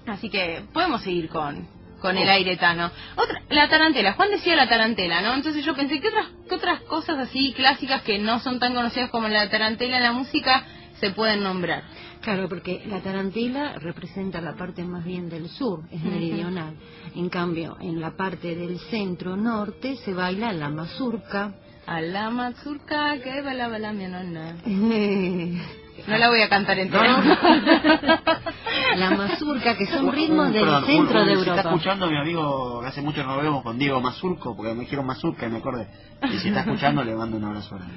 [0.08, 1.68] Así que podemos seguir con,
[2.00, 2.90] con el aire tano.
[3.14, 5.32] Otra, la tarantela, Juan decía la tarantela, ¿no?
[5.34, 9.10] Entonces yo pensé, ¿qué otras, ¿qué otras cosas así clásicas que no son tan conocidas
[9.10, 10.64] como la tarantela en la música
[10.98, 11.84] se pueden nombrar?
[12.28, 16.74] Claro, porque la tarantela representa la parte más bien del sur, es meridional.
[17.14, 21.54] En cambio, en la parte del centro norte se baila la mazurca.
[21.86, 24.56] A la mazurca que bala bala mi nonna.
[24.62, 27.16] la No la voy a cantar entera.
[29.16, 31.68] mazurca, que son Un- ritmos un- del perdón, centro un- de Se está Europa.
[31.70, 35.46] escuchando mi amigo, hace mucho no nos vemos con Diego Mazurco, porque me dijeron Mazurca
[35.46, 35.88] y me acordé.
[36.30, 37.94] Y si está escuchando, le mando un abrazo grande.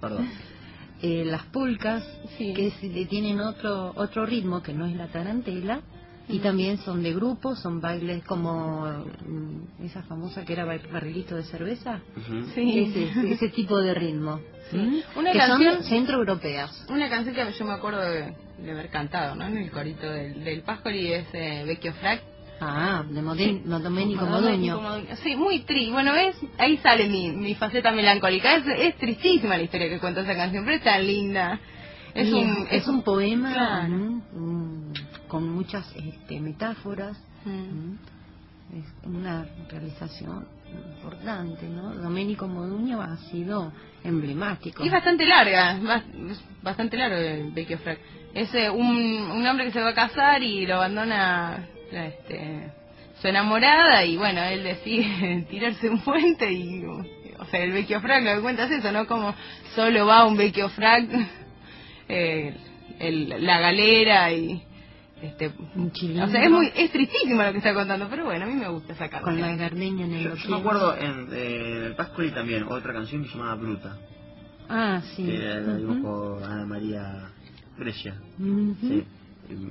[0.00, 0.26] Perdón.
[1.00, 2.02] Eh, las pulcas,
[2.36, 2.52] Sí.
[2.54, 5.80] que si- tienen otro otro ritmo que no es la tarantela,
[6.28, 8.84] y también son de grupo, son bailes como
[9.26, 12.00] mm, esa famosa que era ba- barrilito de cerveza.
[12.54, 12.80] Sí.
[12.80, 14.40] Ese, ese tipo de ritmo.
[14.70, 15.02] Sí.
[15.16, 16.86] Una que canción- son centroeuropeas.
[16.90, 19.46] Una canción que yo me acuerdo de, de haber cantado, ¿no?
[19.46, 22.22] En el corito del, del Pascoli es eh, Vecchio Frac.
[22.60, 24.24] Ah, de Moden- no, Domenico.
[24.26, 25.00] Modugno.
[25.22, 25.92] Sí, muy triste.
[25.92, 28.56] Bueno, es, ahí sale mi, mi faceta melancólica.
[28.56, 31.60] Es, es tristísima la historia que cuenta esa canción, pero es tan linda.
[32.14, 34.22] Es Y un, es un poema Claro.
[35.28, 37.16] con muchas este, metáforas.
[37.44, 37.94] Mm.
[38.76, 40.46] Es una realización
[40.96, 41.94] importante, ¿no?
[41.94, 43.72] Domenico Modugno ha sido
[44.04, 44.82] emblemático.
[44.82, 45.78] Y es bastante larga,
[46.62, 47.98] bastante largo el Vecchio Frac.
[48.34, 48.86] Es eh, un,
[49.30, 52.72] un hombre que se va a casar y lo abandona este,
[53.20, 58.24] su enamorada y bueno, él decide tirarse un puente y, o sea, el Vecchio Frac
[58.24, 59.06] lo que cuenta es eso, ¿no?
[59.06, 59.34] Como
[59.74, 61.08] solo va un Vecchio Frac,
[62.08, 62.54] eh,
[62.98, 64.62] el- la galera y...
[65.20, 65.90] Este, Un
[66.22, 68.68] o sea, es muy es tristísimo lo que está contando, pero bueno, a mí me
[68.68, 69.58] gusta esa con la canción.
[69.58, 73.24] gardenia en el Yo, yo me acuerdo en, eh, en el Pascoli también, otra canción
[73.24, 73.96] que se llamaba Bruta,
[74.68, 75.26] Ah, sí.
[75.26, 77.30] que la dibujó Ana María.
[78.80, 79.04] Sí,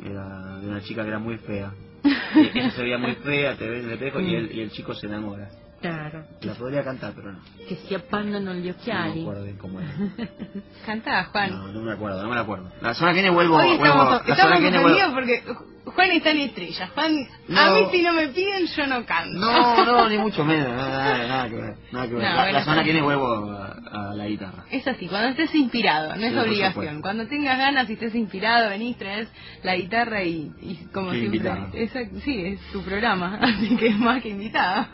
[0.05, 1.71] era de una chica que era muy fea.
[2.35, 4.71] Y ella se veía muy fea, te ves en el espejo y el, y el
[4.71, 5.49] chico se enamora.
[5.81, 6.25] Claro.
[6.41, 7.39] La podría cantar, pero no.
[7.69, 9.21] Che si appannano gli No me occhiali.
[9.21, 9.91] acuerdo cómo era.
[10.85, 11.51] Cantá, Juan.
[11.51, 12.71] No, no me acuerdo, no me acuerdo.
[12.81, 13.57] La semana que viene vuelvo.
[13.57, 15.13] Hoy vuelvo estamos, la estamos viene vuelvo.
[15.13, 15.43] porque
[15.85, 16.87] Juan está en estrella.
[16.95, 17.15] Juan,
[17.47, 17.59] No.
[17.61, 19.37] a mí si no me piden, yo no canto.
[19.37, 20.67] No, no, ni mucho menos.
[20.67, 21.75] Nada, nada, que ver.
[21.91, 22.23] Nada que ver.
[22.23, 24.65] No, la, la semana que viene vuelvo a, a la guitarra.
[24.71, 27.01] Es así, cuando estés inspirado, no Sí, es por obligación.
[27.01, 29.29] Cuando tengas ganas y estés inspirado, venís, traes
[29.63, 31.37] la guitarra y, y como Sí, siempre.
[31.37, 31.67] invitado.
[31.73, 34.87] Exacto, sí, es tu programa, así que es más que invitado.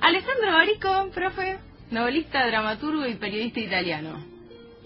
[0.00, 1.58] Alessandro Barico, profe,
[1.90, 4.24] novelista, dramaturgo y periodista italiano.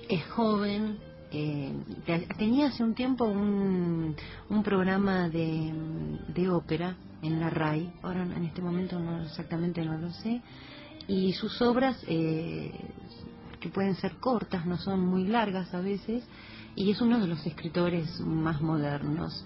[0.08, 0.98] Es joven.
[1.36, 1.72] eh,
[2.06, 4.14] te- tenía hace un tiempo un,
[4.50, 5.72] un programa de,
[6.28, 7.90] de ópera en la RAI.
[8.02, 10.40] Ahora en este momento no exactamente no lo sé.
[11.08, 12.70] Y sus obras, eh,
[13.60, 16.24] que pueden ser cortas, no son muy largas a veces,
[16.76, 19.44] y es uno de los escritores más modernos.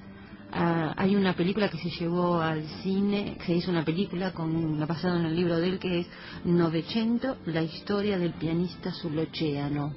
[0.51, 5.19] Ah, hay una película que se llevó al cine, se hizo una película con basada
[5.21, 6.07] en el libro de él que es
[6.45, 9.93] Novecento, la historia del pianista sull'oceano.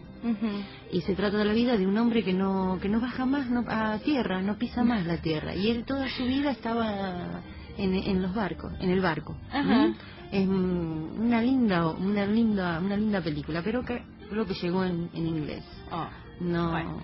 [0.91, 3.49] Y se trata de la vida de un hombre que no que no baja más
[3.49, 5.56] no- a tierra, no pisa más la tierra.
[5.56, 7.41] Y él toda su vida estaba
[7.78, 9.36] en, en los barcos, en el barco.
[9.52, 9.88] Ajá.
[9.88, 9.95] ¿Mm?
[10.32, 15.26] Es una linda una linda una linda película, pero que creo que llegó en, en
[15.28, 15.64] inglés.
[15.91, 16.07] Oh,
[16.41, 16.72] No.
[16.72, 17.02] Bueno.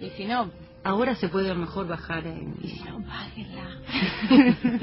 [0.00, 0.50] Y si no,
[0.84, 2.98] Ahora se puede a lo mejor bajar en, y no,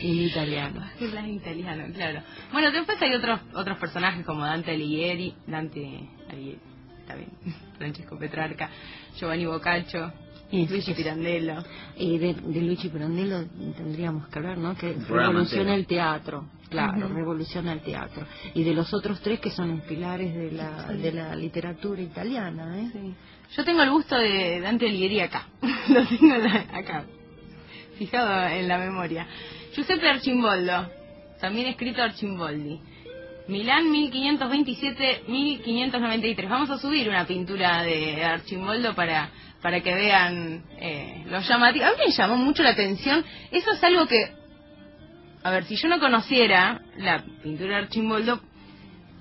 [0.00, 0.80] en italiano.
[1.00, 2.20] En italiano, claro.
[2.52, 6.58] Bueno, después hay otros otros personajes como Dante Alighieri, Dante Alighieri,
[7.00, 7.30] está bien.
[7.78, 8.70] Francesco Petrarca,
[9.18, 10.12] Giovanni Boccaccio,
[10.52, 11.64] Es- Luigi es- Pirandello.
[11.96, 13.44] Y de, de Luigi Pirandello
[13.76, 14.76] tendríamos que hablar, ¿no?
[14.76, 18.24] Que revoluciona el teatro, claro, revoluciona el teatro.
[18.54, 22.90] Y de los otros tres que son pilares de la, de la literatura italiana, ¿eh?
[22.92, 23.14] Sí.
[23.54, 25.48] Yo tengo el gusto de Dante Alighieri acá.
[25.88, 26.34] Lo tengo
[26.72, 27.04] acá.
[27.98, 29.26] Fijado en la memoria.
[29.74, 30.90] Giuseppe Archimboldo.
[31.40, 32.80] También escrito Archimboldi.
[33.48, 36.48] Milán 1527-1593.
[36.48, 39.30] Vamos a subir una pintura de Archimboldo para,
[39.62, 41.86] para que vean eh, lo llamativo.
[41.86, 43.24] A mí me llamó mucho la atención.
[43.50, 44.32] Eso es algo que...
[45.42, 48.40] A ver, si yo no conociera la pintura de Archimboldo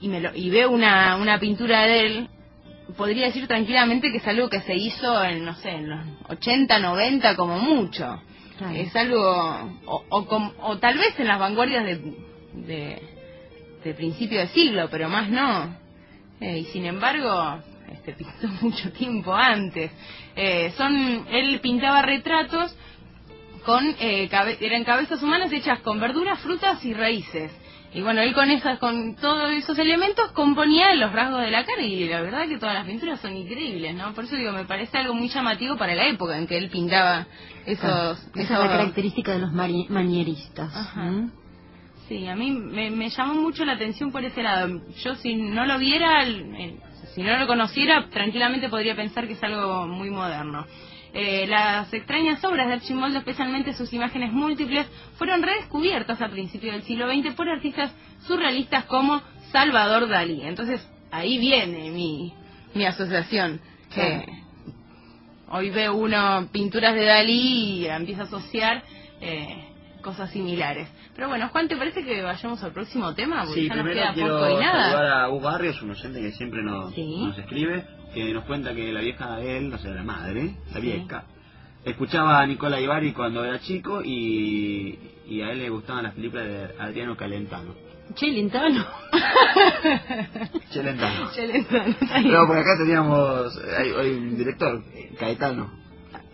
[0.02, 2.28] y, me lo, y veo una, una pintura de él,
[2.98, 6.00] podría decir tranquilamente que es algo que se hizo en, no sé, en los
[6.30, 8.22] 80, 90 como mucho.
[8.74, 9.20] Es algo,
[9.86, 11.96] o, o, com- o tal vez en las vanguardias de,
[12.54, 13.02] de,
[13.84, 15.76] de principio de siglo, pero más no.
[16.40, 19.92] Eh, y sin embargo, este pintó mucho tiempo antes.
[20.36, 22.76] Eh, son, él pintaba retratos
[23.66, 27.52] con eh, cabe- eran cabezas humanas hechas con verduras, frutas y raíces.
[27.96, 31.82] Y bueno, él con esas, con todos esos elementos componía los rasgos de la cara
[31.82, 34.14] y la verdad que todas las pinturas son increíbles, ¿no?
[34.14, 37.26] Por eso digo, me parece algo muy llamativo para la época en que él pintaba
[37.66, 37.80] esos...
[37.80, 38.12] Claro.
[38.14, 40.76] Esa es esos- la característica de los manieristas.
[40.76, 41.10] Ajá.
[42.10, 44.82] Sí, a mí me, me llamó mucho la atención por ese lado.
[45.04, 46.80] Yo si no lo viera, el-
[47.16, 50.66] si no lo conociera, tranquilamente podría pensar que es algo muy moderno.
[51.18, 54.86] Eh, las extrañas obras de Archimoldo, especialmente sus imágenes múltiples,
[55.18, 57.90] fueron redescubiertas a principios del siglo XX por artistas
[58.28, 60.42] surrealistas como Salvador Dalí.
[60.42, 62.34] Entonces, ahí viene mi,
[62.74, 63.62] mi asociación.
[63.96, 64.26] Eh,
[65.48, 68.84] hoy ve uno pinturas de Dalí y empieza a asociar
[69.22, 69.65] eh,
[70.06, 70.88] cosas similares.
[71.16, 73.44] Pero bueno, Juan, ¿te parece que vayamos al próximo tema?
[73.44, 75.24] Porque Sí, ya nos primero queda quiero poco y saludar nada.
[75.24, 77.26] a Hugo Barrios, un oyente que siempre nos, Sí.
[77.26, 80.76] nos escribe, que nos cuenta que la vieja de él, o sea, la madre, la
[80.80, 80.82] Sí.
[80.82, 81.24] vieja,
[81.84, 86.46] escuchaba a Nicola Ibarri cuando era chico y, y a él le gustaban las películas
[86.46, 87.74] de Adriano Calentano.
[88.14, 88.86] Che, Lintano.
[90.72, 91.28] Celentano.
[91.34, 92.30] Celentano, está bien.
[92.32, 94.84] Pero por acá teníamos, hay, hay un director,
[95.20, 95.72] Caetano,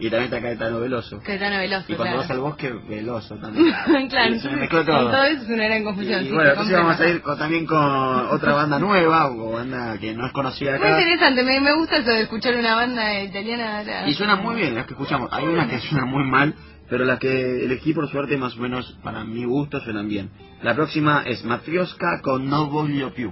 [0.02, 1.22] y también está Caetano Veloso.
[1.24, 2.18] Caetano Veloso, Y cuando claro.
[2.18, 3.74] vas al bosque, Veloso también.
[4.10, 4.84] claro, Y se me todo.
[4.84, 6.22] todo eso es una gran confusión.
[6.24, 9.98] Y sí, bueno, entonces vamos a ir con- también con otra banda nueva, o banda
[10.00, 11.00] que no es conocida Muy acá.
[11.02, 13.84] interesante, me, me gusta eso de escuchar una banda italiana.
[14.08, 15.30] Y suena muy bien las que escuchamos.
[15.32, 16.56] Hay unas que suenan muy mal,
[16.90, 20.32] pero las que elegí por suerte más o menos para mi gusto suenan bien.
[20.64, 23.32] La próxima es Matrioska con No Voglio Più.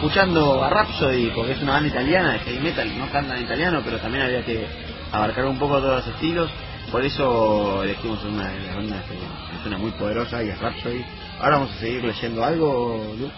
[0.00, 3.82] Escuchando a Rhapsody porque es una banda italiana de heavy metal, no cantan en italiano,
[3.84, 4.66] pero también había que
[5.12, 6.50] abarcar un poco todos los estilos.
[6.90, 11.04] Por eso elegimos una de las bandas que que suena muy poderosa y es Rhapsody.
[11.38, 13.30] Ahora vamos a seguir leyendo algo, Lu.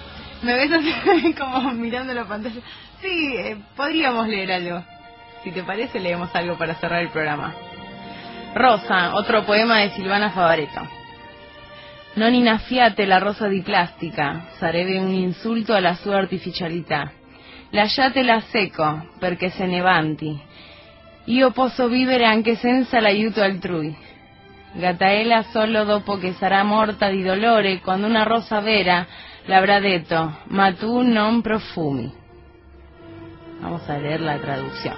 [0.43, 2.61] Me ves así como mirando la pantalla.
[3.01, 4.85] Sí, eh, podríamos leer algo.
[5.43, 7.53] Si te parece, leemos algo para cerrar el programa.
[8.55, 10.81] Rosa, otro poema de Silvana Favaretto.
[12.15, 17.11] Non innaffiate la rosa di plastica, sarebbe un insulto alla sua artificialità.
[17.71, 20.39] Lasciatela secco, perché se ne vanti.
[21.27, 23.97] Io posso vivere anche senza l'aiuto altrui.
[24.75, 29.07] Gattaella solo dopo che sarà morta di dolore, quando una rosa vera
[29.47, 32.13] l'avrà detto, ma tu non profumi.
[33.61, 34.97] Vamos a leer la traducción.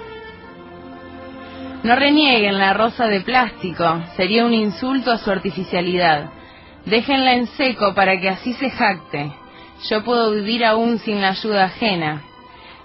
[1.83, 6.34] No renieguen la rosa de plástico, sería un insulto a su artificialidad.
[6.85, 9.31] Déjenla en seco para que así se jacte.
[9.89, 12.21] Yo puedo vivir aún sin la ayuda ajena.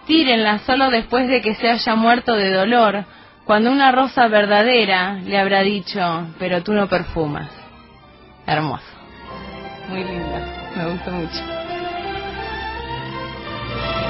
[0.07, 3.05] Tírenla solo después de que se haya muerto de dolor,
[3.45, 7.49] cuando una rosa verdadera le habrá dicho, pero tú no perfumas.
[8.47, 8.85] Hermoso.
[9.89, 11.41] Muy linda, me gustó mucho.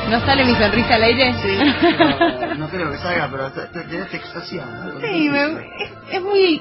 [0.09, 1.35] ¿No sale mi sonrisa al aire?
[1.35, 1.59] Sí,
[1.99, 3.67] no, no creo que salga, pero te,
[4.09, 4.93] te extasiada.
[5.01, 5.45] Sí, me-
[5.85, 6.61] es, es muy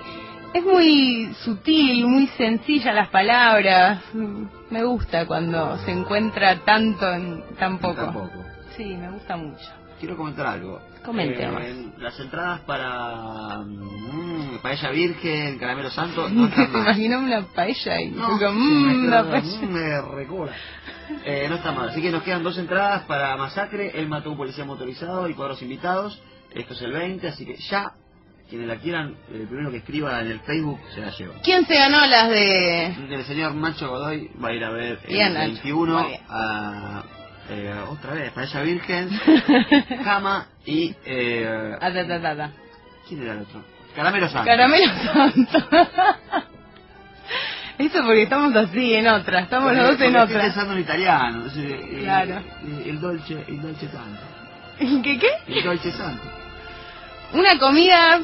[0.54, 4.02] es muy sutil, muy sencilla las palabras.
[4.70, 7.96] Me gusta cuando se encuentra tanto en tan poco.
[8.06, 8.32] Tampoco.
[8.76, 9.66] Sí, me gusta mucho.
[10.00, 10.80] Quiero comentar algo.
[11.04, 17.24] Comente Eh, las entradas para mm, paella virgen, caramelo santo, no están mal.
[17.24, 19.62] una paella y No, como, sí, me "Mm, quedo- una paella.
[19.68, 20.54] me recobra.
[21.26, 21.90] Eh, no está mal.
[21.90, 23.92] Así que nos quedan dos entradas para Masacre.
[24.00, 26.22] Él mató a un policía motorizado y cuadros invitados.
[26.54, 27.92] Esto es el 20, así que ya,
[28.50, 31.36] quienes la quieran, el primero que escriba en el Facebook se la lleva.
[31.44, 35.14] ¿Quién se ganó las de El señor Nacho Godoy va a ir a ver el
[35.14, 35.52] Bien, Nacho.
[35.54, 36.22] 21 Muy bien.
[36.30, 37.04] a
[37.52, 39.10] eh, otra vez Paella Virgen,
[40.04, 42.52] Cama y eh, Ah, ta, ta, ta.
[43.08, 43.64] ¿quién era el otro?
[43.96, 44.46] Caramelo Santo.
[44.46, 45.68] Caramelo Santo?
[47.80, 50.42] Eso porque estamos así en otra, estamos los dos en estoy otra.
[50.42, 52.36] pensando en italiano, eh, Claro.
[52.36, 54.22] eh, el dolce, el dolce santo,
[55.04, 55.30] ¿Qué qué?
[55.48, 56.24] el dolce santo.
[57.34, 58.20] Una comida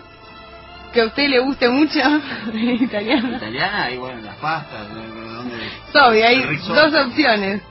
[0.96, 2.00] que a usted le guste mucho,
[2.54, 3.38] italiana.
[3.38, 4.88] Italiana y bueno, las pastas.
[4.90, 5.56] ¿dónde?
[5.94, 7.62] Obvio, hay dos opciones.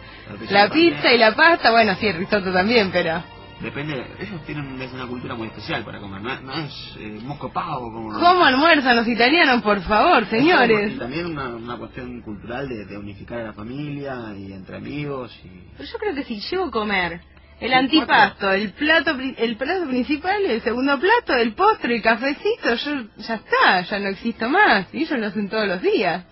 [0.51, 0.95] La también.
[0.95, 3.23] pizza y la pasta, bueno, sí, el risotto también, pero...
[3.61, 7.51] Depende, ellos tienen es una cultura muy especial para comer, no, no es eh, mosco
[7.53, 8.13] pavo como...
[8.13, 10.99] ¿Cómo almuerzan los italianos, por favor, Y señores?
[10.99, 15.49] también una, una cuestión cultural de, de unificar a la familia y entre amigos y...
[15.79, 17.21] Pero yo creo que si llevo a comer
[17.61, 23.05] el antipasto, el plato el plato principal, el segundo plato, el postre, el cafecito, yo
[23.19, 24.87] ya está, ya no existo más.
[24.93, 26.25] Y ellos lo hacen todos los días.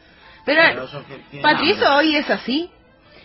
[0.44, 0.88] Pero,
[1.40, 1.72] Patri.
[1.72, 2.70] ¿eso hoy es así?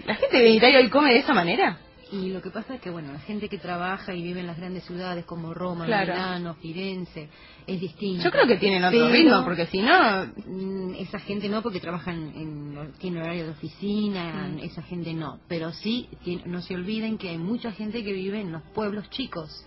[0.06, 1.78] ¿La gente de Italia hoy come de esa manera?
[2.12, 4.58] Y lo que pasa es que, bueno, la gente que trabaja y vive en las
[4.58, 6.14] grandes ciudades como Roma, Claro.
[6.14, 7.30] Milano, Firenze,
[7.66, 8.24] es distinto.
[8.24, 10.26] Yo creo que tienen otro Pero, ritmo, porque si no...
[10.46, 14.60] mm, Esa gente no, porque trabajan en, tiene horario de oficina, Mm.
[14.60, 15.40] esa gente no.
[15.48, 16.10] Pero sí,
[16.46, 19.66] no se olviden que hay mucha gente que vive en los pueblos chicos.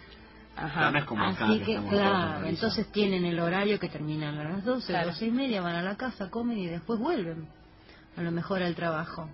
[0.57, 3.79] Pero no es como acá, Así que que, estamos todos claro, entonces tienen el horario
[3.79, 5.05] que terminan a las 12, Claro.
[5.05, 7.47] a las 6 y media, van a la casa, comen y después vuelven.
[8.17, 9.29] A lo mejor al trabajo.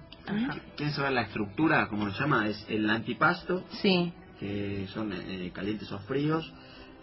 [0.76, 2.48] ¿Quieren saber la estructura, como se llama?
[2.48, 4.12] Es el antipasto, Sí.
[4.40, 6.52] que son eh, calientes o fríos.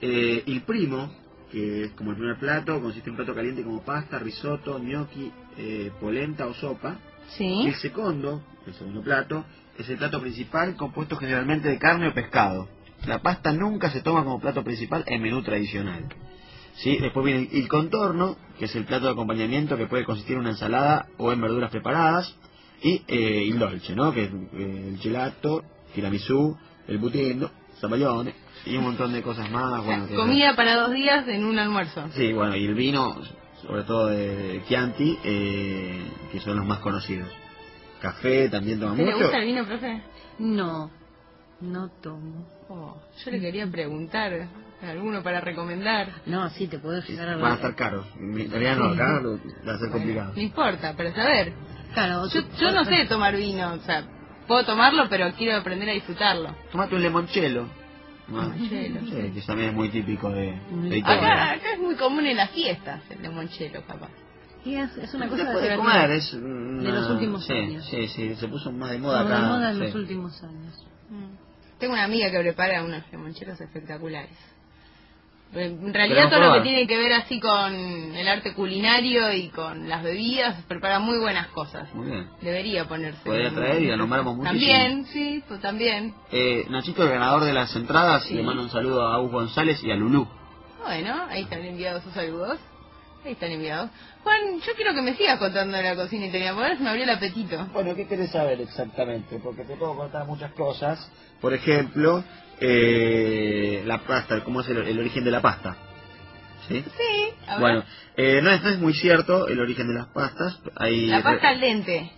[0.02, 1.12] Eh, el primo,
[1.52, 5.32] que es como el primer plato, consiste en un plato caliente como pasta, risotto, gnocchi,
[5.58, 6.98] eh, polenta o sopa.
[7.38, 7.64] Sí.
[7.66, 9.46] el segundo, el segundo plato,
[9.78, 12.68] es el plato principal compuesto generalmente de carne o pescado.
[13.08, 16.06] La pasta nunca se toma como plato principal en menú tradicional.
[16.76, 16.98] ¿Sí?
[17.00, 20.52] Después viene el contorno, que es el plato de acompañamiento que puede consistir en una
[20.52, 22.36] ensalada o en verduras preparadas.
[22.84, 24.12] Y eh, el dolce, ¿no?
[24.14, 25.64] que es eh, el gelato,
[25.96, 26.58] tiramisú,
[26.88, 27.50] el budino,
[27.80, 28.36] zapallones
[28.66, 29.84] y un montón de cosas más.
[29.86, 32.10] Bueno, que- Comida para dos días en un almuerzo.
[32.16, 33.16] Sí, bueno, y el vino,
[33.62, 37.30] sobre todo de Chianti, eh, que son los más conocidos.
[38.02, 39.24] Café también toma ¿Usted le mucho.
[39.26, 40.02] gusta el vino, profe?
[40.40, 40.92] No,
[41.62, 42.46] no tomo.
[42.68, 44.48] Oh, yo le quería preguntar,
[44.82, 46.10] ¿alguno para recomendar?
[46.26, 48.06] No, sí, te puedo llegar a Van a estar caros.
[48.20, 50.34] En italiano acá lo- va a ser complicado.
[50.36, 51.54] No importa, pero saber.
[51.94, 54.04] Claro, Yo, yo no sé tomar vino, o sea,
[54.48, 56.56] puedo tomarlo, pero quiero aprender a disfrutarlo.
[56.72, 57.68] Tomate un limoncello.
[58.28, 59.00] Limoncello.
[59.02, 61.52] sí, que también es muy típico de, de Acá, Italia.
[61.52, 64.10] acá es muy común en las fiestas el limonchelo, capaz.
[64.66, 67.54] Y es, es una Se cosa puede de comer, es una- De los últimos sí,
[67.54, 67.86] años.
[67.86, 69.48] Sí, sí, se puso más de moda Como de acá.
[69.48, 69.84] moda en sí.
[69.84, 70.88] los últimos años.
[71.80, 74.32] Tengo una amiga que prepara unos limonchelos espectaculares.
[75.56, 79.88] En realidad todo lo que tiene que ver así con el arte culinario y con
[79.88, 81.94] las bebidas prepara muy buenas cosas.
[81.94, 82.28] Muy bien.
[82.42, 83.20] Debería ponerse.
[83.24, 84.60] Podría traer y la nombramos muchísimo.
[84.72, 86.16] También, sí, pues también.
[86.32, 88.34] Eh, Nachito, el ganador de las entradas, Sí.
[88.34, 90.28] le mando un saludo a Agus González y a Lulú.
[90.84, 92.58] Bueno, ahí están enviados sus saludos.
[93.26, 93.90] Ahí están enviados.
[94.24, 97.10] Juan, yo quiero que me sigas contando de la cocina italiana, porque me abrió el
[97.10, 97.68] apetito.
[97.74, 99.40] Bueno, ¿qué querés saber exactamente?
[99.42, 101.10] Porque te puedo contar muchas cosas.
[101.40, 102.24] Por ejemplo,
[102.66, 105.76] eh, la pasta, cómo es el, el origen de la pasta.
[106.68, 106.82] ¿Sí?
[106.82, 107.60] Sí, a ver.
[107.60, 107.84] Bueno,
[108.16, 110.60] eh, no, es, no es muy cierto el origen de las pastas.
[110.78, 112.12] Hay la pasta al dente.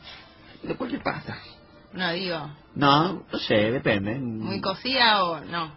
[0.63, 1.37] De cualquier pasta.
[1.93, 4.15] No, digo, No, no sé, depende.
[4.15, 5.73] muy cocida o no.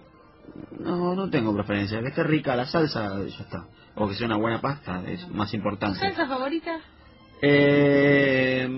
[0.78, 2.01] No, no tengo preferencia.
[2.03, 3.66] Que esté rica la salsa, ya está.
[3.95, 5.99] O que sea una buena pasta, es más ¿Tu importante.
[5.99, 6.78] salsa favorita?
[7.40, 8.69] Eh,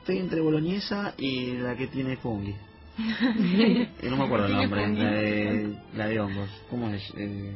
[0.00, 2.54] estoy entre boloñesa y la que tiene fungi.
[4.02, 6.50] Eh, no me acuerdo el nombre, la de, la de hongos.
[6.68, 7.02] ¿Cómo es?
[7.16, 7.54] Eh,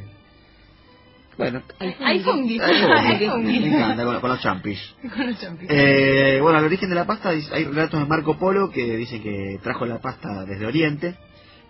[1.36, 1.62] bueno,
[2.00, 2.58] Hay fungi.
[2.58, 4.78] me encanta, con, con los champis.
[5.14, 5.68] Con los champis.
[5.70, 9.58] Eh, bueno, al origen de la pasta hay relatos de Marco Polo que dicen que
[9.62, 11.16] trajo la pasta desde Oriente,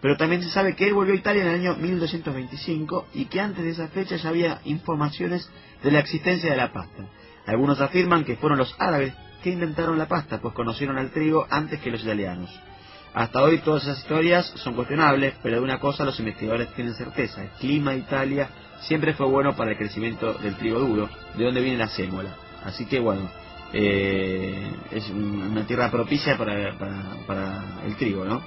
[0.00, 3.40] pero también se sabe que él volvió a Italia en el año 1225 y que
[3.40, 5.50] antes de esa fecha ya había informaciones
[5.82, 7.04] de la existencia de la pasta.
[7.46, 11.80] Algunos afirman que fueron los árabes que inventaron la pasta, pues conocieron al trigo antes
[11.80, 12.50] que los italianos.
[13.16, 17.42] Hasta hoy todas esas historias son cuestionables, pero de una cosa los investigadores tienen certeza,
[17.44, 18.50] el clima de Italia
[18.82, 22.36] siempre fue bueno para el crecimiento del trigo duro, de donde viene la sémola.
[22.62, 23.30] Así que bueno,
[23.72, 28.42] eh, es un- una tierra propicia para, para, para el trigo, ¿no?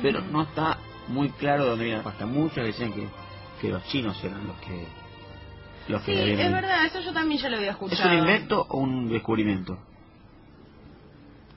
[0.00, 2.24] Pero no está muy claro de dónde viene la pasta.
[2.24, 3.08] Muchos decían que,
[3.60, 4.86] que los chinos eran los que...
[5.88, 8.10] Los que Sí, habían- es verdad, eso yo también ya lo había ¿Es escuchado.
[8.12, 9.76] un invento o un descubrimiento?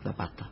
[0.03, 0.49] La pasta.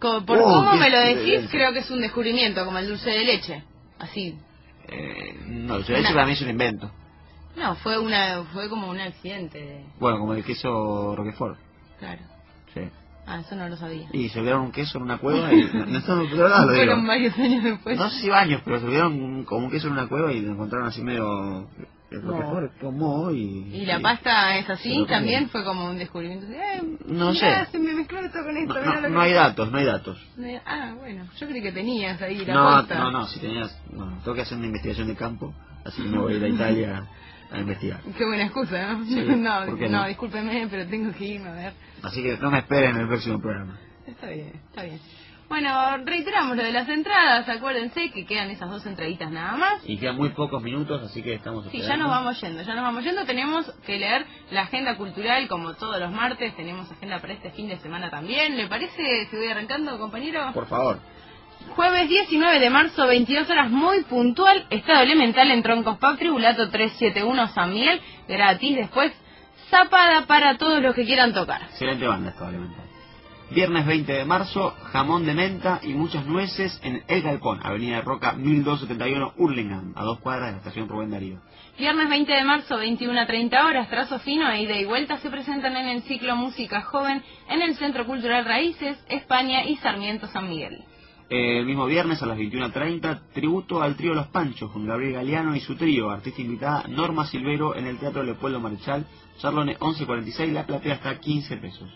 [0.00, 3.24] Por Oh, cómo me lo decís, creo que es un descubrimiento, como el dulce de
[3.24, 3.64] leche.
[3.98, 4.38] Así.
[4.88, 6.90] Eh, no, yo Una- para mí es un invento.
[7.56, 9.58] No, fue una fue como un accidente.
[9.58, 11.58] de- Bueno, como el queso Roquefort.
[11.98, 12.20] Claro.
[12.74, 12.82] Sí.
[13.26, 14.06] Ah, eso no lo sabía.
[14.12, 15.64] Y se olvidaron un queso en una cueva y...
[15.64, 16.74] No, no, de lo.
[16.74, 17.98] Fueron varios años después.
[17.98, 20.52] No sé si baños, pero se un- como un queso en una cueva y lo
[20.52, 21.68] encontraron así medio...
[22.10, 22.32] El No.
[22.32, 23.74] Roquefort tomó y...
[23.74, 26.46] Y la pasta es así, lo también fue como un descubrimiento.
[26.48, 27.72] Eh, No mirá, sé.
[27.72, 28.74] se me mezcló esto con esto.
[28.74, 30.18] No, no- lo no hay datos, no hay datos.
[30.64, 32.98] Ah, bueno, yo creí que tenías ahí la No, posta.
[32.98, 33.76] no, no, si tenías...
[33.90, 35.52] No, tengo que hacer una investigación de campo,
[35.84, 37.02] así que me voy a ir a Italia
[37.50, 38.00] a investigar.
[38.16, 39.04] Qué buena excusa, ¿no?
[39.04, 40.08] Sí, no, ¿por qué no, no?
[40.08, 41.72] discúlpeme, pero tengo que irme a ver.
[42.02, 43.78] Así que no me esperen en el próximo programa.
[44.06, 45.00] Está bien, está bien.
[45.48, 49.74] Bueno, reiteramos lo de las entradas, acuérdense que quedan esas dos entraditas nada más.
[49.88, 51.88] Y quedan muy pocos minutos, así que estamos Sí, esperando.
[51.88, 53.24] ya nos vamos yendo, ya nos vamos yendo.
[53.24, 56.54] Tenemos que leer la agenda cultural como todos los martes.
[56.56, 58.56] Tenemos agenda para este fin de semana también.
[58.56, 60.50] ¿Le parece si voy arrancando, compañero?
[60.52, 60.98] Por favor.
[61.76, 64.66] Jueves 19 de marzo, 22 horas, muy puntual.
[64.70, 68.00] Estado elemental en Troncos Pub, Tribulato 371 San Miguel.
[68.28, 68.76] Gratis.
[68.76, 69.12] Después,
[69.70, 71.62] zapada para todos los que quieran tocar.
[71.62, 72.85] Excelente banda esta elemental.
[73.50, 78.32] Viernes 20 de marzo, jamón de menta y muchas nueces en El Galpón, Avenida Roca
[78.32, 81.40] 1271 Hurlingham, a dos cuadras de la estación Rubén Darío.
[81.78, 85.30] Viernes 20 de marzo, 21 a 30 horas, trazo fino, e ida y vuelta se
[85.30, 90.48] presentan en el ciclo Música Joven en el Centro Cultural Raíces, España y Sarmiento San
[90.48, 90.82] Miguel.
[91.30, 95.60] El mismo viernes a las 21.30, tributo al trío Los Panchos con Gabriel Galeano y
[95.60, 99.06] su trío, artista invitada Norma Silvero en el Teatro Leopoldo Marechal,
[99.38, 101.88] Charlone 1146, la platea está a 15 pesos.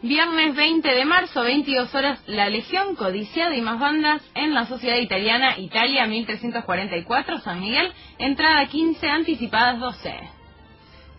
[0.00, 4.96] Viernes 20 de marzo, 22 horas, La Legión, Codiciada y más bandas en la Sociedad
[4.96, 10.14] Italiana, Italia 1344, San Miguel, entrada 15, anticipadas 12.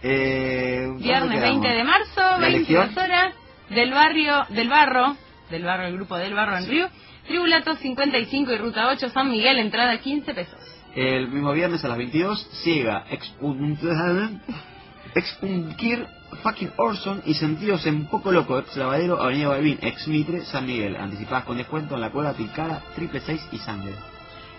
[0.01, 1.61] Eh, ¿dónde Viernes quedamos?
[1.61, 3.03] 20 de marzo, ¿La 22 Legión?
[3.03, 3.35] horas,
[3.69, 5.17] del barrio, del barro,
[5.49, 6.87] del barro, el grupo del barro en Río,
[7.27, 10.59] Tribulato 55 y Ruta 8, San Miguel, entrada 15 pesos.
[10.95, 14.39] El mismo viernes a las 22, Ciega, Expun-
[15.15, 16.07] Expunkir,
[16.43, 20.95] Fucking Orson y Sentidos en Poco Loco, ex Lavadero, Avenida Balvin, ex Mitre, San Miguel.
[20.95, 23.93] Anticipadas con descuento en la cueva Tilcara, Triple 6 y Sangre.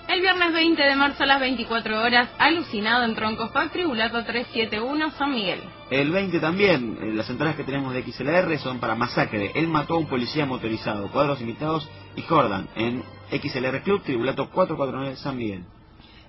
[0.08, 5.12] El viernes 20 de marzo a las 24 horas, alucinado en Troncos Pac, Tribulato 371,
[5.12, 5.60] San Miguel.
[5.88, 9.94] El 20 también, eh, las entradas que tenemos de XLR son para Masacre, Él mató
[9.94, 15.64] a un policía motorizado, Cuadros Invitados y Jordan, en XLR Club, Tribulato 449 San Miguel.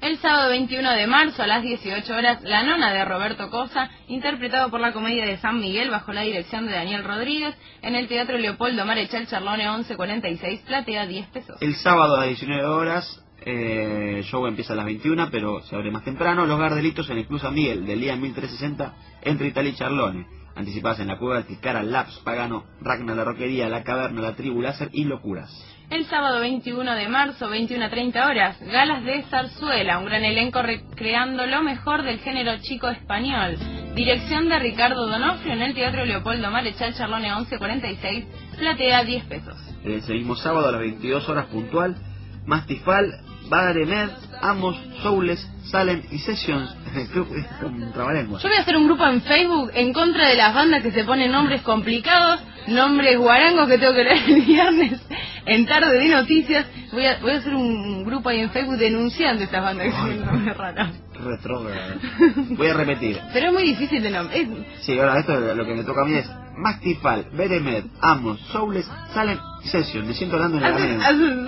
[0.01, 4.71] El sábado 21 de marzo a las 18 horas, La Nona de Roberto Cosa, interpretado
[4.71, 8.39] por la Comedia de San Miguel bajo la dirección de Daniel Rodríguez, en el Teatro
[8.39, 11.61] Leopoldo Marechal Charlone 1146, platea 10 pesos.
[11.61, 15.75] El sábado a las 19 horas, eh, el show empieza a las 21, pero se
[15.75, 16.47] abre más temprano.
[16.47, 20.25] Los Gardelitos en el Club San Miguel, del día 1360, entre Italia y Charlone.
[20.55, 24.63] Anticipadas en la cueva de Tilcara, Laps, Pagano, Ragnar, la Roquería, la Caverna, la Tribu
[24.63, 25.70] Láser y Locuras.
[25.91, 30.61] El sábado 21 de marzo, 21 a 30 horas, galas de zarzuela, un gran elenco
[30.61, 33.57] recreando lo mejor del género chico español.
[33.93, 38.25] Dirección de Ricardo Donofrio en el Teatro Leopoldo Marechal Charlone 1146,
[38.57, 39.57] platea 10 pesos.
[39.83, 41.97] Ese mismo sábado a las 22 horas puntual,
[42.45, 43.11] Mastifal,
[43.49, 44.11] Badaremed,
[44.41, 47.13] Amos, Soules, Salem y Sessions el.
[47.13, 51.03] Yo voy a hacer un grupo en Facebook en contra de las bandas que se
[51.03, 55.01] ponen nombres complicados, nombres guarangos que tengo que leer el viernes
[55.45, 56.65] en tarde de noticias.
[56.91, 60.25] Voy a, voy a hacer un grupo ahí en Facebook denunciando estas bandas que tienen
[60.25, 60.89] nombres raros.
[61.23, 61.93] Retrógrado.
[62.57, 63.19] Voy a repetir.
[63.31, 64.39] Pero es muy difícil de nombrar.
[64.81, 66.27] Sí, ahora esto lo que me toca a mí es
[66.57, 70.07] Mastifal, Beremed, Amos, Soules, Salem y Sessions.
[70.07, 70.63] Me siento hablando en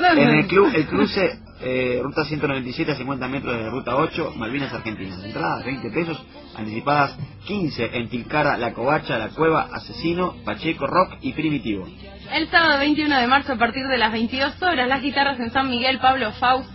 [0.01, 4.33] la En el club, el cruce, eh, ruta 197 a 50 metros de ruta 8,
[4.35, 5.23] Malvinas Argentinas.
[5.23, 6.23] Entradas 20 pesos,
[6.55, 7.15] anticipadas
[7.45, 11.87] 15 en Tilcara, La Covacha, La Cueva, Asesino, Pacheco, Rock y Primitivo.
[12.31, 15.69] El sábado 21 de marzo a partir de las 22 horas, las guitarras en San
[15.69, 16.69] Miguel, Pablo Faust,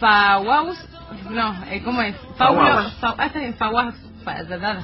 [0.00, 0.76] Fawaus,
[1.30, 2.14] no, eh, ¿cómo es?
[2.38, 2.90] Pablo.
[3.00, 3.94] Fa- ah, está bien, Faguas,
[4.24, 4.82] fa- da- da-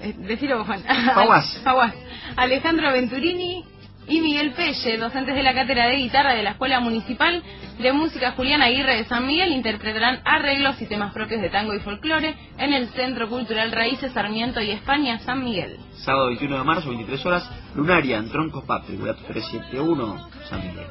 [0.00, 0.82] eh, decilo vos, Juan.
[1.14, 1.60] Faguas.
[1.62, 1.94] Faguas.
[2.36, 3.64] Alejandro Venturini
[4.08, 7.42] y Miguel Pelle, docentes de la cátedra de guitarra de la Escuela Municipal
[7.82, 11.80] de Música Julián Aguirre de San Miguel, interpretarán arreglos y temas propios de tango y
[11.80, 15.78] folclore en el Centro Cultural Raíces Sarmiento y España, San Miguel.
[15.94, 20.86] Sábado 21 de marzo, 23 horas, Lunaria, en Troncos Tribulato 371, San Miguel.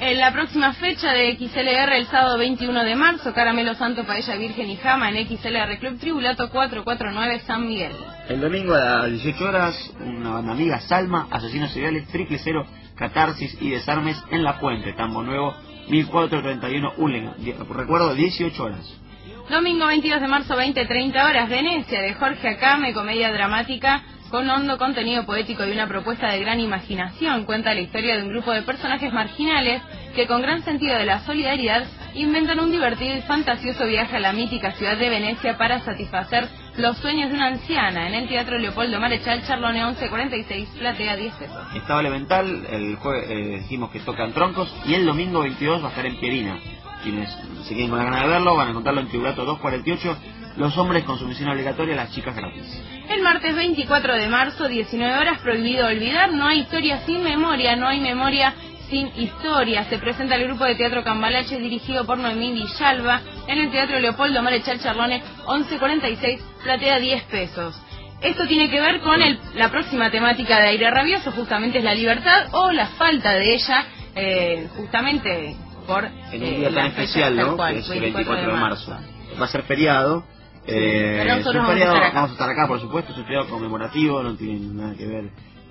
[0.00, 4.68] En la próxima fecha de XLR, el sábado 21 de marzo, Caramelo Santo, Paella Virgen
[4.68, 7.92] y Jama en XLR Club Tribulato 449 San Miguel.
[8.28, 12.66] El domingo a las 18 horas, una banda amiga, Salma, Asesinos Seriales, Triple Cero,
[12.96, 15.54] Catarsis y Desarmes en La Puente, Tambo Nuevo,
[15.88, 17.30] 1431 Ulen.
[17.68, 19.00] Recuerdo, 18 horas.
[19.48, 25.24] Domingo 22 de marzo, 20-30 horas, Venecia, de Jorge Acame, comedia dramática con hondo contenido
[25.26, 27.44] poético y una propuesta de gran imaginación.
[27.44, 29.82] Cuenta la historia de un grupo de personajes marginales
[30.16, 34.32] que con gran sentido de la solidaridad inventan un divertido y fantasioso viaje a la
[34.32, 38.98] mítica ciudad de Venecia para satisfacer los sueños de una anciana en el Teatro Leopoldo
[38.98, 41.56] Marechal Charlone 1146, platea 10 pesos.
[41.74, 45.90] Estado Elemental, el jueves eh, dijimos que tocan troncos, y el domingo 22 va a
[45.90, 46.58] estar en Pierina.
[47.02, 47.28] Quienes
[47.64, 50.16] se queden con la gana de verlo van a encontrarlo en Tribulato 248,
[50.56, 52.82] los hombres con sumisión obligatoria, las chicas gratis.
[53.08, 57.86] El martes 24 de marzo, 19 horas, prohibido olvidar, no hay historia sin memoria, no
[57.86, 58.54] hay memoria
[58.88, 59.84] sin historia.
[59.84, 64.42] Se presenta el grupo de teatro Cambalache dirigido por Noemí Villalba en el Teatro Leopoldo
[64.42, 67.80] Marechal Charlone 1146, platea 10 pesos.
[68.20, 71.94] Esto tiene que ver con el- la próxima temática de Aire Rabioso, justamente es la
[71.94, 73.84] libertad o la falta de ella,
[74.14, 75.56] eh, justamente
[75.86, 77.56] por En un eh, día tan especial, ¿no?
[77.56, 78.96] cual, es el 24 de marzo.
[79.40, 80.24] Va a ser feriado.
[80.66, 83.24] Eh, pero es nosotros un vamos a vamos a estar acá, por supuesto, es un
[83.24, 85.24] feriado conmemorativo, no tiene nada que ver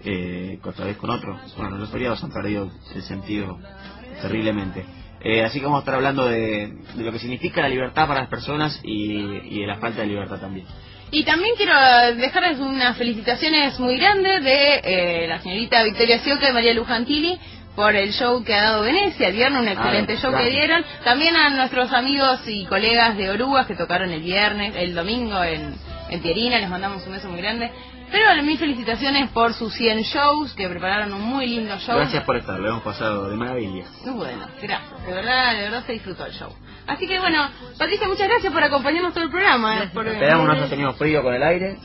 [0.05, 1.39] eh, otra vez con otro.
[1.57, 3.59] Bueno, los feriados han perdido el sentido
[4.21, 4.85] terriblemente.
[5.21, 8.21] Eh, así que vamos a estar hablando de, de lo que significa la libertad para
[8.21, 9.13] las personas y,
[9.55, 10.65] y de la falta de libertad también.
[11.11, 11.73] Y también quiero
[12.15, 17.39] dejarles unas felicitaciones muy grandes de eh, la señorita Victoria Sioca y María Lujantili
[17.75, 20.83] por el show que ha dado Venecia, el viernes, un excelente Ah, show que dieron.
[21.03, 25.75] También a nuestros amigos y colegas de Orugas que tocaron el viernes, el domingo en,
[26.09, 27.71] en Pierina, les mandamos un beso muy grande.
[28.13, 31.97] Pero mis felicitaciones por sus 100 shows, que prepararon un muy lindo show.
[31.97, 33.85] Gracias por estar, lo hemos pasado de maravilla.
[34.05, 35.05] Bueno, gracias.
[35.07, 36.53] De verdad, de verdad se disfrutó el show.
[36.85, 39.83] Así que bueno, Patricia, muchas gracias por acompañarnos todo el programa.
[39.83, 41.77] eh, por- Esperamos no hayas tenido frío con el aire,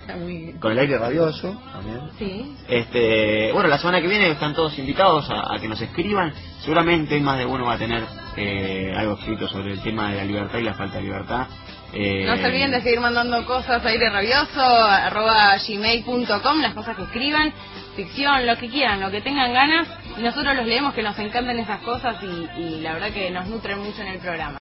[0.00, 0.58] Está muy bien.
[0.58, 2.00] con el aire rabioso también.
[2.18, 2.56] Sí.
[2.66, 6.32] Este, bueno, la semana que viene están todos invitados a, a que nos escriban.
[6.60, 8.04] Seguramente más de uno va a tener
[8.36, 11.46] eh, algo escrito sobre el tema de la libertad y la falta de libertad.
[11.94, 17.02] Eh, No se olviden de seguir mandando cosas aire rabioso, arroba gmail.com, las cosas que
[17.04, 17.52] escriban,
[17.96, 19.86] ficción, lo que quieran, lo que tengan ganas.
[20.18, 23.46] Y nosotros los leemos, que nos encantan esas cosas y, y la verdad que nos
[23.46, 24.58] nutren mucho en el programa.